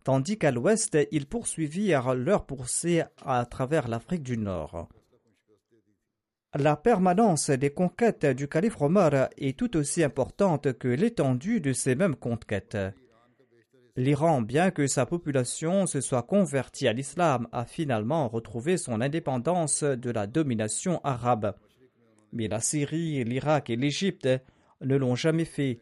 tandis 0.05 0.39
qu'à 0.39 0.51
l'ouest, 0.51 0.97
ils 1.11 1.27
poursuivirent 1.27 2.15
leur 2.15 2.47
poussée 2.47 3.03
à 3.25 3.45
travers 3.47 3.89
l'Afrique 3.89 4.23
du 4.23 4.39
Nord. 4.39 4.89
La 6.55 6.77
permanence 6.77 7.49
des 7.49 7.71
conquêtes 7.71 8.27
du 8.27 8.47
calife 8.47 8.81
Omar 8.81 9.31
est 9.39 9.59
tout 9.59 9.75
aussi 9.77 10.05
importante 10.05 10.77
que 10.79 10.89
l'étendue 10.89 11.61
de 11.61 11.73
ces 11.73 11.95
mêmes 11.95 12.17
conquêtes. 12.17 12.77
L'Iran, 13.97 14.43
bien 14.43 14.71
que 14.71 14.87
sa 14.87 15.07
population 15.07 15.87
se 15.87 16.01
soit 16.01 16.23
convertie 16.23 16.89
à 16.89 16.93
l'islam, 16.93 17.49
a 17.53 17.65
finalement 17.65 18.29
retrouvé 18.29 18.77
son 18.77 19.01
indépendance 19.01 19.83
de 19.83 20.11
la 20.11 20.27
domination 20.27 21.01
arabe. 21.05 21.55
Mais 22.33 22.49
la 22.49 22.61
Syrie, 22.61 23.25
l'Irak 23.25 23.71
et 23.71 23.77
l'Égypte 23.77 24.29
ne 24.83 24.97
l'ont 24.97 25.15
jamais 25.15 25.45
fait. 25.45 25.79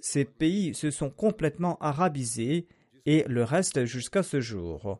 Ces 0.00 0.24
pays 0.24 0.74
se 0.74 0.90
sont 0.90 1.10
complètement 1.10 1.76
arabisés 1.80 2.66
et 3.06 3.24
le 3.28 3.44
reste 3.44 3.86
jusqu'à 3.86 4.22
ce 4.22 4.40
jour. 4.40 4.98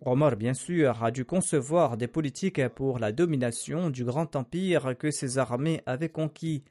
Omar, 0.00 0.36
bien 0.36 0.54
sûr, 0.54 1.04
a 1.04 1.10
dû 1.10 1.24
concevoir 1.24 1.96
des 1.96 2.06
politiques 2.06 2.66
pour 2.68 2.98
la 2.98 3.12
domination 3.12 3.90
du 3.90 4.04
grand 4.04 4.36
empire 4.36 4.96
que 4.96 5.10
ses 5.10 5.38
armées 5.38 5.82
avaient 5.86 6.08
conquis 6.08 6.62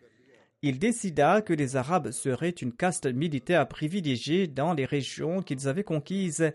il 0.64 0.80
décida 0.80 1.44
que 1.44 1.54
les 1.54 1.76
Arabes 1.76 2.10
seraient 2.10 2.50
une 2.50 2.74
caste 2.74 3.06
militaire 3.06 3.68
privilégiée 3.68 4.48
dans 4.48 4.74
les 4.74 4.86
régions 4.86 5.44
qu'ils 5.44 5.68
avaient 5.68 5.84
conquises 5.84 6.52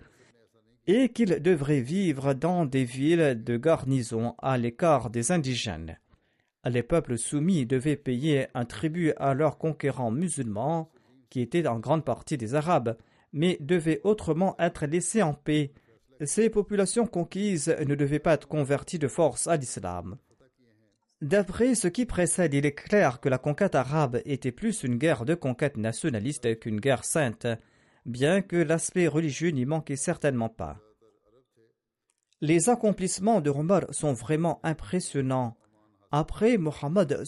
et 0.88 1.10
qu'ils 1.10 1.40
devraient 1.40 1.80
vivre 1.82 2.34
dans 2.34 2.66
des 2.66 2.82
villes 2.82 3.40
de 3.44 3.56
garnison 3.56 4.34
à 4.38 4.58
l'écart 4.58 5.08
des 5.08 5.30
indigènes. 5.30 6.00
Les 6.64 6.82
peuples 6.82 7.16
soumis 7.16 7.64
devaient 7.64 7.96
payer 7.96 8.48
un 8.54 8.64
tribut 8.64 9.12
à 9.18 9.34
leurs 9.34 9.56
conquérants 9.56 10.10
musulmans, 10.10 10.90
qui 11.30 11.40
étaient 11.40 11.68
en 11.68 11.78
grande 11.78 12.04
partie 12.04 12.36
des 12.36 12.56
Arabes, 12.56 12.96
mais 13.32 13.56
devaient 13.60 14.00
autrement 14.04 14.56
être 14.58 14.86
laissés 14.86 15.22
en 15.22 15.34
paix. 15.34 15.72
Ces 16.24 16.50
populations 16.50 17.06
conquises 17.06 17.74
ne 17.86 17.94
devaient 17.94 18.18
pas 18.18 18.34
être 18.34 18.48
converties 18.48 18.98
de 18.98 19.08
force 19.08 19.46
à 19.46 19.56
l'islam. 19.56 20.18
D'après 21.20 21.76
ce 21.76 21.86
qui 21.86 22.04
précède, 22.04 22.52
il 22.52 22.66
est 22.66 22.74
clair 22.74 23.20
que 23.20 23.28
la 23.28 23.38
conquête 23.38 23.76
arabe 23.76 24.20
était 24.24 24.50
plus 24.50 24.82
une 24.82 24.96
guerre 24.96 25.24
de 25.24 25.34
conquête 25.34 25.76
nationaliste 25.76 26.58
qu'une 26.58 26.80
guerre 26.80 27.04
sainte, 27.04 27.46
bien 28.06 28.42
que 28.42 28.56
l'aspect 28.56 29.06
religieux 29.06 29.50
n'y 29.50 29.64
manquait 29.64 29.96
certainement 29.96 30.48
pas. 30.48 30.78
Les 32.40 32.68
accomplissements 32.68 33.40
de 33.40 33.50
Omar 33.50 33.82
sont 33.90 34.14
vraiment 34.14 34.58
impressionnants. 34.64 35.56
Après 36.10 36.58
Mohammed 36.58 37.24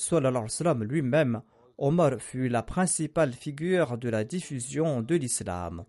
lui-même, 0.82 1.42
Omar 1.78 2.18
fut 2.18 2.48
la 2.48 2.64
principale 2.64 3.32
figure 3.32 3.96
de 3.96 4.09
la 4.09 4.24
diffusion 4.24 5.02
de 5.02 5.14
l'islam. 5.14 5.84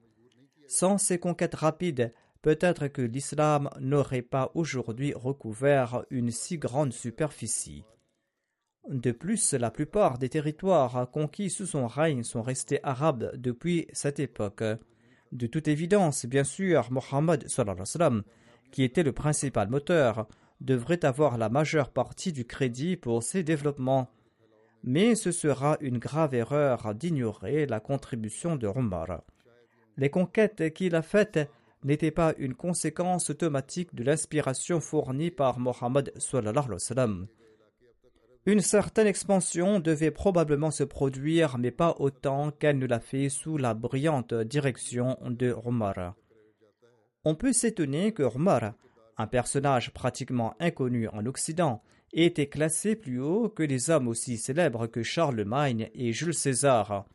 Sans 0.68 0.98
ces 0.98 1.20
conquêtes 1.20 1.56
rapides, 1.56 2.14
peut-être 2.42 2.88
que 2.88 3.02
l'islam 3.02 3.70
n'aurait 3.80 4.22
pas 4.22 4.52
aujourd'hui 4.56 5.14
recouvert 5.14 6.06
une 6.10 6.32
si 6.32 6.58
grande 6.58 6.94
superficie. 6.94 7.84
De 8.90 9.12
plus, 9.12 9.54
la 9.54 9.72
plupart 9.72 10.20
des 10.20 10.30
territoires 10.30 11.10
conquis 11.12 11.50
sous 11.50 11.66
son 11.66 11.88
règne 11.88 12.24
sont 12.24 12.44
restés 12.44 12.80
arabes 12.84 13.32
depuis 13.36 13.88
cette 13.94 14.20
époque. 14.20 14.64
De 15.32 15.48
toute 15.48 15.68
évidence, 15.68 16.26
bien 16.28 16.44
sûr, 16.44 16.92
Mohammed, 16.92 17.48
qui 18.72 18.84
était 18.84 19.04
le 19.04 19.12
principal 19.12 19.70
moteur, 19.70 20.28
devrait 20.62 21.04
avoir 21.04 21.38
la 21.38 21.50
majeure 21.50 21.90
partie 21.90 22.32
du 22.32 22.46
crédit 22.46 22.96
pour 22.96 23.24
ses 23.24 23.44
développements. 23.44 24.10
Mais 24.84 25.16
ce 25.16 25.32
sera 25.32 25.78
une 25.82 25.98
grave 25.98 26.36
erreur 26.36 26.94
d'ignorer 26.94 27.66
la 27.66 27.80
contribution 27.80 28.56
de 28.56 28.68
Omar. 28.68 29.24
Les 29.98 30.10
conquêtes 30.10 30.74
qu'il 30.74 30.96
a 30.96 31.02
faites 31.02 31.50
n'étaient 31.84 32.12
pas 32.12 32.34
une 32.38 32.56
conséquence 32.56 33.30
automatique 33.30 33.94
de 33.94 34.04
l'inspiration 34.04 34.80
fournie 34.80 35.32
par 35.32 35.60
Mohammed 35.60 36.12
une 38.48 38.62
certaine 38.62 39.08
expansion 39.08 39.80
devait 39.80 40.12
probablement 40.12 40.70
se 40.70 40.84
produire, 40.84 41.58
mais 41.58 41.72
pas 41.72 41.96
autant 41.98 42.52
qu'elle 42.52 42.78
ne 42.78 42.86
l'a 42.86 43.00
fait 43.00 43.30
sous 43.30 43.58
la 43.58 43.74
brillante 43.74 44.36
direction 44.36 45.18
de 45.26 45.56
Omar. 45.66 46.14
On 47.24 47.34
peut 47.34 47.54
s'étonner 47.54 48.12
que 48.14 48.22
Omar, 48.22 48.76
un 49.18 49.26
personnage 49.26 49.92
pratiquement 49.94 50.54
inconnu 50.60 51.08
en 51.08 51.26
Occident, 51.26 51.82
ait 52.14 52.26
été 52.26 52.48
classé 52.48 52.96
plus 52.96 53.20
haut 53.20 53.50
que 53.50 53.64
des 53.64 53.90
hommes 53.90 54.08
aussi 54.08 54.38
célèbres 54.38 54.86
que 54.86 55.02
Charlemagne 55.02 55.90
et 55.96 56.14
Jules 56.14 56.36
César. 56.36 57.08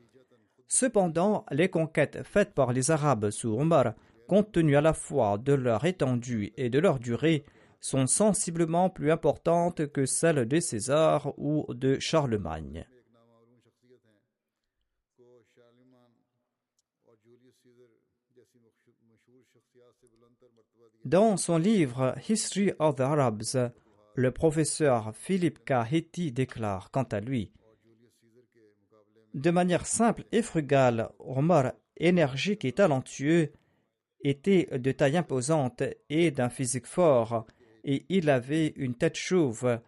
Cependant, 0.73 1.45
les 1.51 1.69
conquêtes 1.69 2.23
faites 2.23 2.55
par 2.55 2.73
les 2.73 2.93
Arabes 2.93 3.31
sous 3.31 3.59
Omar, 3.59 3.93
compte 4.29 4.53
tenu 4.53 4.77
à 4.77 4.81
la 4.81 4.93
fois 4.95 5.37
de 5.37 5.53
leur 5.53 5.85
étendue 5.85 6.53
et 6.57 6.71
de 6.71 6.79
leur 6.79 7.01
durée, 7.01 7.45
sont 7.81 8.07
sensiblement 8.07 8.89
plus 8.89 9.11
importantes 9.11 9.89
que 9.89 10.07
celles 10.07 10.47
de 10.47 10.61
César 10.61 11.35
ou 11.39 11.67
de 11.75 11.99
Charlemagne. 11.99 12.87
Dans 21.05 21.37
son 21.37 21.59
livre 21.59 22.15
History 22.29 22.73
of 22.79 22.95
the 22.95 23.01
Arabs, 23.01 23.73
le 24.15 24.31
professeur 24.31 25.17
Philippe 25.17 25.65
Kahiti 25.65 26.31
déclare 26.31 26.93
quant 26.93 27.03
à 27.11 27.19
lui 27.19 27.51
De 29.35 29.51
manière 29.51 29.87
simple 29.87 30.25
et 30.33 30.43
frugale, 30.43 31.09
Omar, 31.21 31.73
énergique 31.97 32.65
et 32.65 32.73
talentueux, 32.73 33.53
était 34.23 34.67
de 34.79 34.93
taille 34.93 35.17
imposante 35.17 35.83
et 36.09 36.31
d'un 36.31 36.49
physique 36.49 36.87
fort, 36.87 37.47
et 37.85 38.05
il 38.09 38.29
avait 38.29 38.75
une 38.77 38.95
tête 38.95 39.17
chauve, 39.17 39.79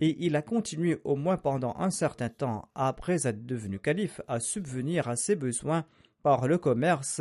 et 0.00 0.16
il 0.24 0.36
a 0.36 0.42
continué 0.42 1.00
au 1.04 1.16
moins 1.16 1.36
pendant 1.36 1.74
un 1.78 1.90
certain 1.90 2.28
temps 2.28 2.68
après 2.74 3.26
être 3.26 3.44
devenu 3.44 3.78
calife 3.78 4.20
à 4.28 4.38
subvenir 4.38 5.08
à 5.08 5.16
ses 5.16 5.36
besoins 5.36 5.84
par 6.22 6.46
le 6.46 6.58
commerce, 6.58 7.20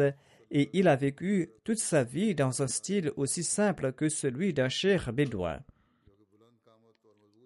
et 0.51 0.69
il 0.74 0.88
a 0.88 0.95
vécu 0.95 1.49
toute 1.63 1.80
sa 1.80 2.03
vie 2.03 2.36
dans 2.36 2.61
un 2.61 2.67
style 2.67 3.11
aussi 3.17 3.43
simple 3.43 3.93
que 3.93 4.09
celui 4.09 4.53
d'un 4.53 4.69
cher 4.69 5.11
bédouin. 5.11 5.59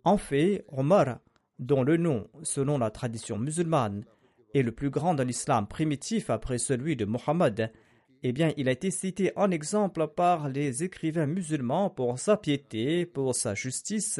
En 0.04 0.18
fait, 0.18 0.66
Omar, 0.68 1.20
dont 1.60 1.84
le 1.84 1.98
nom, 1.98 2.30
selon 2.44 2.78
la 2.78 2.92
tradition 2.92 3.38
musulmane, 3.38 4.06
est 4.54 4.62
le 4.62 4.72
plus 4.72 4.90
grand 4.90 5.14
dans 5.14 5.24
l'islam 5.24 5.68
primitif 5.68 6.30
après 6.30 6.58
celui 6.58 6.96
de 6.96 7.06
Mohammed, 7.06 7.72
eh 8.24 8.32
bien, 8.32 8.52
il 8.58 8.68
a 8.68 8.72
été 8.72 8.92
cité 8.92 9.32
en 9.36 9.52
exemple 9.52 10.08
par 10.08 10.50
les 10.50 10.84
écrivains 10.84 11.28
musulmans 11.28 11.90
pour 11.90 12.18
sa 12.18 12.36
piété, 12.36 13.06
pour 13.06 13.36
sa 13.36 13.54
justice 13.54 14.20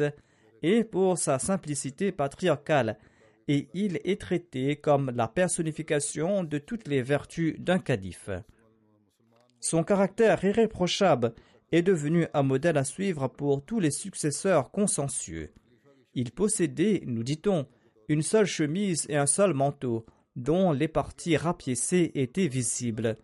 et 0.62 0.84
pour 0.84 1.18
sa 1.18 1.38
simplicité 1.38 2.12
patriarcale, 2.12 2.98
et 3.48 3.68
il 3.74 3.98
est 4.04 4.20
traité 4.20 4.76
comme 4.76 5.10
la 5.14 5.26
personnification 5.26 6.44
de 6.44 6.58
toutes 6.58 6.86
les 6.86 7.02
vertus 7.02 7.58
d'un 7.58 7.78
calife. 7.78 8.30
Son 9.60 9.82
caractère 9.82 10.44
irréprochable 10.44 11.32
est 11.72 11.82
devenu 11.82 12.26
un 12.34 12.42
modèle 12.42 12.78
à 12.78 12.84
suivre 12.84 13.28
pour 13.28 13.64
tous 13.64 13.80
les 13.80 13.90
successeurs 13.90 14.70
consensueux. 14.70 15.50
Il 16.14 16.30
possédait, 16.30 17.02
nous 17.06 17.24
dit-on, 17.24 17.66
une 18.08 18.22
seule 18.22 18.46
chemise 18.46 19.06
et 19.08 19.16
un 19.16 19.26
seul 19.26 19.54
manteau, 19.54 20.06
dont 20.38 20.72
les 20.72 20.88
parties 20.88 21.36
rapiécées 21.36 22.12
étaient 22.14 22.48
visibles. 22.48 23.16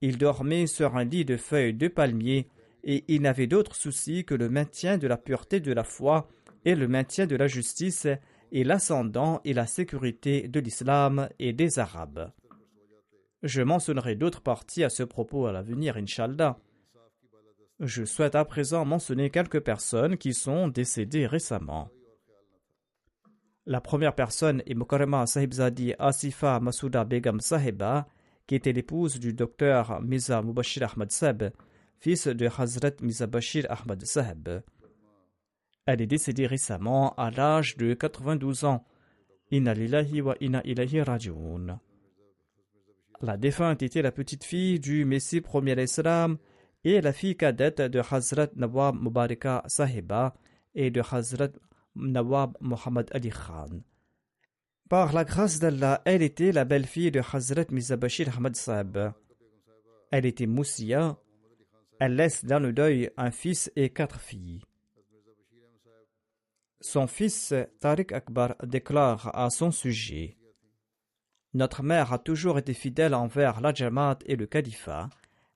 Il 0.00 0.18
dormait 0.18 0.66
sur 0.66 0.96
un 0.96 1.04
lit 1.04 1.24
de 1.24 1.36
feuilles 1.36 1.74
de 1.74 1.88
palmier, 1.88 2.48
et 2.84 3.04
il 3.08 3.22
n'avait 3.22 3.46
d'autre 3.46 3.74
souci 3.74 4.24
que 4.24 4.34
le 4.34 4.48
maintien 4.48 4.96
de 4.96 5.06
la 5.06 5.18
pureté 5.18 5.60
de 5.60 5.72
la 5.72 5.84
foi 5.84 6.28
et 6.64 6.74
le 6.74 6.88
maintien 6.88 7.26
de 7.26 7.36
la 7.36 7.46
justice 7.46 8.06
et 8.52 8.64
l'ascendant 8.64 9.40
et 9.44 9.52
la 9.52 9.66
sécurité 9.66 10.48
de 10.48 10.60
l'islam 10.60 11.28
et 11.38 11.52
des 11.52 11.78
Arabes. 11.78 12.32
Je 13.42 13.62
mentionnerai 13.62 14.14
d'autres 14.14 14.40
parties 14.40 14.84
à 14.84 14.90
ce 14.90 15.02
propos 15.02 15.46
à 15.46 15.52
l'avenir, 15.52 15.96
Inshallah. 15.96 16.58
Je 17.80 18.04
souhaite 18.04 18.34
à 18.34 18.44
présent 18.44 18.84
mentionner 18.84 19.30
quelques 19.30 19.60
personnes 19.60 20.18
qui 20.18 20.34
sont 20.34 20.68
décédées 20.68 21.26
récemment. 21.26 21.90
La 23.66 23.80
première 23.80 24.14
personne 24.14 24.62
est 24.66 24.74
Mukarrama 24.74 25.26
Sahibzadi 25.26 25.94
Asifa 25.98 26.60
Masouda 26.60 27.04
Begum 27.04 27.40
Sahiba, 27.40 28.08
qui 28.46 28.54
était 28.54 28.72
l'épouse 28.72 29.20
du 29.20 29.34
docteur 29.34 30.00
Miza 30.00 30.40
Mubashir 30.42 30.90
Ahmad 30.90 31.10
Seb, 31.10 31.50
fils 31.98 32.26
de 32.26 32.48
Hazrat 32.48 32.92
Miza 33.02 33.26
Bashir 33.26 33.66
Ahmad 33.70 34.02
Sahib. 34.04 34.48
Elle 35.84 36.00
est 36.00 36.06
décédée 36.06 36.46
récemment 36.46 37.14
à 37.16 37.30
l'âge 37.30 37.76
de 37.76 37.92
92 37.94 38.64
ans. 38.64 38.84
Inna 39.50 39.74
lillahi 39.74 40.20
wa 40.22 40.36
inna 40.40 40.62
ilahi 40.64 41.02
raji'un. 41.02 41.78
La 43.20 43.36
défunte 43.36 43.82
était 43.82 44.02
la 44.02 44.12
petite 44.12 44.44
fille 44.44 44.80
du 44.80 45.04
Messie 45.04 45.42
premier 45.42 45.80
islam 45.82 46.38
et 46.84 47.00
la 47.02 47.12
fille 47.12 47.36
cadette 47.36 47.82
de 47.82 48.00
Hazrat 48.00 48.48
Nawab 48.56 48.96
Mubaraka 49.00 49.62
Sahiba 49.66 50.34
et 50.74 50.90
de 50.90 51.02
Hazrat 51.02 51.50
Nawab 51.96 52.56
Muhammad 52.60 53.10
Ali 53.12 53.30
Khan. 53.30 53.82
Par 54.88 55.12
la 55.12 55.24
grâce 55.24 55.60
d'Allah, 55.60 56.02
elle 56.04 56.22
était 56.22 56.52
la 56.52 56.64
belle-fille 56.64 57.10
de 57.10 57.20
Hazrat 57.20 57.66
Mizabashir 57.70 58.36
Ahmad 58.36 58.56
Sahib. 58.56 58.98
Elle 60.10 60.26
était 60.26 60.46
Moussia. 60.46 61.16
Elle 62.00 62.16
laisse 62.16 62.44
dans 62.44 62.58
le 62.58 62.72
deuil 62.72 63.10
un 63.16 63.30
fils 63.30 63.70
et 63.76 63.90
quatre 63.90 64.20
filles. 64.20 64.62
Son 66.80 67.06
fils 67.06 67.54
Tariq 67.80 68.12
Akbar 68.12 68.56
déclare 68.64 69.30
à 69.36 69.50
son 69.50 69.70
sujet 69.70 70.38
Notre 71.52 71.82
mère 71.82 72.12
a 72.12 72.18
toujours 72.18 72.58
été 72.58 72.72
fidèle 72.72 73.14
envers 73.14 73.60
la 73.60 73.74
Jamaat 73.74 74.18
et 74.24 74.34
le 74.34 74.46
califat. 74.46 75.10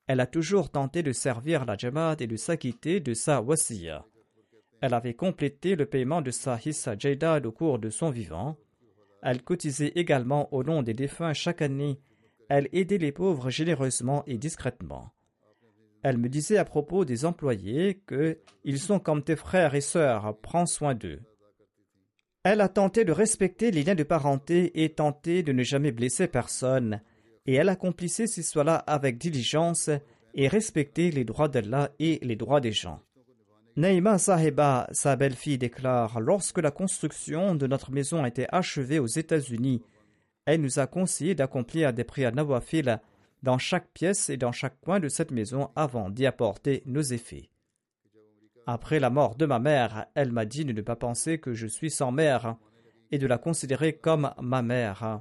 Elle 0.06 0.20
a 0.20 0.26
toujours 0.26 0.70
tenté 0.70 1.02
de 1.02 1.12
servir 1.12 1.64
la 1.64 1.76
Jamaat 1.76 2.16
et 2.20 2.26
de 2.26 2.36
s'acquitter 2.36 3.00
de 3.00 3.14
sa 3.14 3.40
wasiya. 3.40 4.04
Elle 4.80 4.94
avait 4.94 5.14
complété 5.14 5.76
le 5.76 5.86
paiement 5.86 6.22
de 6.22 6.30
sa 6.30 6.58
hissa 6.64 6.96
jaydad 6.98 7.46
au 7.46 7.52
cours 7.52 7.78
de 7.78 7.90
son 7.90 8.10
vivant. 8.10 8.56
Elle 9.22 9.42
cotisait 9.42 9.92
également 9.94 10.52
au 10.52 10.62
nom 10.62 10.82
des 10.82 10.94
défunts 10.94 11.32
chaque 11.32 11.62
année. 11.62 11.98
Elle 12.48 12.68
aidait 12.72 12.98
les 12.98 13.12
pauvres 13.12 13.50
généreusement 13.50 14.22
et 14.26 14.36
discrètement. 14.36 15.12
Elle 16.02 16.18
me 16.18 16.28
disait 16.28 16.58
à 16.58 16.66
propos 16.66 17.06
des 17.06 17.24
employés 17.24 18.02
que 18.06 18.38
ils 18.62 18.78
sont 18.78 18.98
comme 18.98 19.24
tes 19.24 19.36
frères 19.36 19.74
et 19.74 19.80
sœurs, 19.80 20.36
prends 20.42 20.66
soin 20.66 20.94
d'eux. 20.94 21.22
Elle 22.42 22.60
a 22.60 22.68
tenté 22.68 23.06
de 23.06 23.12
respecter 23.12 23.70
les 23.70 23.82
liens 23.82 23.94
de 23.94 24.02
parenté 24.02 24.84
et 24.84 24.90
tenté 24.90 25.42
de 25.42 25.52
ne 25.52 25.62
jamais 25.62 25.92
blesser 25.92 26.26
personne, 26.26 27.00
et 27.46 27.54
elle 27.54 27.70
accomplissait 27.70 28.26
ces 28.26 28.42
soins-là 28.42 28.76
avec 28.76 29.16
diligence 29.16 29.88
et 30.34 30.46
respectait 30.46 31.10
les 31.10 31.24
droits 31.24 31.48
d'Allah 31.48 31.90
et 31.98 32.18
les 32.20 32.36
droits 32.36 32.60
des 32.60 32.72
gens. 32.72 33.00
Naïma 33.76 34.18
Sahiba, 34.18 34.86
sa 34.92 35.16
belle-fille, 35.16 35.58
déclare 35.58 36.20
Lorsque 36.20 36.58
la 36.58 36.70
construction 36.70 37.56
de 37.56 37.66
notre 37.66 37.90
maison 37.90 38.22
a 38.22 38.28
été 38.28 38.46
achevée 38.54 39.00
aux 39.00 39.08
États-Unis, 39.08 39.82
elle 40.46 40.60
nous 40.60 40.78
a 40.78 40.86
conseillé 40.86 41.34
d'accomplir 41.34 41.92
des 41.92 42.04
prières 42.04 42.32
nawafil 42.32 43.00
dans 43.42 43.58
chaque 43.58 43.88
pièce 43.88 44.30
et 44.30 44.36
dans 44.36 44.52
chaque 44.52 44.80
coin 44.80 45.00
de 45.00 45.08
cette 45.08 45.32
maison 45.32 45.70
avant 45.74 46.08
d'y 46.08 46.24
apporter 46.24 46.84
nos 46.86 47.02
effets. 47.02 47.50
Après 48.64 49.00
la 49.00 49.10
mort 49.10 49.34
de 49.34 49.44
ma 49.44 49.58
mère, 49.58 50.06
elle 50.14 50.30
m'a 50.30 50.44
dit 50.44 50.64
de 50.64 50.72
ne 50.72 50.80
pas 50.80 50.96
penser 50.96 51.38
que 51.38 51.52
je 51.52 51.66
suis 51.66 51.90
sans 51.90 52.12
mère 52.12 52.56
et 53.10 53.18
de 53.18 53.26
la 53.26 53.38
considérer 53.38 53.94
comme 53.94 54.32
ma 54.40 54.62
mère. 54.62 55.20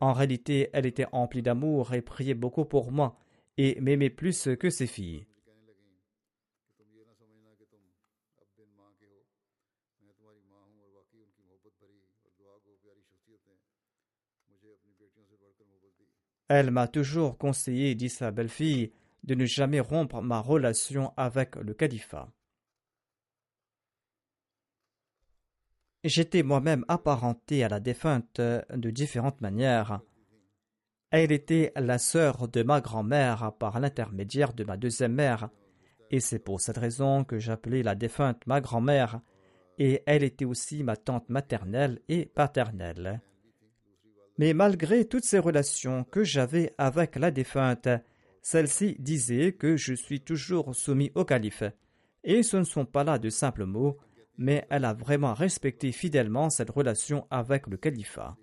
En 0.00 0.12
réalité, 0.12 0.68
elle 0.72 0.86
était 0.86 1.06
emplie 1.12 1.42
d'amour 1.42 1.94
et 1.94 2.02
priait 2.02 2.34
beaucoup 2.34 2.64
pour 2.64 2.90
moi 2.90 3.16
et 3.56 3.80
m'aimait 3.80 4.10
plus 4.10 4.48
que 4.58 4.68
ses 4.68 4.88
filles. 4.88 5.26
Elle 16.48 16.70
m'a 16.70 16.88
toujours 16.88 17.36
conseillé, 17.36 17.94
dit 17.94 18.08
sa 18.08 18.30
belle-fille, 18.30 18.92
de 19.24 19.34
ne 19.34 19.44
jamais 19.44 19.80
rompre 19.80 20.22
ma 20.22 20.40
relation 20.40 21.12
avec 21.16 21.56
le 21.56 21.74
califat. 21.74 22.30
J'étais 26.04 26.42
moi-même 26.42 26.84
apparenté 26.88 27.64
à 27.64 27.68
la 27.68 27.80
défunte 27.80 28.40
de 28.40 28.90
différentes 28.90 29.40
manières. 29.40 30.00
Elle 31.10 31.32
était 31.32 31.72
la 31.76 31.98
sœur 31.98 32.48
de 32.48 32.62
ma 32.62 32.80
grand-mère 32.80 33.52
par 33.58 33.80
l'intermédiaire 33.80 34.52
de 34.54 34.64
ma 34.64 34.76
deuxième 34.76 35.14
mère, 35.14 35.50
et 36.10 36.20
c'est 36.20 36.38
pour 36.38 36.60
cette 36.60 36.78
raison 36.78 37.24
que 37.24 37.38
j'appelais 37.38 37.82
la 37.82 37.94
défunte 37.94 38.46
ma 38.46 38.60
grand-mère, 38.60 39.20
et 39.78 40.02
elle 40.06 40.22
était 40.22 40.44
aussi 40.44 40.82
ma 40.82 40.96
tante 40.96 41.28
maternelle 41.28 42.00
et 42.08 42.26
paternelle. 42.26 43.20
Mais 44.38 44.54
malgré 44.54 45.04
toutes 45.04 45.24
ces 45.24 45.40
relations 45.40 46.04
que 46.04 46.22
j'avais 46.22 46.72
avec 46.78 47.16
la 47.16 47.32
défunte, 47.32 47.88
celle-ci 48.40 48.96
disait 49.00 49.52
que 49.52 49.76
je 49.76 49.94
suis 49.94 50.20
toujours 50.20 50.74
soumis 50.74 51.10
au 51.16 51.24
calife. 51.24 51.64
Et 52.22 52.44
ce 52.44 52.56
ne 52.56 52.64
sont 52.64 52.86
pas 52.86 53.02
là 53.02 53.18
de 53.18 53.30
simples 53.30 53.64
mots, 53.64 53.98
mais 54.36 54.64
elle 54.70 54.84
a 54.84 54.94
vraiment 54.94 55.34
respecté 55.34 55.90
fidèlement 55.90 56.50
cette 56.50 56.70
relation 56.70 57.26
avec 57.30 57.66
le 57.66 57.76
califat. 57.76 58.36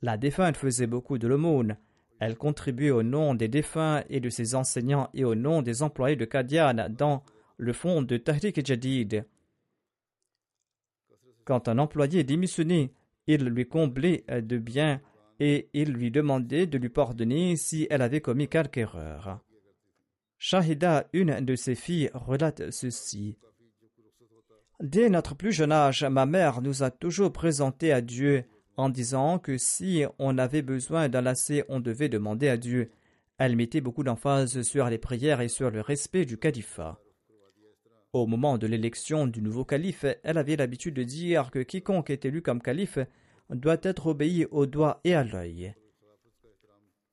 La 0.00 0.16
défunte 0.16 0.56
faisait 0.56 0.86
beaucoup 0.86 1.18
de 1.18 1.26
l'aumône. 1.26 1.76
Elle 2.20 2.36
contribuait 2.36 2.90
au 2.90 3.02
nom 3.02 3.34
des 3.34 3.48
défunts 3.48 4.04
et 4.08 4.20
de 4.20 4.30
ses 4.30 4.54
enseignants 4.54 5.10
et 5.12 5.24
au 5.24 5.34
nom 5.34 5.60
des 5.60 5.82
employés 5.82 6.16
de 6.16 6.24
Kadian 6.24 6.88
dans 6.88 7.24
le 7.56 7.72
fonds 7.72 8.02
de 8.02 8.16
Tahrik 8.16 8.64
Jadid. 8.64 9.26
Quand 11.44 11.68
un 11.68 11.78
employé 11.78 12.22
démissionnait, 12.22 12.92
il 13.32 13.44
lui 13.44 13.64
comblait 13.64 14.24
de 14.28 14.58
biens 14.58 15.00
et 15.38 15.68
il 15.72 15.92
lui 15.92 16.10
demandait 16.10 16.66
de 16.66 16.78
lui 16.78 16.88
pardonner 16.88 17.54
si 17.54 17.86
elle 17.88 18.02
avait 18.02 18.20
commis 18.20 18.48
quelque 18.48 18.78
erreur. 18.78 19.38
Shahida, 20.36 21.06
une 21.12 21.40
de 21.40 21.54
ses 21.54 21.76
filles, 21.76 22.10
relate 22.12 22.72
ceci. 22.72 23.36
Dès 24.80 25.08
notre 25.08 25.36
plus 25.36 25.52
jeune 25.52 25.70
âge, 25.70 26.02
ma 26.02 26.26
mère 26.26 26.60
nous 26.60 26.82
a 26.82 26.90
toujours 26.90 27.32
présenté 27.32 27.92
à 27.92 28.00
Dieu 28.00 28.44
en 28.76 28.88
disant 28.88 29.38
que 29.38 29.58
si 29.58 30.04
on 30.18 30.36
avait 30.36 30.62
besoin 30.62 31.08
d'un 31.08 31.20
lacet, 31.20 31.64
on 31.68 31.78
devait 31.78 32.08
demander 32.08 32.48
à 32.48 32.56
Dieu. 32.56 32.90
Elle 33.38 33.54
mettait 33.54 33.80
beaucoup 33.80 34.02
d'emphase 34.02 34.62
sur 34.62 34.88
les 34.88 34.98
prières 34.98 35.40
et 35.40 35.48
sur 35.48 35.70
le 35.70 35.82
respect 35.82 36.24
du 36.24 36.36
califat. 36.36 36.98
Au 38.12 38.26
moment 38.26 38.58
de 38.58 38.66
l'élection 38.66 39.28
du 39.28 39.40
nouveau 39.40 39.64
calife, 39.64 40.04
elle 40.24 40.38
avait 40.38 40.56
l'habitude 40.56 40.94
de 40.94 41.04
dire 41.04 41.52
que 41.52 41.60
quiconque 41.60 42.10
est 42.10 42.24
élu 42.24 42.42
comme 42.42 42.60
calife 42.60 42.98
doit 43.50 43.78
être 43.82 44.06
obéi 44.08 44.46
au 44.50 44.66
doigt 44.66 45.00
et 45.04 45.14
à 45.14 45.24
l'œil. 45.24 45.74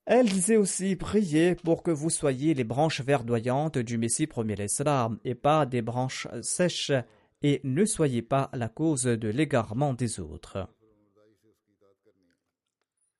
Elle 0.05 0.29
disait 0.29 0.55
aussi 0.55 0.95
priez 0.95 1.55
pour 1.55 1.83
que 1.83 1.91
vous 1.91 2.09
soyez 2.09 2.53
les 2.53 2.63
branches 2.63 3.01
verdoyantes 3.01 3.77
du 3.77 3.97
Messie 3.97 4.25
premier 4.25 4.55
l'Islam 4.55 5.19
et 5.25 5.35
pas 5.35 5.65
des 5.65 5.81
branches 5.81 6.27
sèches 6.41 6.93
et 7.41 7.59
ne 7.63 7.83
soyez 7.83 8.21
pas 8.21 8.49
la 8.53 8.69
cause 8.69 9.03
de 9.03 9.27
l'égarement 9.27 9.93
des 9.93 10.19
autres. 10.19 10.69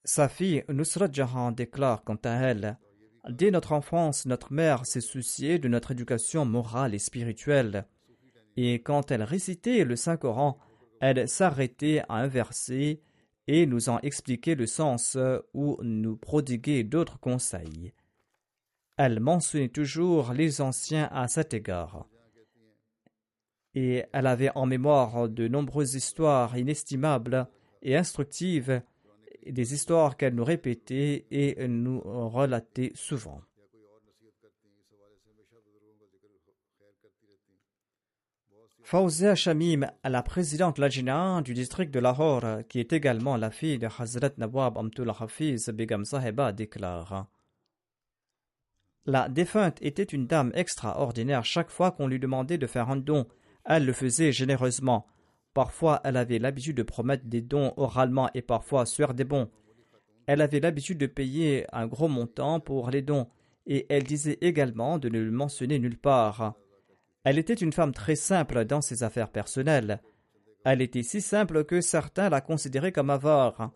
Sa 0.06 0.30
fille 0.30 0.64
Nusrat 0.70 1.10
Jahan 1.12 1.52
déclare 1.52 2.04
quant 2.06 2.20
à 2.24 2.32
elle 2.32 2.78
Dès 3.30 3.52
notre 3.52 3.74
enfance, 3.74 4.26
notre 4.26 4.54
mère 4.54 4.86
s'est 4.86 5.02
souciée 5.02 5.60
de 5.60 5.68
notre 5.68 5.92
éducation 5.92 6.46
morale 6.46 6.96
et 6.96 7.00
spirituelle. 7.00 7.86
Et 8.56 8.76
quand 8.76 9.12
elle 9.12 9.24
récitait 9.24 9.84
le 9.84 9.98
Saint-Coran, 9.98 10.58
elle 11.02 11.28
s'arrêtait 11.28 12.04
à 12.08 12.16
un 12.16 12.28
verset 12.28 13.02
et 13.48 13.66
nous 13.66 13.90
en 13.90 14.00
expliquait 14.00 14.56
le 14.56 14.66
sens 14.66 15.18
ou 15.54 15.78
nous 15.82 16.18
prodiguait 16.18 16.84
d'autres 16.84 17.20
conseils. 17.20 17.94
Elle 18.98 19.20
mentionnait 19.20 19.70
toujours 19.70 20.34
les 20.34 20.60
anciens 20.60 21.10
à 21.12 21.28
cet 21.28 21.54
égard. 21.54 22.08
Et 23.76 24.06
elle 24.12 24.28
avait 24.28 24.52
en 24.56 24.66
mémoire 24.66 25.30
de 25.30 25.48
nombreuses 25.48 25.94
histoires 25.94 26.58
inestimables 26.58 27.48
et 27.84 27.96
instructives 27.96 28.82
des 29.46 29.74
histoires 29.74 30.18
qu'elle 30.18 30.36
nous 30.36 30.44
répétait 30.44 31.26
et 31.32 31.68
nous 31.68 32.02
relatait 32.02 32.92
souvent. 32.96 33.42
Fawzia 38.90 39.36
Shamim, 39.36 39.86
la 40.06 40.24
présidente 40.24 40.78
Lajina 40.78 41.42
du 41.42 41.54
district 41.54 41.94
de 41.94 42.00
Lahore, 42.00 42.60
qui 42.70 42.80
est 42.80 42.94
également 42.94 43.36
la 43.36 43.52
fille 43.52 43.78
de 43.78 43.88
Hazrat 43.88 44.32
Nawab 44.38 44.78
Amtul 44.78 45.10
Hafiz 45.10 45.68
Begam 45.72 46.06
Saheba, 46.06 46.54
déclare 46.54 47.28
La 49.06 49.28
défunte 49.28 49.78
était 49.82 50.04
une 50.04 50.26
dame 50.26 50.54
extraordinaire. 50.56 51.44
Chaque 51.44 51.70
fois 51.70 51.92
qu'on 51.92 52.08
lui 52.08 52.18
demandait 52.18 52.58
de 52.58 52.66
faire 52.66 52.90
un 52.90 52.96
don, 52.96 53.28
elle 53.66 53.86
le 53.86 53.92
faisait 53.92 54.32
généreusement. 54.32 55.06
Parfois, 55.54 56.00
elle 56.06 56.16
avait 56.16 56.40
l'habitude 56.40 56.78
de 56.78 56.84
promettre 56.84 57.26
des 57.26 57.42
dons 57.42 57.74
oralement 57.76 58.30
et 58.36 58.42
parfois 58.42 58.86
sur 58.86 59.14
des 59.14 59.26
bons. 59.26 59.50
Elle 60.28 60.40
avait 60.40 60.62
l'habitude 60.62 60.98
de 60.98 61.08
payer 61.08 61.66
un 61.74 61.88
gros 61.88 62.08
montant 62.08 62.62
pour 62.62 62.90
les 62.90 63.02
dons 63.02 63.28
et 63.66 63.86
elle 63.90 64.04
disait 64.04 64.38
également 64.40 64.98
de 64.98 65.10
ne 65.10 65.20
le 65.20 65.32
mentionner 65.32 65.78
nulle 65.78 66.00
part. 66.00 66.56
Elle 67.30 67.40
était 67.40 67.56
une 67.56 67.74
femme 67.74 67.92
très 67.92 68.16
simple 68.16 68.64
dans 68.64 68.80
ses 68.80 69.04
affaires 69.04 69.30
personnelles. 69.30 70.02
Elle 70.64 70.82
était 70.82 71.04
si 71.04 71.20
simple 71.20 71.66
que 71.66 71.82
certains 71.82 72.30
la 72.30 72.40
considéraient 72.40 72.94
comme 72.94 73.10
avare. 73.10 73.74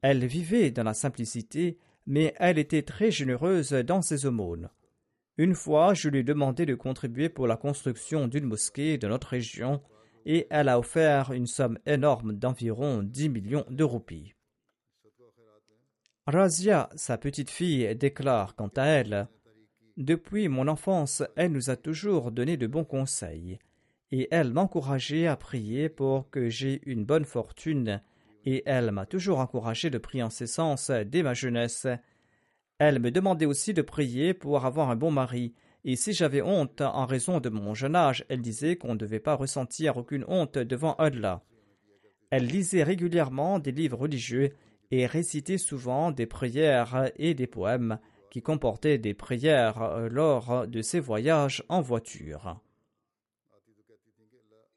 Elle 0.00 0.26
vivait 0.26 0.72
dans 0.72 0.82
la 0.82 0.92
simplicité, 0.92 1.78
mais 2.06 2.34
elle 2.40 2.58
était 2.58 2.82
très 2.82 3.12
généreuse 3.12 3.70
dans 3.70 4.02
ses 4.02 4.26
aumônes. 4.26 4.68
Une 5.38 5.54
fois, 5.54 5.94
je 5.94 6.08
lui 6.08 6.18
ai 6.18 6.22
demandé 6.24 6.66
de 6.66 6.74
contribuer 6.74 7.28
pour 7.28 7.46
la 7.46 7.56
construction 7.56 8.26
d'une 8.26 8.46
mosquée 8.46 8.98
de 8.98 9.06
notre 9.06 9.28
région, 9.28 9.80
et 10.26 10.48
elle 10.50 10.68
a 10.68 10.80
offert 10.80 11.30
une 11.30 11.46
somme 11.46 11.78
énorme 11.86 12.32
d'environ 12.32 13.04
10 13.04 13.28
millions 13.28 13.66
de 13.70 13.84
roupies. 13.84 14.34
Razia, 16.26 16.88
sa 16.96 17.16
petite 17.16 17.50
fille, 17.50 17.94
déclare 17.94 18.56
quant 18.56 18.72
à 18.74 18.86
elle 18.86 19.28
Depuis 19.98 20.48
mon 20.48 20.68
enfance, 20.68 21.22
elle 21.36 21.52
nous 21.52 21.68
a 21.68 21.76
toujours 21.76 22.32
donné 22.32 22.56
de 22.56 22.66
bons 22.66 22.84
conseils, 22.84 23.58
et 24.10 24.26
elle 24.30 24.50
m'encourageait 24.50 25.26
à 25.26 25.36
prier 25.36 25.90
pour 25.90 26.30
que 26.30 26.48
j'aie 26.48 26.80
une 26.86 27.04
bonne 27.04 27.26
fortune, 27.26 28.00
et 28.46 28.62
elle 28.64 28.90
m'a 28.90 29.04
toujours 29.04 29.40
encouragé 29.40 29.90
de 29.90 29.98
prier 29.98 30.22
en 30.22 30.30
ses 30.30 30.46
sens 30.46 30.90
dès 30.90 31.22
ma 31.22 31.34
jeunesse. 31.34 31.86
Elle 32.78 33.00
me 33.00 33.10
demandait 33.10 33.46
aussi 33.46 33.74
de 33.74 33.82
prier 33.82 34.32
pour 34.32 34.64
avoir 34.64 34.88
un 34.88 34.96
bon 34.96 35.10
mari, 35.10 35.52
et 35.84 35.96
si 35.96 36.14
j'avais 36.14 36.40
honte 36.42 36.80
en 36.80 37.04
raison 37.04 37.38
de 37.40 37.50
mon 37.50 37.74
jeune 37.74 37.96
âge, 37.96 38.24
elle 38.30 38.40
disait 38.40 38.76
qu'on 38.76 38.94
ne 38.94 38.98
devait 38.98 39.20
pas 39.20 39.34
ressentir 39.34 39.98
aucune 39.98 40.24
honte 40.26 40.56
devant 40.56 40.94
Allah. 40.94 41.42
Elle 42.30 42.46
lisait 42.46 42.82
régulièrement 42.82 43.58
des 43.58 43.72
livres 43.72 43.98
religieux 43.98 44.54
et 44.90 45.04
récitait 45.04 45.58
souvent 45.58 46.12
des 46.12 46.26
prières 46.26 47.10
et 47.16 47.34
des 47.34 47.46
poèmes 47.46 47.98
qui 48.32 48.40
comportaient 48.40 48.96
des 48.96 49.12
prières 49.12 50.08
lors 50.08 50.66
de 50.66 50.80
ses 50.80 51.00
voyages 51.00 51.62
en 51.68 51.82
voiture. 51.82 52.58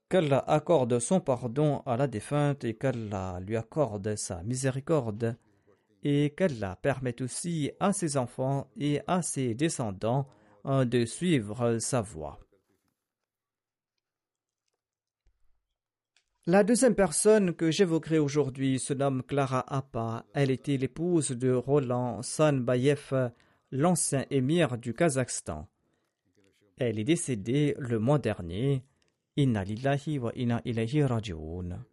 Qu'Allah 0.10 0.43
accorde 0.45 0.99
son 0.99 1.22
pardon 1.22 1.82
à 1.86 1.95
la 1.95 2.08
défunte 2.08 2.66
et 2.66 2.76
qu'Allah 2.76 3.39
lui 3.39 3.56
accorde 3.56 4.18
sa 4.18 4.43
miséricorde 4.43 5.38
et 6.03 6.34
qu'Allah 6.36 6.78
permette 6.82 7.22
aussi 7.22 7.72
à 7.80 7.93
ses 7.93 8.18
enfants 8.18 8.70
et 8.76 8.99
à 9.08 9.22
ses 9.22 9.56
descendants 9.56 10.28
de 10.66 11.06
suivre 11.06 11.80
sa 11.80 12.01
voie. 12.01 12.41
La 16.47 16.64
deuxième 16.64 16.93
personne 16.93 17.56
que 17.56 17.72
j'évoquerai 17.72 18.20
aujourd'hui 18.20 18.80
se 18.80 18.93
nomme 18.93 19.24
Clara 19.24 19.66
Appa. 19.74 20.26
Elle 20.34 20.51
était 20.51 20.78
l'épouse 20.78 21.32
de 21.32 21.51
Roland 21.51 22.22
Sanbayev, 22.22 23.32
l'ancien 23.76 24.26
émir 24.30 24.78
du 24.78 24.93
Kazakhstan. 24.93 25.67
Elle 26.78 26.99
est 26.99 27.03
décédée 27.03 27.76
le 27.78 27.99
mois 27.99 28.19
dernier. 28.19 28.84
Inna 29.38 29.63
lillahi 29.63 30.19
wa 30.19 30.32
inna 30.36 30.61
ilayhi 30.65 31.03
raji'un. 31.03 31.86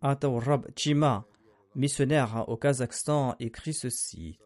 Atawrab 0.00 0.68
Chima, 0.76 1.26
missionnaire 1.74 2.48
au 2.48 2.56
Kazakhstan, 2.56 3.36
écrit 3.40 3.74
ceci. 3.74 4.38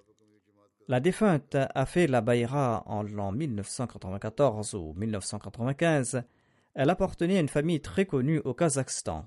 La 0.88 1.00
défunte 1.00 1.54
a 1.56 1.86
fait 1.86 2.06
la 2.06 2.20
Baïra 2.20 2.82
en 2.86 3.02
l'an 3.02 3.32
1994 3.32 4.74
ou 4.74 4.94
1995 4.94 6.24
elle 6.74 6.90
appartenait 6.90 7.36
à 7.36 7.40
une 7.40 7.48
famille 7.48 7.80
très 7.80 8.06
connue 8.06 8.40
au 8.40 8.54
Kazakhstan. 8.54 9.26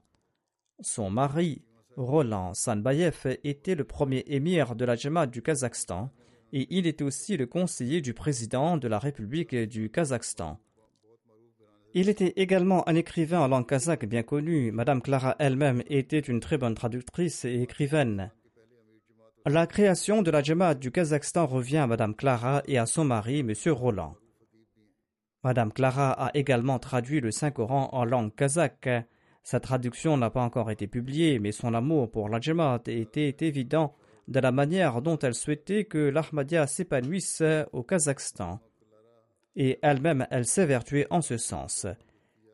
Son 0.80 1.10
mari, 1.10 1.64
Roland 1.98 2.54
Sanbayev, 2.54 3.38
était 3.44 3.76
le 3.76 3.84
premier 3.84 4.24
émir 4.28 4.76
de 4.76 4.86
la 4.86 4.96
Jamaat 4.96 5.28
du 5.28 5.42
Kazakhstan 5.42 6.12
et 6.54 6.68
il 6.70 6.88
était 6.88 7.04
aussi 7.04 7.38
le 7.38 7.48
conseiller 7.48 8.02
du 8.02 8.14
président 8.14 8.78
de 8.78 8.88
la 8.88 9.00
République 9.00 9.56
du 9.56 9.90
Kazakhstan. 9.90 10.60
Il 11.94 12.10
était 12.10 12.34
également 12.36 12.88
un 12.90 12.96
écrivain 12.96 13.40
en 13.40 13.48
langue 13.48 13.68
kazakh 13.68 14.06
bien 14.06 14.24
connu. 14.24 14.74
Madame 14.74 15.02
Clara 15.02 15.38
elle-même 15.40 15.82
était 15.88 16.20
une 16.20 16.42
très 16.42 16.58
bonne 16.58 16.76
traductrice 16.76 17.46
et 17.46 17.62
écrivaine. 17.62 18.32
La 19.46 19.66
création 19.66 20.22
de 20.22 20.30
la 20.32 20.44
Jamaat 20.44 20.76
du 20.76 20.92
Kazakhstan 20.92 21.46
revient 21.46 21.78
à 21.78 21.88
Madame 21.88 22.16
Clara 22.16 22.64
et 22.68 22.78
à 22.78 22.86
son 22.86 23.06
mari, 23.06 23.40
M. 23.40 23.54
Roland. 23.68 24.16
Madame 25.44 25.72
Clara 25.72 26.12
a 26.12 26.32
également 26.34 26.80
traduit 26.80 27.22
le 27.22 27.32
Saint-Coran 27.32 27.90
en 27.94 28.04
langue 28.04 28.36
kazakh. 28.36 28.90
Sa 29.46 29.60
traduction 29.60 30.18
n'a 30.18 30.32
pas 30.32 30.42
encore 30.42 30.72
été 30.72 30.88
publiée, 30.88 31.38
mais 31.38 31.52
son 31.52 31.76
amour 31.76 32.10
pour 32.10 32.30
la 32.30 32.40
était 32.88 33.36
évident 33.42 33.94
de 34.28 34.40
la 34.40 34.52
manière 34.52 35.04
dont 35.04 35.20
elle 35.20 35.36
souhaitait 35.36 35.86
que 35.86 36.00
l'Ahmadiyya 36.00 36.66
s'épanouisse 36.66 37.44
au 37.72 37.84
Kazakhstan. 37.84 38.60
Et 39.56 39.78
elle-même, 39.84 40.26
elle 40.32 40.48
s'évertuait 40.48 41.06
en 41.12 41.22
ce 41.22 41.38
sens. 41.38 41.86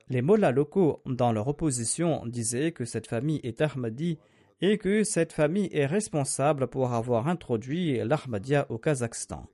Les 0.09 0.21
mollahs 0.21 0.51
locaux, 0.51 1.01
dans 1.05 1.31
leur 1.31 1.47
opposition, 1.47 2.25
disaient 2.25 2.73
que 2.73 2.83
cette 2.83 3.07
famille 3.07 3.39
est 3.43 3.61
Ahmadi 3.61 4.19
et 4.59 4.77
que 4.77 5.05
cette 5.05 5.31
famille 5.31 5.69
est 5.71 5.85
responsable 5.85 6.67
pour 6.67 6.91
avoir 6.91 7.29
introduit 7.29 7.99
l'Ahmadiyya 8.03 8.69
au 8.69 8.77
Kazakhstan. 8.77 9.47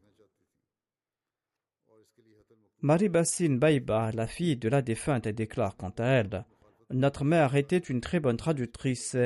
Marie 2.82 3.10
Bassine 3.10 3.60
la 3.60 4.26
fille 4.26 4.58
de 4.58 4.70
la 4.70 4.82
défunte, 4.82 5.28
déclare 5.28 5.78
quant 5.78 5.94
à 6.00 6.06
elle 6.06 6.44
Notre 6.92 7.26
mère 7.26 7.56
était 7.56 7.78
une 7.78 8.02
très 8.02 8.20
bonne 8.20 8.38
traductrice. 8.38 9.18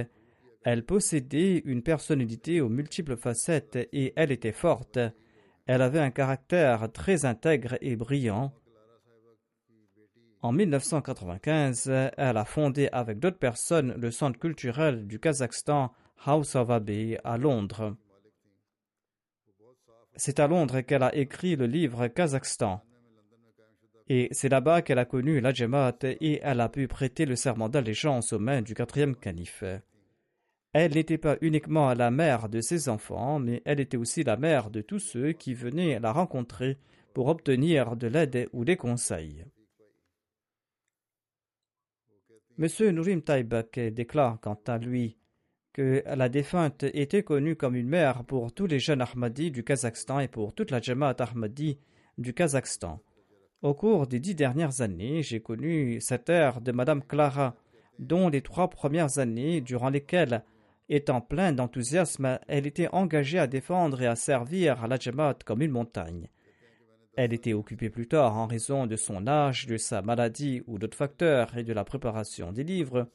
Elle 0.63 0.85
possédait 0.85 1.61
une 1.65 1.83
personnalité 1.83 2.61
aux 2.61 2.69
multiples 2.69 3.17
facettes 3.17 3.75
et 3.93 4.13
elle 4.15 4.31
était 4.31 4.51
forte. 4.51 4.99
Elle 5.67 5.81
avait 5.81 5.99
un 5.99 6.11
caractère 6.11 6.91
très 6.91 7.25
intègre 7.25 7.77
et 7.81 7.95
brillant. 7.95 8.51
En 10.41 10.51
1995, 10.51 11.87
elle 12.17 12.37
a 12.37 12.45
fondé 12.45 12.89
avec 12.91 13.19
d'autres 13.19 13.37
personnes 13.37 13.93
le 13.93 14.09
centre 14.09 14.39
culturel 14.39 15.05
du 15.05 15.19
Kazakhstan 15.19 15.93
House 16.25 16.55
of 16.55 16.71
Abbey 16.71 17.19
à 17.23 17.37
Londres. 17.37 17.95
C'est 20.15 20.39
à 20.39 20.47
Londres 20.47 20.81
qu'elle 20.81 21.03
a 21.03 21.15
écrit 21.15 21.55
le 21.55 21.67
livre 21.67 22.07
Kazakhstan. 22.07 22.83
Et 24.13 24.27
c'est 24.31 24.49
là-bas 24.49 24.81
qu'elle 24.81 24.99
a 24.99 25.05
connu 25.05 25.39
la 25.39 25.53
Jamaat 25.53 25.99
et 26.03 26.41
elle 26.43 26.59
a 26.59 26.67
pu 26.67 26.89
prêter 26.89 27.25
le 27.25 27.37
serment 27.37 27.69
d'allégeance 27.69 28.33
aux 28.33 28.39
mains 28.39 28.61
du 28.61 28.73
quatrième 28.73 29.15
calife. 29.15 29.63
Elle 30.73 30.95
n'était 30.95 31.17
pas 31.17 31.37
uniquement 31.39 31.93
la 31.93 32.11
mère 32.11 32.49
de 32.49 32.59
ses 32.59 32.89
enfants, 32.89 33.39
mais 33.39 33.61
elle 33.63 33.79
était 33.79 33.95
aussi 33.95 34.25
la 34.25 34.35
mère 34.35 34.69
de 34.69 34.81
tous 34.81 34.99
ceux 34.99 35.31
qui 35.31 35.53
venaient 35.53 35.97
la 36.01 36.11
rencontrer 36.11 36.77
pour 37.13 37.27
obtenir 37.27 37.95
de 37.95 38.07
l'aide 38.07 38.49
ou 38.51 38.65
des 38.65 38.75
conseils. 38.75 39.45
M. 42.59 42.67
Nourim 42.89 43.21
Taibak 43.21 43.79
déclare 43.79 44.41
quant 44.41 44.59
à 44.67 44.77
lui 44.77 45.15
que 45.71 46.03
la 46.05 46.27
défunte 46.27 46.83
était 46.83 47.23
connue 47.23 47.55
comme 47.55 47.77
une 47.77 47.87
mère 47.87 48.25
pour 48.25 48.53
tous 48.53 48.67
les 48.67 48.79
jeunes 48.79 48.99
Ahmadis 48.99 49.51
du 49.51 49.63
Kazakhstan 49.63 50.19
et 50.19 50.27
pour 50.27 50.53
toute 50.53 50.71
la 50.71 50.81
Jamaat 50.81 51.15
Ahmadi 51.19 51.79
du 52.17 52.33
Kazakhstan. 52.33 53.01
Au 53.61 53.75
cours 53.75 54.07
des 54.07 54.19
dix 54.19 54.33
dernières 54.33 54.81
années, 54.81 55.21
j'ai 55.21 55.39
connu 55.39 56.01
cette 56.01 56.29
ère 56.29 56.61
de 56.61 56.71
Madame 56.71 57.03
Clara, 57.03 57.55
dont 57.99 58.27
les 58.27 58.41
trois 58.41 58.71
premières 58.71 59.19
années, 59.19 59.61
durant 59.61 59.89
lesquelles, 59.89 60.43
étant 60.89 61.21
pleine 61.21 61.57
d'enthousiasme, 61.57 62.39
elle 62.47 62.65
était 62.65 62.89
engagée 62.91 63.37
à 63.37 63.45
défendre 63.45 64.01
et 64.01 64.07
à 64.07 64.15
servir 64.15 64.87
la 64.87 64.97
Jamaat 64.97 65.35
comme 65.45 65.61
une 65.61 65.71
montagne. 65.71 66.27
Elle 67.15 67.33
était 67.33 67.53
occupée 67.53 67.91
plus 67.91 68.07
tard 68.07 68.35
en 68.35 68.47
raison 68.47 68.87
de 68.87 68.95
son 68.95 69.27
âge, 69.27 69.67
de 69.67 69.77
sa 69.77 70.01
maladie 70.01 70.63
ou 70.65 70.79
d'autres 70.79 70.97
facteurs 70.97 71.55
et 71.55 71.63
de 71.63 71.73
la 71.73 71.83
préparation 71.83 72.51
des 72.51 72.63
livres, 72.63 73.09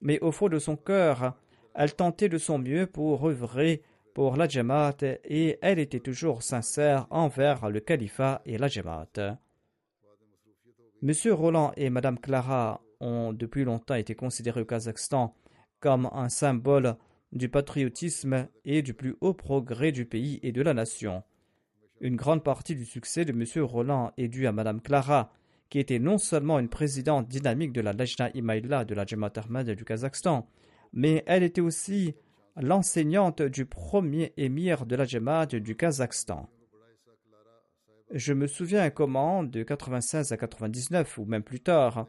mais 0.00 0.18
au 0.20 0.32
fond 0.32 0.48
de 0.48 0.58
son 0.58 0.76
cœur, 0.76 1.34
elle 1.74 1.94
tentait 1.94 2.30
de 2.30 2.38
son 2.38 2.58
mieux 2.58 2.86
pour 2.86 3.28
œuvrer 3.28 3.82
pour 4.14 4.36
la 4.38 4.48
Jamaat 4.48 4.96
et 5.24 5.58
elle 5.60 5.78
était 5.78 6.00
toujours 6.00 6.42
sincère 6.42 7.06
envers 7.10 7.68
le 7.68 7.80
califat 7.80 8.40
et 8.46 8.56
la 8.56 8.68
Jamaat. 8.68 9.38
Monsieur 11.04 11.34
Roland 11.34 11.70
et 11.76 11.90
Madame 11.90 12.18
Clara 12.18 12.80
ont 12.98 13.34
depuis 13.34 13.64
longtemps 13.64 13.94
été 13.94 14.14
considérés 14.14 14.62
au 14.62 14.64
Kazakhstan 14.64 15.34
comme 15.78 16.08
un 16.14 16.30
symbole 16.30 16.96
du 17.30 17.50
patriotisme 17.50 18.48
et 18.64 18.80
du 18.80 18.94
plus 18.94 19.14
haut 19.20 19.34
progrès 19.34 19.92
du 19.92 20.06
pays 20.06 20.40
et 20.42 20.50
de 20.50 20.62
la 20.62 20.72
nation. 20.72 21.22
Une 22.00 22.16
grande 22.16 22.42
partie 22.42 22.74
du 22.74 22.86
succès 22.86 23.26
de 23.26 23.34
Monsieur 23.34 23.64
Roland 23.64 24.12
est 24.16 24.28
due 24.28 24.46
à 24.46 24.52
Madame 24.52 24.80
Clara, 24.80 25.30
qui 25.68 25.78
était 25.78 25.98
non 25.98 26.16
seulement 26.16 26.58
une 26.58 26.70
présidente 26.70 27.28
dynamique 27.28 27.74
de 27.74 27.82
la 27.82 27.92
Lajna 27.92 28.30
Imaïla 28.32 28.86
de 28.86 28.94
la 28.94 29.04
Jamaat 29.04 29.32
Ahmad 29.36 29.68
du 29.68 29.84
Kazakhstan, 29.84 30.48
mais 30.94 31.22
elle 31.26 31.42
était 31.42 31.60
aussi 31.60 32.14
l'enseignante 32.56 33.42
du 33.42 33.66
premier 33.66 34.32
émir 34.38 34.86
de 34.86 34.96
la 34.96 35.04
Jamaat 35.04 35.48
du 35.48 35.76
Kazakhstan. 35.76 36.48
Je 38.10 38.32
me 38.32 38.46
souviens 38.46 38.90
comment, 38.90 39.42
de 39.42 39.62
96 39.62 40.32
à 40.32 40.36
99 40.36 41.18
ou 41.18 41.24
même 41.24 41.42
plus 41.42 41.60
tard, 41.60 42.06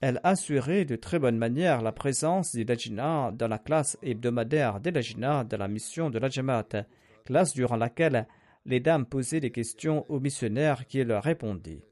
elle 0.00 0.20
assurait 0.22 0.84
de 0.84 0.96
très 0.96 1.18
bonne 1.18 1.36
manière 1.36 1.82
la 1.82 1.92
présence 1.92 2.54
des 2.54 2.64
Lajina 2.64 3.32
dans 3.32 3.48
la 3.48 3.58
classe 3.58 3.98
hebdomadaire 4.02 4.80
des 4.80 4.90
Lajina 4.90 5.44
de 5.44 5.56
la 5.56 5.68
mission 5.68 6.08
de 6.10 6.18
la 6.18 6.28
Jamaat, 6.28 6.86
classe 7.24 7.52
durant 7.52 7.76
laquelle 7.76 8.26
les 8.64 8.80
dames 8.80 9.06
posaient 9.06 9.40
des 9.40 9.50
questions 9.50 10.10
aux 10.10 10.20
missionnaires 10.20 10.86
qui 10.86 11.04
leur 11.04 11.22
répondaient. 11.22 11.82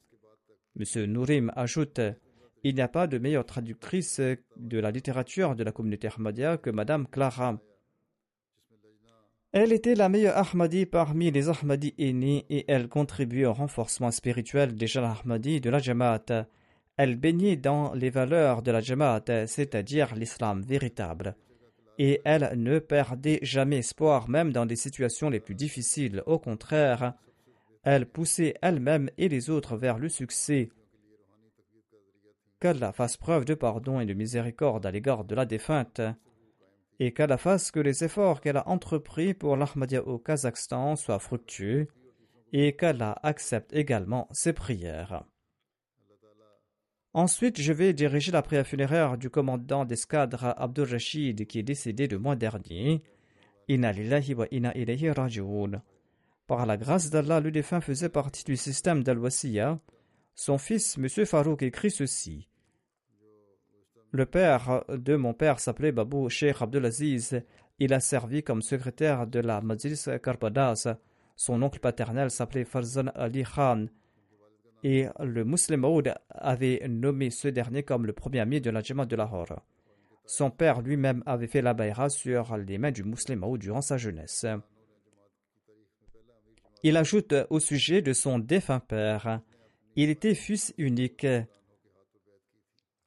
M. 0.78 1.04
Nourim 1.04 1.52
ajoute 1.56 2.00
Il 2.64 2.74
n'y 2.74 2.80
a 2.80 2.88
pas 2.88 3.06
de 3.06 3.18
meilleure 3.18 3.46
traductrice 3.46 4.20
de 4.56 4.78
la 4.78 4.90
littérature 4.90 5.54
de 5.54 5.64
la 5.64 5.72
communauté 5.72 6.08
Ahmadiyya 6.08 6.58
que 6.58 6.70
Madame 6.70 7.06
Clara. 7.06 7.58
Elle 9.52 9.72
était 9.72 9.94
la 9.94 10.10
meilleure 10.10 10.36
Ahmadi 10.36 10.84
parmi 10.84 11.30
les 11.30 11.48
Ahmadis 11.48 11.94
aînés 11.98 12.44
et 12.50 12.66
elle 12.68 12.86
contribuait 12.88 13.46
au 13.46 13.54
renforcement 13.54 14.10
spirituel 14.10 14.74
des 14.74 14.86
jeunes 14.86 15.14
de 15.24 15.70
la 15.70 15.78
Jamaat. 15.78 16.46
Elle 16.98 17.16
baignait 17.16 17.56
dans 17.56 17.94
les 17.94 18.10
valeurs 18.10 18.60
de 18.60 18.70
la 18.70 18.80
Jamaat, 18.80 19.46
c'est-à-dire 19.46 20.14
l'islam 20.14 20.60
véritable. 20.60 21.34
Et 21.98 22.20
elle 22.26 22.52
ne 22.56 22.78
perdait 22.78 23.38
jamais 23.40 23.78
espoir, 23.78 24.28
même 24.28 24.52
dans 24.52 24.66
des 24.66 24.76
situations 24.76 25.30
les 25.30 25.40
plus 25.40 25.54
difficiles. 25.54 26.22
Au 26.26 26.38
contraire, 26.38 27.14
elle 27.84 28.04
poussait 28.04 28.54
elle-même 28.60 29.08
et 29.16 29.30
les 29.30 29.48
autres 29.48 29.78
vers 29.78 29.98
le 29.98 30.10
succès. 30.10 30.68
Qu'Allah 32.60 32.92
fasse 32.92 33.16
preuve 33.16 33.46
de 33.46 33.54
pardon 33.54 33.98
et 33.98 34.06
de 34.06 34.12
miséricorde 34.12 34.84
à 34.84 34.90
l'égard 34.90 35.24
de 35.24 35.34
la 35.34 35.46
défunte, 35.46 36.02
et 37.00 37.12
qu'Allah 37.12 37.38
fasse 37.38 37.70
que 37.70 37.80
les 37.80 38.04
efforts 38.04 38.40
qu'elle 38.40 38.56
a 38.56 38.68
entrepris 38.68 39.34
pour 39.34 39.56
l'Ahmadiyya 39.56 40.06
au 40.06 40.18
Kazakhstan 40.18 40.96
soient 40.96 41.18
fructueux, 41.18 41.88
et 42.52 42.74
qu'Allah 42.74 43.18
accepte 43.22 43.72
également 43.72 44.28
ses 44.32 44.52
prières. 44.52 45.24
Ensuite, 47.14 47.60
je 47.60 47.72
vais 47.72 47.92
diriger 47.92 48.32
la 48.32 48.42
prière 48.42 48.66
funéraire 48.66 49.16
du 49.16 49.30
commandant 49.30 49.84
d'escadre 49.84 50.54
Abdul 50.56 50.90
Rashid 50.90 51.46
qui 51.46 51.58
est 51.58 51.62
décédé 51.62 52.06
le 52.06 52.18
mois 52.18 52.36
dernier. 52.36 53.02
Wa. 53.68 54.46
Par 56.46 56.64
la 56.64 56.76
grâce 56.76 57.10
d'Allah, 57.10 57.40
le 57.40 57.50
défunt 57.50 57.80
faisait 57.80 58.08
partie 58.08 58.44
du 58.44 58.56
système 58.56 59.02
d'Al-Wasiya. 59.02 59.80
Son 60.34 60.58
fils, 60.58 60.96
M. 60.96 61.26
Farouk, 61.26 61.62
écrit 61.62 61.90
ceci. 61.90 62.47
Le 64.10 64.24
père 64.24 64.84
de 64.88 65.16
mon 65.16 65.34
père 65.34 65.60
s'appelait 65.60 65.92
Babou 65.92 66.30
Sheikh 66.30 66.62
Abdelaziz. 66.62 67.42
Il 67.78 67.92
a 67.92 68.00
servi 68.00 68.42
comme 68.42 68.62
secrétaire 68.62 69.26
de 69.26 69.40
la 69.40 69.60
Majlis 69.60 70.06
Karbadas. 70.22 70.88
Son 71.36 71.62
oncle 71.62 71.78
paternel 71.78 72.30
s'appelait 72.30 72.64
Farzan 72.64 73.08
Ali 73.14 73.44
Khan. 73.44 73.86
Et 74.82 75.06
le 75.20 75.44
musulman 75.44 75.88
Maoud 75.88 76.14
avait 76.30 76.86
nommé 76.88 77.30
ce 77.30 77.48
dernier 77.48 77.82
comme 77.82 78.06
le 78.06 78.14
premier 78.14 78.40
ami 78.40 78.60
de 78.62 78.70
la 78.70 78.80
Jama 78.80 79.04
de 79.04 79.14
Lahore. 79.14 79.60
Son 80.24 80.50
père 80.50 80.80
lui-même 80.80 81.22
avait 81.26 81.46
fait 81.46 81.62
la 81.62 81.74
baïra 81.74 82.08
sur 82.08 82.56
les 82.56 82.78
mains 82.78 82.92
du 82.92 83.04
musulman 83.04 83.46
Maoud 83.46 83.60
durant 83.60 83.82
sa 83.82 83.98
jeunesse. 83.98 84.46
Il 86.82 86.96
ajoute 86.96 87.34
au 87.50 87.60
sujet 87.60 88.00
de 88.00 88.14
son 88.14 88.38
défunt 88.38 88.80
père 88.80 89.42
Il 89.96 90.08
était 90.08 90.34
fils 90.34 90.72
unique. 90.78 91.26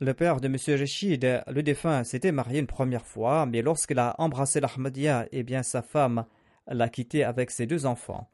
Le 0.04 0.16
père 0.16 0.42
de 0.42 0.48
M. 0.48 0.56
Rachid, 0.80 1.44
le 1.46 1.62
défunt, 1.62 2.04
s'était 2.04 2.32
marié 2.32 2.60
une 2.60 2.66
première 2.66 3.06
fois, 3.06 3.46
mais 3.46 3.62
lorsqu'il 3.62 4.00
a 4.00 4.16
embrassé 4.18 4.60
l'Ahmadiyya, 4.60 5.28
eh 5.32 5.44
bien 5.44 5.62
sa 5.62 5.84
femme 5.84 6.26
l'a 6.66 6.90
quitté 6.90 7.24
avec 7.24 7.52
ses 7.52 7.68
deux 7.68 7.86
enfants. 7.86 8.28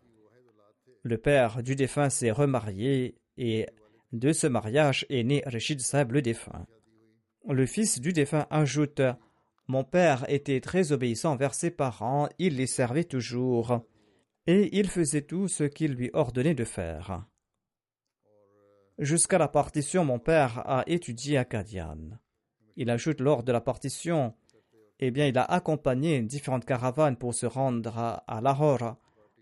Le 1.03 1.17
père 1.17 1.61
du 1.61 1.75
défunt 1.75 2.09
s'est 2.09 2.31
remarié 2.31 3.15
et 3.37 3.65
de 4.13 4.31
ce 4.31 4.47
mariage 4.47 5.05
est 5.09 5.25
né 5.25 5.43
Rachid 5.45 5.81
Saab 5.81 6.13
le 6.13 6.21
défunt. 6.21 6.65
Le 7.49 7.65
fils 7.65 7.99
du 7.99 8.13
défunt 8.13 8.47
ajoute 8.49 9.01
Mon 9.67 9.83
père 9.83 10.23
était 10.29 10.61
très 10.61 10.93
obéissant 10.93 11.33
envers 11.33 11.53
ses 11.53 11.71
parents, 11.71 12.29
il 12.39 12.55
les 12.55 12.67
servait 12.67 13.03
toujours 13.03 13.81
et 14.45 14.69
il 14.79 14.87
faisait 14.87 15.23
tout 15.23 15.49
ce 15.49 15.65
qu'il 15.65 15.95
lui 15.95 16.11
ordonnait 16.13 16.55
de 16.55 16.63
faire. 16.63 17.25
Jusqu'à 18.99 19.37
la 19.37 19.47
partition, 19.47 20.03
mon 20.03 20.17
père 20.17 20.63
a 20.65 20.83
étudié 20.87 21.37
à 21.37 21.45
Kadian. 21.45 22.17
Il 22.77 22.89
ajoute 22.89 23.21
lors 23.21 23.43
de 23.43 23.51
la 23.51 23.61
partition, 23.61 24.33
eh 24.99 25.11
bien, 25.11 25.27
il 25.27 25.37
a 25.37 25.43
accompagné 25.43 26.19
différentes 26.21 26.65
caravanes 26.65 27.15
pour 27.15 27.35
se 27.35 27.45
rendre 27.45 28.23
à 28.27 28.41
Lahore. 28.41 28.95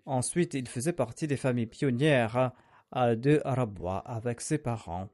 Ensuite, 0.05 0.55
il 0.55 0.67
faisait 0.67 0.91
partie 0.91 1.27
des 1.27 1.37
familles 1.37 1.67
pionnières 1.67 2.51
de 2.93 3.41
Rabwa 3.45 3.99
avec 3.99 4.41
ses 4.41 4.57
parents. 4.57 5.07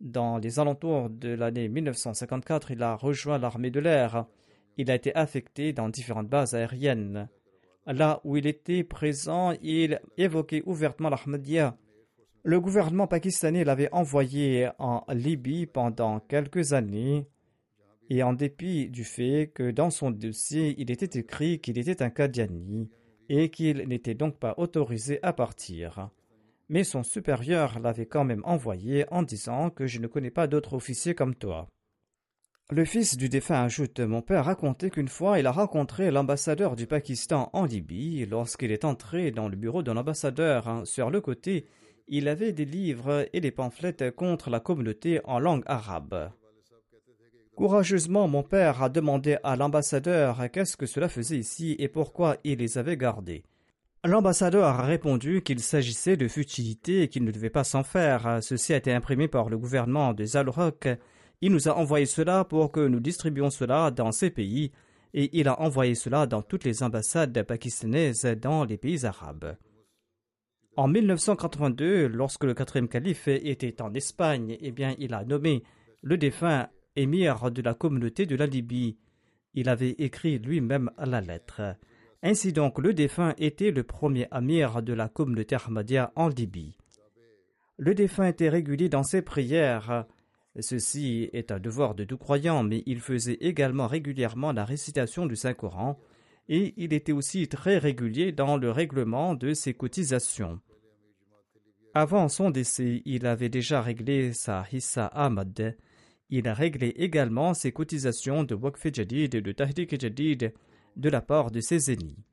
Dans 0.00 0.38
les 0.38 0.58
alentours 0.58 1.10
de 1.10 1.28
l'année 1.28 1.68
1954, 1.68 2.70
il 2.70 2.82
a 2.82 2.96
rejoint 2.96 3.38
l'armée 3.38 3.70
de 3.70 3.80
l'air. 3.80 4.26
Il 4.78 4.90
a 4.90 4.94
été 4.94 5.14
affecté 5.14 5.74
dans 5.74 5.90
différentes 5.90 6.28
bases 6.28 6.54
aériennes. 6.54 7.28
Là 7.86 8.20
où 8.24 8.36
il 8.38 8.46
était 8.46 8.82
présent, 8.82 9.52
il 9.62 10.00
évoquait 10.16 10.62
ouvertement 10.64 11.10
l'Ahmadiyya. 11.10 11.76
Le 12.44 12.60
gouvernement 12.60 13.06
pakistanais 13.06 13.62
l'avait 13.62 13.92
envoyé 13.92 14.68
en 14.78 15.04
Libye 15.08 15.66
pendant 15.66 16.18
quelques 16.18 16.72
années, 16.72 17.28
et 18.10 18.22
en 18.22 18.32
dépit 18.32 18.90
du 18.90 19.04
fait 19.04 19.52
que 19.54 19.70
dans 19.70 19.90
son 19.90 20.10
dossier 20.10 20.74
il 20.76 20.90
était 20.90 21.18
écrit 21.18 21.60
qu'il 21.60 21.78
était 21.78 22.02
un 22.02 22.10
Kadiani 22.10 22.90
et 23.28 23.48
qu'il 23.50 23.88
n'était 23.88 24.14
donc 24.14 24.38
pas 24.38 24.54
autorisé 24.58 25.18
à 25.22 25.32
partir. 25.32 26.10
Mais 26.68 26.84
son 26.84 27.02
supérieur 27.02 27.78
l'avait 27.78 28.06
quand 28.06 28.24
même 28.24 28.42
envoyé 28.44 29.06
en 29.10 29.22
disant 29.22 29.70
que 29.70 29.86
je 29.86 30.00
ne 30.00 30.08
connais 30.08 30.30
pas 30.30 30.46
d'autres 30.46 30.74
officiers 30.74 31.14
comme 31.14 31.34
toi. 31.34 31.68
Le 32.70 32.84
fils 32.84 33.16
du 33.16 33.28
défunt 33.28 33.62
ajoute 33.62 34.00
Mon 34.00 34.22
père 34.22 34.46
racontait 34.46 34.90
qu'une 34.90 35.08
fois 35.08 35.38
il 35.38 35.46
a 35.46 35.52
rencontré 35.52 36.10
l'ambassadeur 36.10 36.74
du 36.74 36.86
Pakistan 36.86 37.50
en 37.52 37.66
Libye. 37.66 38.26
Lorsqu'il 38.26 38.72
est 38.72 38.84
entré 38.84 39.30
dans 39.30 39.48
le 39.48 39.56
bureau 39.56 39.82
de 39.82 39.92
l'ambassadeur, 39.92 40.68
hein, 40.68 40.84
sur 40.84 41.10
le 41.10 41.20
côté, 41.20 41.66
il 42.12 42.28
avait 42.28 42.52
des 42.52 42.64
livres 42.64 43.26
et 43.32 43.40
des 43.40 43.50
pamphlets 43.50 44.12
contre 44.14 44.50
la 44.50 44.60
communauté 44.60 45.20
en 45.24 45.40
langue 45.40 45.64
arabe. 45.66 46.30
Courageusement, 47.56 48.28
mon 48.28 48.44
père 48.44 48.82
a 48.82 48.88
demandé 48.88 49.38
à 49.42 49.56
l'ambassadeur 49.56 50.48
qu'est-ce 50.52 50.76
que 50.76 50.86
cela 50.86 51.08
faisait 51.08 51.38
ici 51.38 51.74
et 51.80 51.88
pourquoi 51.88 52.36
il 52.44 52.58
les 52.58 52.78
avait 52.78 52.96
gardés. 52.96 53.42
L'ambassadeur 54.04 54.64
a 54.64 54.82
répondu 54.82 55.42
qu'il 55.42 55.60
s'agissait 55.60 56.16
de 56.16 56.28
futilités 56.28 57.02
et 57.02 57.08
qu'il 57.08 57.24
ne 57.24 57.30
devait 57.32 57.50
pas 57.50 57.64
s'en 57.64 57.82
faire. 57.82 58.38
Ceci 58.42 58.72
a 58.72 58.76
été 58.76 58.92
imprimé 58.92 59.26
par 59.26 59.48
le 59.48 59.58
gouvernement 59.58 60.12
de 60.12 60.24
Zalrock 60.24 60.88
il 61.44 61.50
nous 61.50 61.68
a 61.68 61.76
envoyé 61.76 62.06
cela 62.06 62.44
pour 62.44 62.70
que 62.70 62.86
nous 62.86 63.00
distribuions 63.00 63.50
cela 63.50 63.90
dans 63.90 64.12
ces 64.12 64.30
pays 64.30 64.70
et 65.12 65.28
il 65.38 65.48
a 65.48 65.60
envoyé 65.60 65.96
cela 65.96 66.26
dans 66.28 66.40
toutes 66.40 66.62
les 66.62 66.84
ambassades 66.84 67.42
pakistanaises 67.42 68.24
dans 68.40 68.64
les 68.64 68.78
pays 68.78 69.04
arabes. 69.04 69.56
En 70.76 70.88
1982, 70.88 72.08
lorsque 72.08 72.44
le 72.44 72.54
quatrième 72.54 72.88
calife 72.88 73.28
était 73.28 73.82
en 73.82 73.92
Espagne, 73.92 74.56
eh 74.60 74.72
bien, 74.72 74.94
il 74.98 75.12
a 75.12 75.24
nommé 75.24 75.62
le 76.02 76.16
défunt 76.16 76.68
émir 76.96 77.50
de 77.50 77.60
la 77.62 77.74
communauté 77.74 78.24
de 78.24 78.36
la 78.36 78.46
Libye. 78.46 78.96
Il 79.54 79.68
avait 79.68 79.90
écrit 79.98 80.38
lui-même 80.38 80.90
la 80.98 81.20
lettre. 81.20 81.76
Ainsi 82.22 82.52
donc, 82.52 82.78
le 82.78 82.94
défunt 82.94 83.34
était 83.36 83.70
le 83.70 83.82
premier 83.82 84.28
amir 84.30 84.82
de 84.82 84.94
la 84.94 85.08
communauté 85.08 85.56
Ahmadiyya 85.56 86.12
en 86.16 86.28
Libye. 86.28 86.78
Le 87.76 87.94
défunt 87.94 88.26
était 88.26 88.48
régulier 88.48 88.88
dans 88.88 89.02
ses 89.02 89.22
prières 89.22 90.06
Ceci 90.60 91.30
est 91.32 91.50
un 91.50 91.58
devoir 91.58 91.94
de 91.94 92.04
tout 92.04 92.18
croyant, 92.18 92.62
mais 92.62 92.82
il 92.84 93.00
faisait 93.00 93.38
également 93.40 93.86
régulièrement 93.86 94.52
la 94.52 94.66
récitation 94.66 95.24
du 95.24 95.34
Saint-Coran 95.34 95.98
et 96.48 96.74
il 96.76 96.92
était 96.92 97.12
aussi 97.12 97.48
très 97.48 97.78
régulier 97.78 98.32
dans 98.32 98.56
le 98.56 98.70
règlement 98.70 99.34
de 99.34 99.54
ses 99.54 99.74
cotisations. 99.74 100.60
Avant 101.94 102.28
son 102.28 102.50
décès, 102.50 103.02
il 103.04 103.26
avait 103.26 103.48
déjà 103.50 103.82
réglé 103.82 104.32
sa 104.32 104.64
Hissa 104.72 105.06
Ahmad. 105.06 105.76
Il 106.30 106.48
a 106.48 106.54
réglé 106.54 106.88
également 106.96 107.52
ses 107.52 107.72
cotisations 107.72 108.44
de 108.44 108.58
Jadid 108.92 109.34
et 109.34 109.42
de 109.42 109.52
Tahrik 109.52 110.00
Jadid 110.00 110.54
de 110.96 111.08
la 111.08 111.20
part 111.20 111.50
de 111.50 111.60
ses 111.60 111.92
ennemis. 111.92 112.24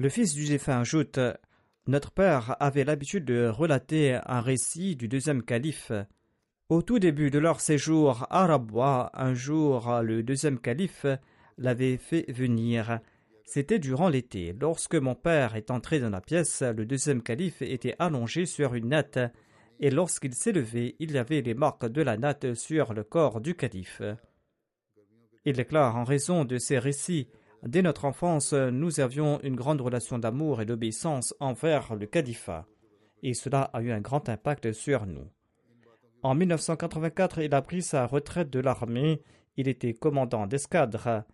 Le 0.00 0.08
fils 0.08 0.32
du 0.32 0.46
défunt 0.46 0.80
ajoute 0.80 1.20
Notre 1.86 2.10
père 2.10 2.56
avait 2.58 2.84
l'habitude 2.84 3.26
de 3.26 3.48
relater 3.48 4.18
un 4.24 4.40
récit 4.40 4.96
du 4.96 5.08
deuxième 5.08 5.42
calife. 5.42 5.92
Au 6.70 6.80
tout 6.80 6.98
début 6.98 7.30
de 7.30 7.38
leur 7.38 7.60
séjour 7.60 8.26
à 8.30 8.46
Rabwa, 8.46 9.10
un 9.12 9.34
jour, 9.34 10.00
le 10.00 10.22
deuxième 10.22 10.58
calife 10.58 11.04
l'avait 11.58 11.98
fait 11.98 12.24
venir. 12.32 13.00
C'était 13.44 13.78
durant 13.78 14.08
l'été. 14.08 14.56
Lorsque 14.58 14.94
mon 14.94 15.14
père 15.14 15.54
est 15.54 15.70
entré 15.70 16.00
dans 16.00 16.08
la 16.08 16.22
pièce, 16.22 16.62
le 16.62 16.86
deuxième 16.86 17.22
calife 17.22 17.60
était 17.60 17.96
allongé 17.98 18.46
sur 18.46 18.72
une 18.72 18.88
natte, 18.88 19.18
et 19.80 19.90
lorsqu'il 19.90 20.32
s'est 20.32 20.52
levé, 20.52 20.96
il 20.98 21.10
y 21.10 21.18
avait 21.18 21.42
les 21.42 21.52
marques 21.52 21.86
de 21.86 22.00
la 22.00 22.16
natte 22.16 22.54
sur 22.54 22.94
le 22.94 23.04
corps 23.04 23.42
du 23.42 23.54
calife. 23.54 24.00
Il 25.44 25.56
déclare 25.56 25.94
en 25.96 26.04
raison 26.04 26.46
de 26.46 26.56
ces 26.56 26.78
récits 26.78 27.28
Dès 27.62 27.82
notre 27.82 28.06
enfance, 28.06 28.52
nous 28.54 29.00
avions 29.00 29.40
une 29.42 29.56
grande 29.56 29.80
relation 29.80 30.18
d'amour 30.18 30.62
et 30.62 30.66
d'obéissance 30.66 31.34
envers 31.40 31.94
le 31.94 32.06
califat. 32.06 32.66
et 33.22 33.34
cela 33.34 33.62
a 33.74 33.82
eu 33.82 33.90
un 33.90 34.00
grand 34.00 34.28
impact 34.28 34.72
sur 34.72 35.06
nous. 35.06 35.28
En 36.22 36.34
1984, 36.34 37.38
il 37.38 37.54
a 37.54 37.62
pris 37.62 37.82
sa 37.82 38.06
retraite 38.06 38.50
de 38.50 38.60
l'armée. 38.60 39.22
Il 39.56 39.68
était 39.68 39.94
commandant 39.94 40.46
d'escadre. 40.46 41.24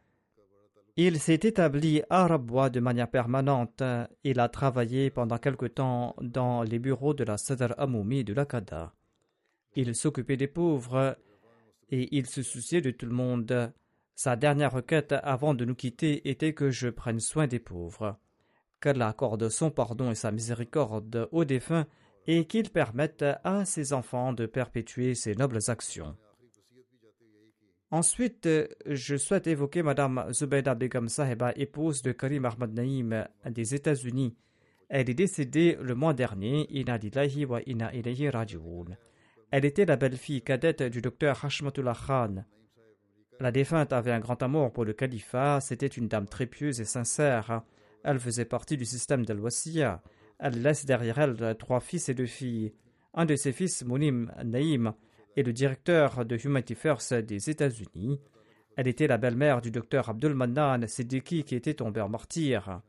Il 0.97 1.21
s'est 1.21 1.41
établi 1.43 2.03
à 2.09 2.27
Rabwa 2.27 2.71
de 2.71 2.81
manière 2.81 3.11
permanente. 3.11 3.83
Il 4.25 4.41
a 4.41 4.49
travaillé 4.49 5.11
pendant 5.11 5.39
quelque 5.39 5.67
temps 5.67 6.17
dans 6.21 6.63
les 6.63 6.79
bureaux 6.79 7.15
de 7.15 7.25
la 7.25 7.37
Sadr 7.37 7.75
Amoumi 7.79 8.25
de 8.25 8.33
l'Akada. 8.33 8.95
Il 9.75 9.95
s'occupait 9.95 10.39
des 10.39 10.47
pauvres 10.47 11.19
et 11.91 12.17
il 12.17 12.27
se 12.27 12.43
souciait 12.43 12.81
de 12.81 12.91
tout 12.91 13.07
le 13.07 13.13
monde. 13.13 13.73
Sa 14.17 14.35
dernière 14.35 14.73
requête 14.73 15.15
avant 15.23 15.53
de 15.53 15.67
nous 15.67 15.75
quitter 15.75 16.31
était 16.31 16.55
que 16.55 16.71
je 16.71 16.89
prenne 16.89 17.21
soin 17.21 17.47
des 17.47 17.59
pauvres. 17.59 18.19
Qu'Allah 18.81 19.09
accorde 19.09 19.51
son 19.51 19.71
pardon 19.71 20.11
et 20.11 20.15
sa 20.15 20.33
miséricorde 20.33 21.29
aux 21.33 21.45
défunts 21.45 21.87
et 22.27 22.47
qu'il 22.47 22.71
permette 22.71 23.27
à 23.45 23.67
ses 23.67 23.93
enfants 23.93 24.33
de 24.33 24.47
perpétuer 24.47 25.15
ses 25.15 25.35
nobles 25.35 25.59
actions. 25.69 26.17
Ensuite, 27.91 28.49
je 28.87 29.17
souhaite 29.17 29.47
évoquer 29.49 29.83
Madame 29.83 30.33
Zubayda 30.33 30.75
Begum 30.75 31.11
Saheba, 31.11 31.53
épouse 31.55 32.01
de 32.01 32.13
Karim 32.13 32.47
Ahmad 32.47 32.73
Naïm 32.73 33.29
des 33.45 33.75
États-Unis. 33.75 34.35
Elle 34.89 35.11
est 35.11 35.15
décédée 35.15 35.77
le 35.83 35.95
mois 35.95 36.15
dernier. 36.15 36.67
wa 37.47 37.61
Elle 39.51 39.65
était 39.67 39.85
la 39.85 39.97
belle-fille 39.97 40.43
cadette 40.43 40.83
du 40.85 41.03
docteur 41.03 41.45
Hashmatullah 41.45 41.95
Khan. 42.07 42.45
La 43.39 43.53
défunte 43.53 43.93
avait 43.93 44.13
un 44.13 44.21
grand 44.21 44.43
amour 44.43 44.73
pour 44.73 44.85
le 44.85 44.95
califat. 44.95 45.61
C'était 45.61 45.87
une 45.87 46.09
dame 46.09 46.27
très 46.27 46.47
pieuse 46.47 46.81
et 46.81 46.87
sincère. 46.87 47.63
Elle 48.03 48.19
faisait 48.19 48.47
partie 48.47 48.77
du 48.77 48.85
système 48.85 49.27
d'Al-Wasiya. 49.27 50.03
Elle 50.39 50.63
laisse 50.63 50.87
derrière 50.87 51.19
elle 51.19 51.57
trois 51.59 51.81
fils 51.81 52.09
et 52.09 52.15
deux 52.15 52.27
filles. 52.27 52.73
Un 53.13 53.27
de 53.27 53.37
ses 53.37 53.53
fils, 53.53 53.85
Mounim 53.85 54.33
Naïm, 54.45 54.95
est 55.37 55.43
le 55.43 55.53
directeur 55.53 56.25
de 56.25 56.39
Humanity 56.43 56.75
First 56.75 57.13
des 57.15 57.51
États-Unis. 57.51 58.21
Elle 58.77 58.89
était 58.89 59.07
la 59.07 59.19
belle-mère 59.19 59.61
du 59.61 59.71
docteur 59.71 60.09
Abdul 60.09 60.35
Mannan 60.35 60.87
Siddiqui 60.87 61.45
qui 61.45 61.55
était 61.55 61.75
tombé 61.75 62.01
en 62.01 62.09
martyr. 62.09 62.81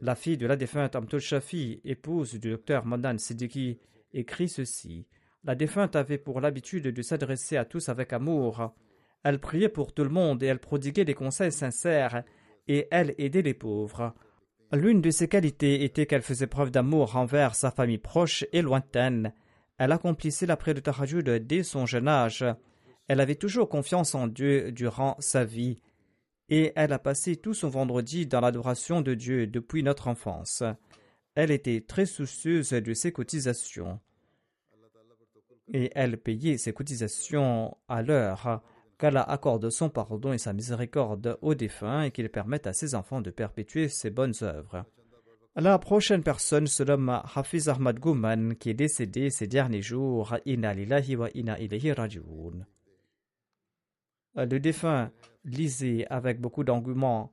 La 0.00 0.14
fille 0.14 0.38
de 0.38 0.46
la 0.46 0.56
défunte 0.56 0.96
Amtul 0.96 1.20
Shafi, 1.20 1.80
épouse 1.84 2.34
du 2.34 2.50
docteur 2.50 2.86
Mannan 2.86 3.18
Siddiqui, 3.18 3.78
écrit 4.12 4.48
ceci. 4.48 5.06
La 5.44 5.54
défunte 5.54 5.96
avait 5.96 6.18
pour 6.18 6.40
l'habitude 6.40 6.88
de 6.88 7.02
s'adresser 7.02 7.56
à 7.56 7.64
tous 7.64 7.88
avec 7.88 8.12
amour. 8.12 8.74
Elle 9.28 9.40
priait 9.40 9.68
pour 9.68 9.92
tout 9.92 10.04
le 10.04 10.08
monde 10.08 10.42
et 10.42 10.46
elle 10.46 10.58
prodiguait 10.58 11.04
des 11.04 11.12
conseils 11.12 11.52
sincères 11.52 12.24
et 12.66 12.88
elle 12.90 13.14
aidait 13.18 13.42
les 13.42 13.52
pauvres. 13.52 14.14
L'une 14.72 15.02
de 15.02 15.10
ses 15.10 15.28
qualités 15.28 15.84
était 15.84 16.06
qu'elle 16.06 16.22
faisait 16.22 16.46
preuve 16.46 16.70
d'amour 16.70 17.14
envers 17.14 17.54
sa 17.54 17.70
famille 17.70 17.98
proche 17.98 18.46
et 18.54 18.62
lointaine. 18.62 19.34
Elle 19.76 19.92
accomplissait 19.92 20.46
la 20.46 20.56
prière 20.56 20.76
de 20.76 20.80
Tahajjud 20.80 21.28
dès 21.46 21.62
son 21.62 21.84
jeune 21.84 22.08
âge. 22.08 22.42
Elle 23.06 23.20
avait 23.20 23.34
toujours 23.34 23.68
confiance 23.68 24.14
en 24.14 24.28
Dieu 24.28 24.72
durant 24.72 25.14
sa 25.18 25.44
vie. 25.44 25.82
Et 26.48 26.72
elle 26.74 26.94
a 26.94 26.98
passé 26.98 27.36
tout 27.36 27.52
son 27.52 27.68
vendredi 27.68 28.26
dans 28.26 28.40
l'adoration 28.40 29.02
de 29.02 29.12
Dieu 29.12 29.46
depuis 29.46 29.82
notre 29.82 30.08
enfance. 30.08 30.62
Elle 31.34 31.50
était 31.50 31.84
très 31.86 32.06
soucieuse 32.06 32.70
de 32.70 32.94
ses 32.94 33.12
cotisations. 33.12 34.00
Et 35.74 35.90
elle 35.94 36.16
payait 36.16 36.56
ses 36.56 36.72
cotisations 36.72 37.76
à 37.88 38.00
l'heure 38.00 38.62
qu'Allah 38.98 39.22
accorde 39.22 39.70
son 39.70 39.88
pardon 39.88 40.32
et 40.32 40.38
sa 40.38 40.52
miséricorde 40.52 41.38
aux 41.40 41.54
défunts 41.54 42.02
et 42.02 42.10
qu'il 42.10 42.28
permette 42.28 42.66
à 42.66 42.72
ses 42.72 42.94
enfants 42.94 43.20
de 43.20 43.30
perpétuer 43.30 43.88
ses 43.88 44.10
bonnes 44.10 44.34
œuvres. 44.42 44.84
La 45.56 45.78
prochaine 45.78 46.22
personne 46.22 46.66
se 46.66 46.82
nomme 46.82 47.20
Hafiz 47.34 47.68
Ahmad 47.68 47.98
Gouman 47.98 48.54
qui 48.56 48.70
est 48.70 48.74
décédé 48.74 49.30
ces 49.30 49.46
derniers 49.46 49.82
jours. 49.82 50.30
Wa 50.32 50.40
inna 50.44 50.74
ilayhi 50.74 51.92
raji'un. 51.92 52.66
Le 54.36 54.60
défunt 54.60 55.10
lisait 55.44 56.06
avec 56.10 56.40
beaucoup 56.40 56.62
d'engouement 56.62 57.32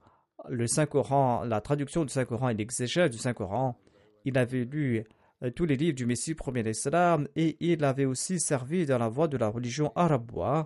le 0.49 0.67
Saint-Coran, 0.67 1.43
la 1.43 1.61
traduction 1.61 2.03
du 2.03 2.11
Saint-Coran 2.11 2.49
et 2.49 2.53
l'exégèse 2.55 3.11
du 3.11 3.17
Saint-Coran. 3.17 3.79
Il 4.25 4.37
avait 4.37 4.65
lu 4.65 5.03
euh, 5.43 5.51
tous 5.51 5.65
les 5.65 5.75
livres 5.75 5.95
du 5.95 6.05
Messie 6.05 6.33
premier 6.33 6.63
d'Islam 6.63 7.27
et 7.35 7.57
il 7.59 7.83
avait 7.83 8.05
aussi 8.05 8.39
servi 8.39 8.85
dans 8.85 8.97
la 8.97 9.07
voie 9.07 9.27
de 9.27 9.37
la 9.37 9.49
religion 9.49 9.91
araboise 9.95 10.65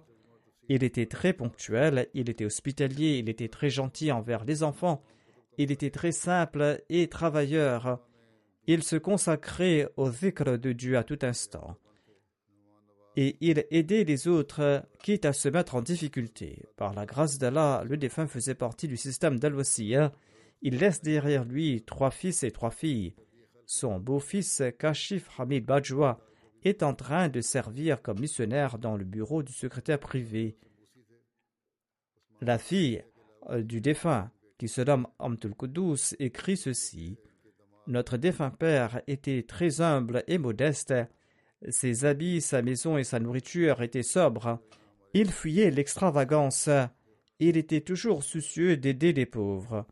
il 0.70 0.84
était 0.84 1.08
très 1.08 1.34
ponctuel, 1.34 2.08
il 2.14 2.30
était 2.30 2.46
hospitalier, 2.46 3.18
il 3.18 3.28
était 3.28 3.50
très 3.50 3.72
gentil 3.72 4.12
envers 4.12 4.46
les 4.46 4.62
enfants, 4.62 5.04
il 5.58 5.72
était 5.72 5.90
très 5.90 6.12
simple 6.12 6.84
et 6.90 7.08
travailleur. 7.08 8.00
Il 8.68 8.84
se 8.84 8.96
consacrait 8.96 9.90
au 9.98 10.12
zikr 10.12 10.60
de 10.60 10.72
Dieu 10.72 10.96
à 10.96 11.04
tout 11.04 11.18
instant. 11.24 11.76
Et 13.16 13.36
il 13.42 13.66
aidait 13.72 14.04
les 14.04 14.28
autres, 14.28 14.86
quitte 15.02 15.26
à 15.26 15.34
se 15.34 15.50
mettre 15.50 15.76
en 15.76 15.82
difficulté. 15.82 16.64
Par 16.78 16.94
la 16.94 17.08
grâce 17.08 17.40
d'Allah, 17.40 17.84
le 17.86 17.98
défunt 17.98 18.28
faisait 18.28 18.56
partie 18.56 18.88
du 18.88 18.96
système 18.96 19.40
dal 19.40 19.56
Il 20.62 20.78
laisse 20.78 21.02
derrière 21.02 21.46
lui 21.46 21.82
trois 21.82 22.12
fils 22.12 22.44
et 22.44 22.52
trois 22.52 22.72
filles. 22.72 23.16
Son 23.66 24.00
beau-fils, 24.00 24.62
Kashif 24.78 25.28
Hamid 25.38 25.66
Bajwa, 25.66 26.20
est 26.64 26.84
en 26.84 26.94
train 26.94 27.30
de 27.30 27.42
servir 27.42 28.02
comme 28.02 28.20
missionnaire 28.20 28.78
dans 28.78 28.98
le 28.98 29.06
bureau 29.06 29.44
du 29.44 29.54
secrétaire 29.54 30.00
privé. 30.00 30.58
La 32.42 32.58
fille 32.58 33.04
euh, 33.50 33.62
du 33.62 33.82
défunt, 33.82 34.32
qui 34.58 34.68
se 34.68 34.82
nomme 34.82 35.08
Amtul 35.20 35.56
Kudus, 35.56 36.16
écrit 36.20 36.58
ceci 36.58 37.18
Notre 37.88 38.18
défunt 38.18 38.52
père 38.52 39.02
était 39.08 39.44
très 39.44 39.82
humble 39.82 40.24
et 40.28 40.38
modeste. 40.38 40.94
Ses 41.70 42.06
habits, 42.06 42.42
sa 42.42 42.62
maison 42.62 42.98
et 42.98 43.04
sa 43.04 43.20
nourriture 43.20 43.82
étaient 43.82 44.04
sobres. 44.04 44.60
Il 45.14 45.32
fuyait 45.32 45.72
l'extravagance. 45.72 46.70
Il 47.40 47.58
était 47.58 47.82
toujours 47.82 48.24
soucieux 48.24 48.78
d'aider 48.78 49.12
les 49.12 49.26
pauvres. 49.26 49.86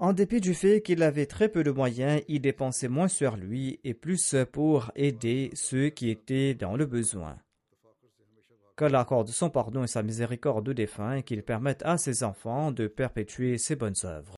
En 0.00 0.12
dépit 0.12 0.40
du 0.40 0.54
fait 0.54 0.80
qu'il 0.80 1.02
avait 1.02 1.26
très 1.26 1.48
peu 1.48 1.64
de 1.64 1.72
moyens, 1.72 2.22
il 2.28 2.40
dépensait 2.40 2.86
moins 2.86 3.08
sur 3.08 3.36
lui 3.36 3.80
et 3.82 3.94
plus 3.94 4.36
pour 4.52 4.92
aider 4.94 5.50
ceux 5.54 5.88
qui 5.88 6.08
étaient 6.08 6.54
dans 6.54 6.76
le 6.76 6.86
besoin. 6.86 7.36
Qu'Allah 8.76 9.00
accorde 9.00 9.26
son 9.26 9.50
pardon 9.50 9.82
et 9.82 9.88
sa 9.88 10.04
miséricorde 10.04 10.68
aux 10.68 10.74
défunts 10.74 11.16
et 11.16 11.22
qu'il 11.24 11.42
permette 11.42 11.82
à 11.84 11.98
ses 11.98 12.22
enfants 12.22 12.70
de 12.70 12.86
perpétuer 12.86 13.58
ses 13.58 13.74
bonnes 13.74 13.96
œuvres. 14.04 14.37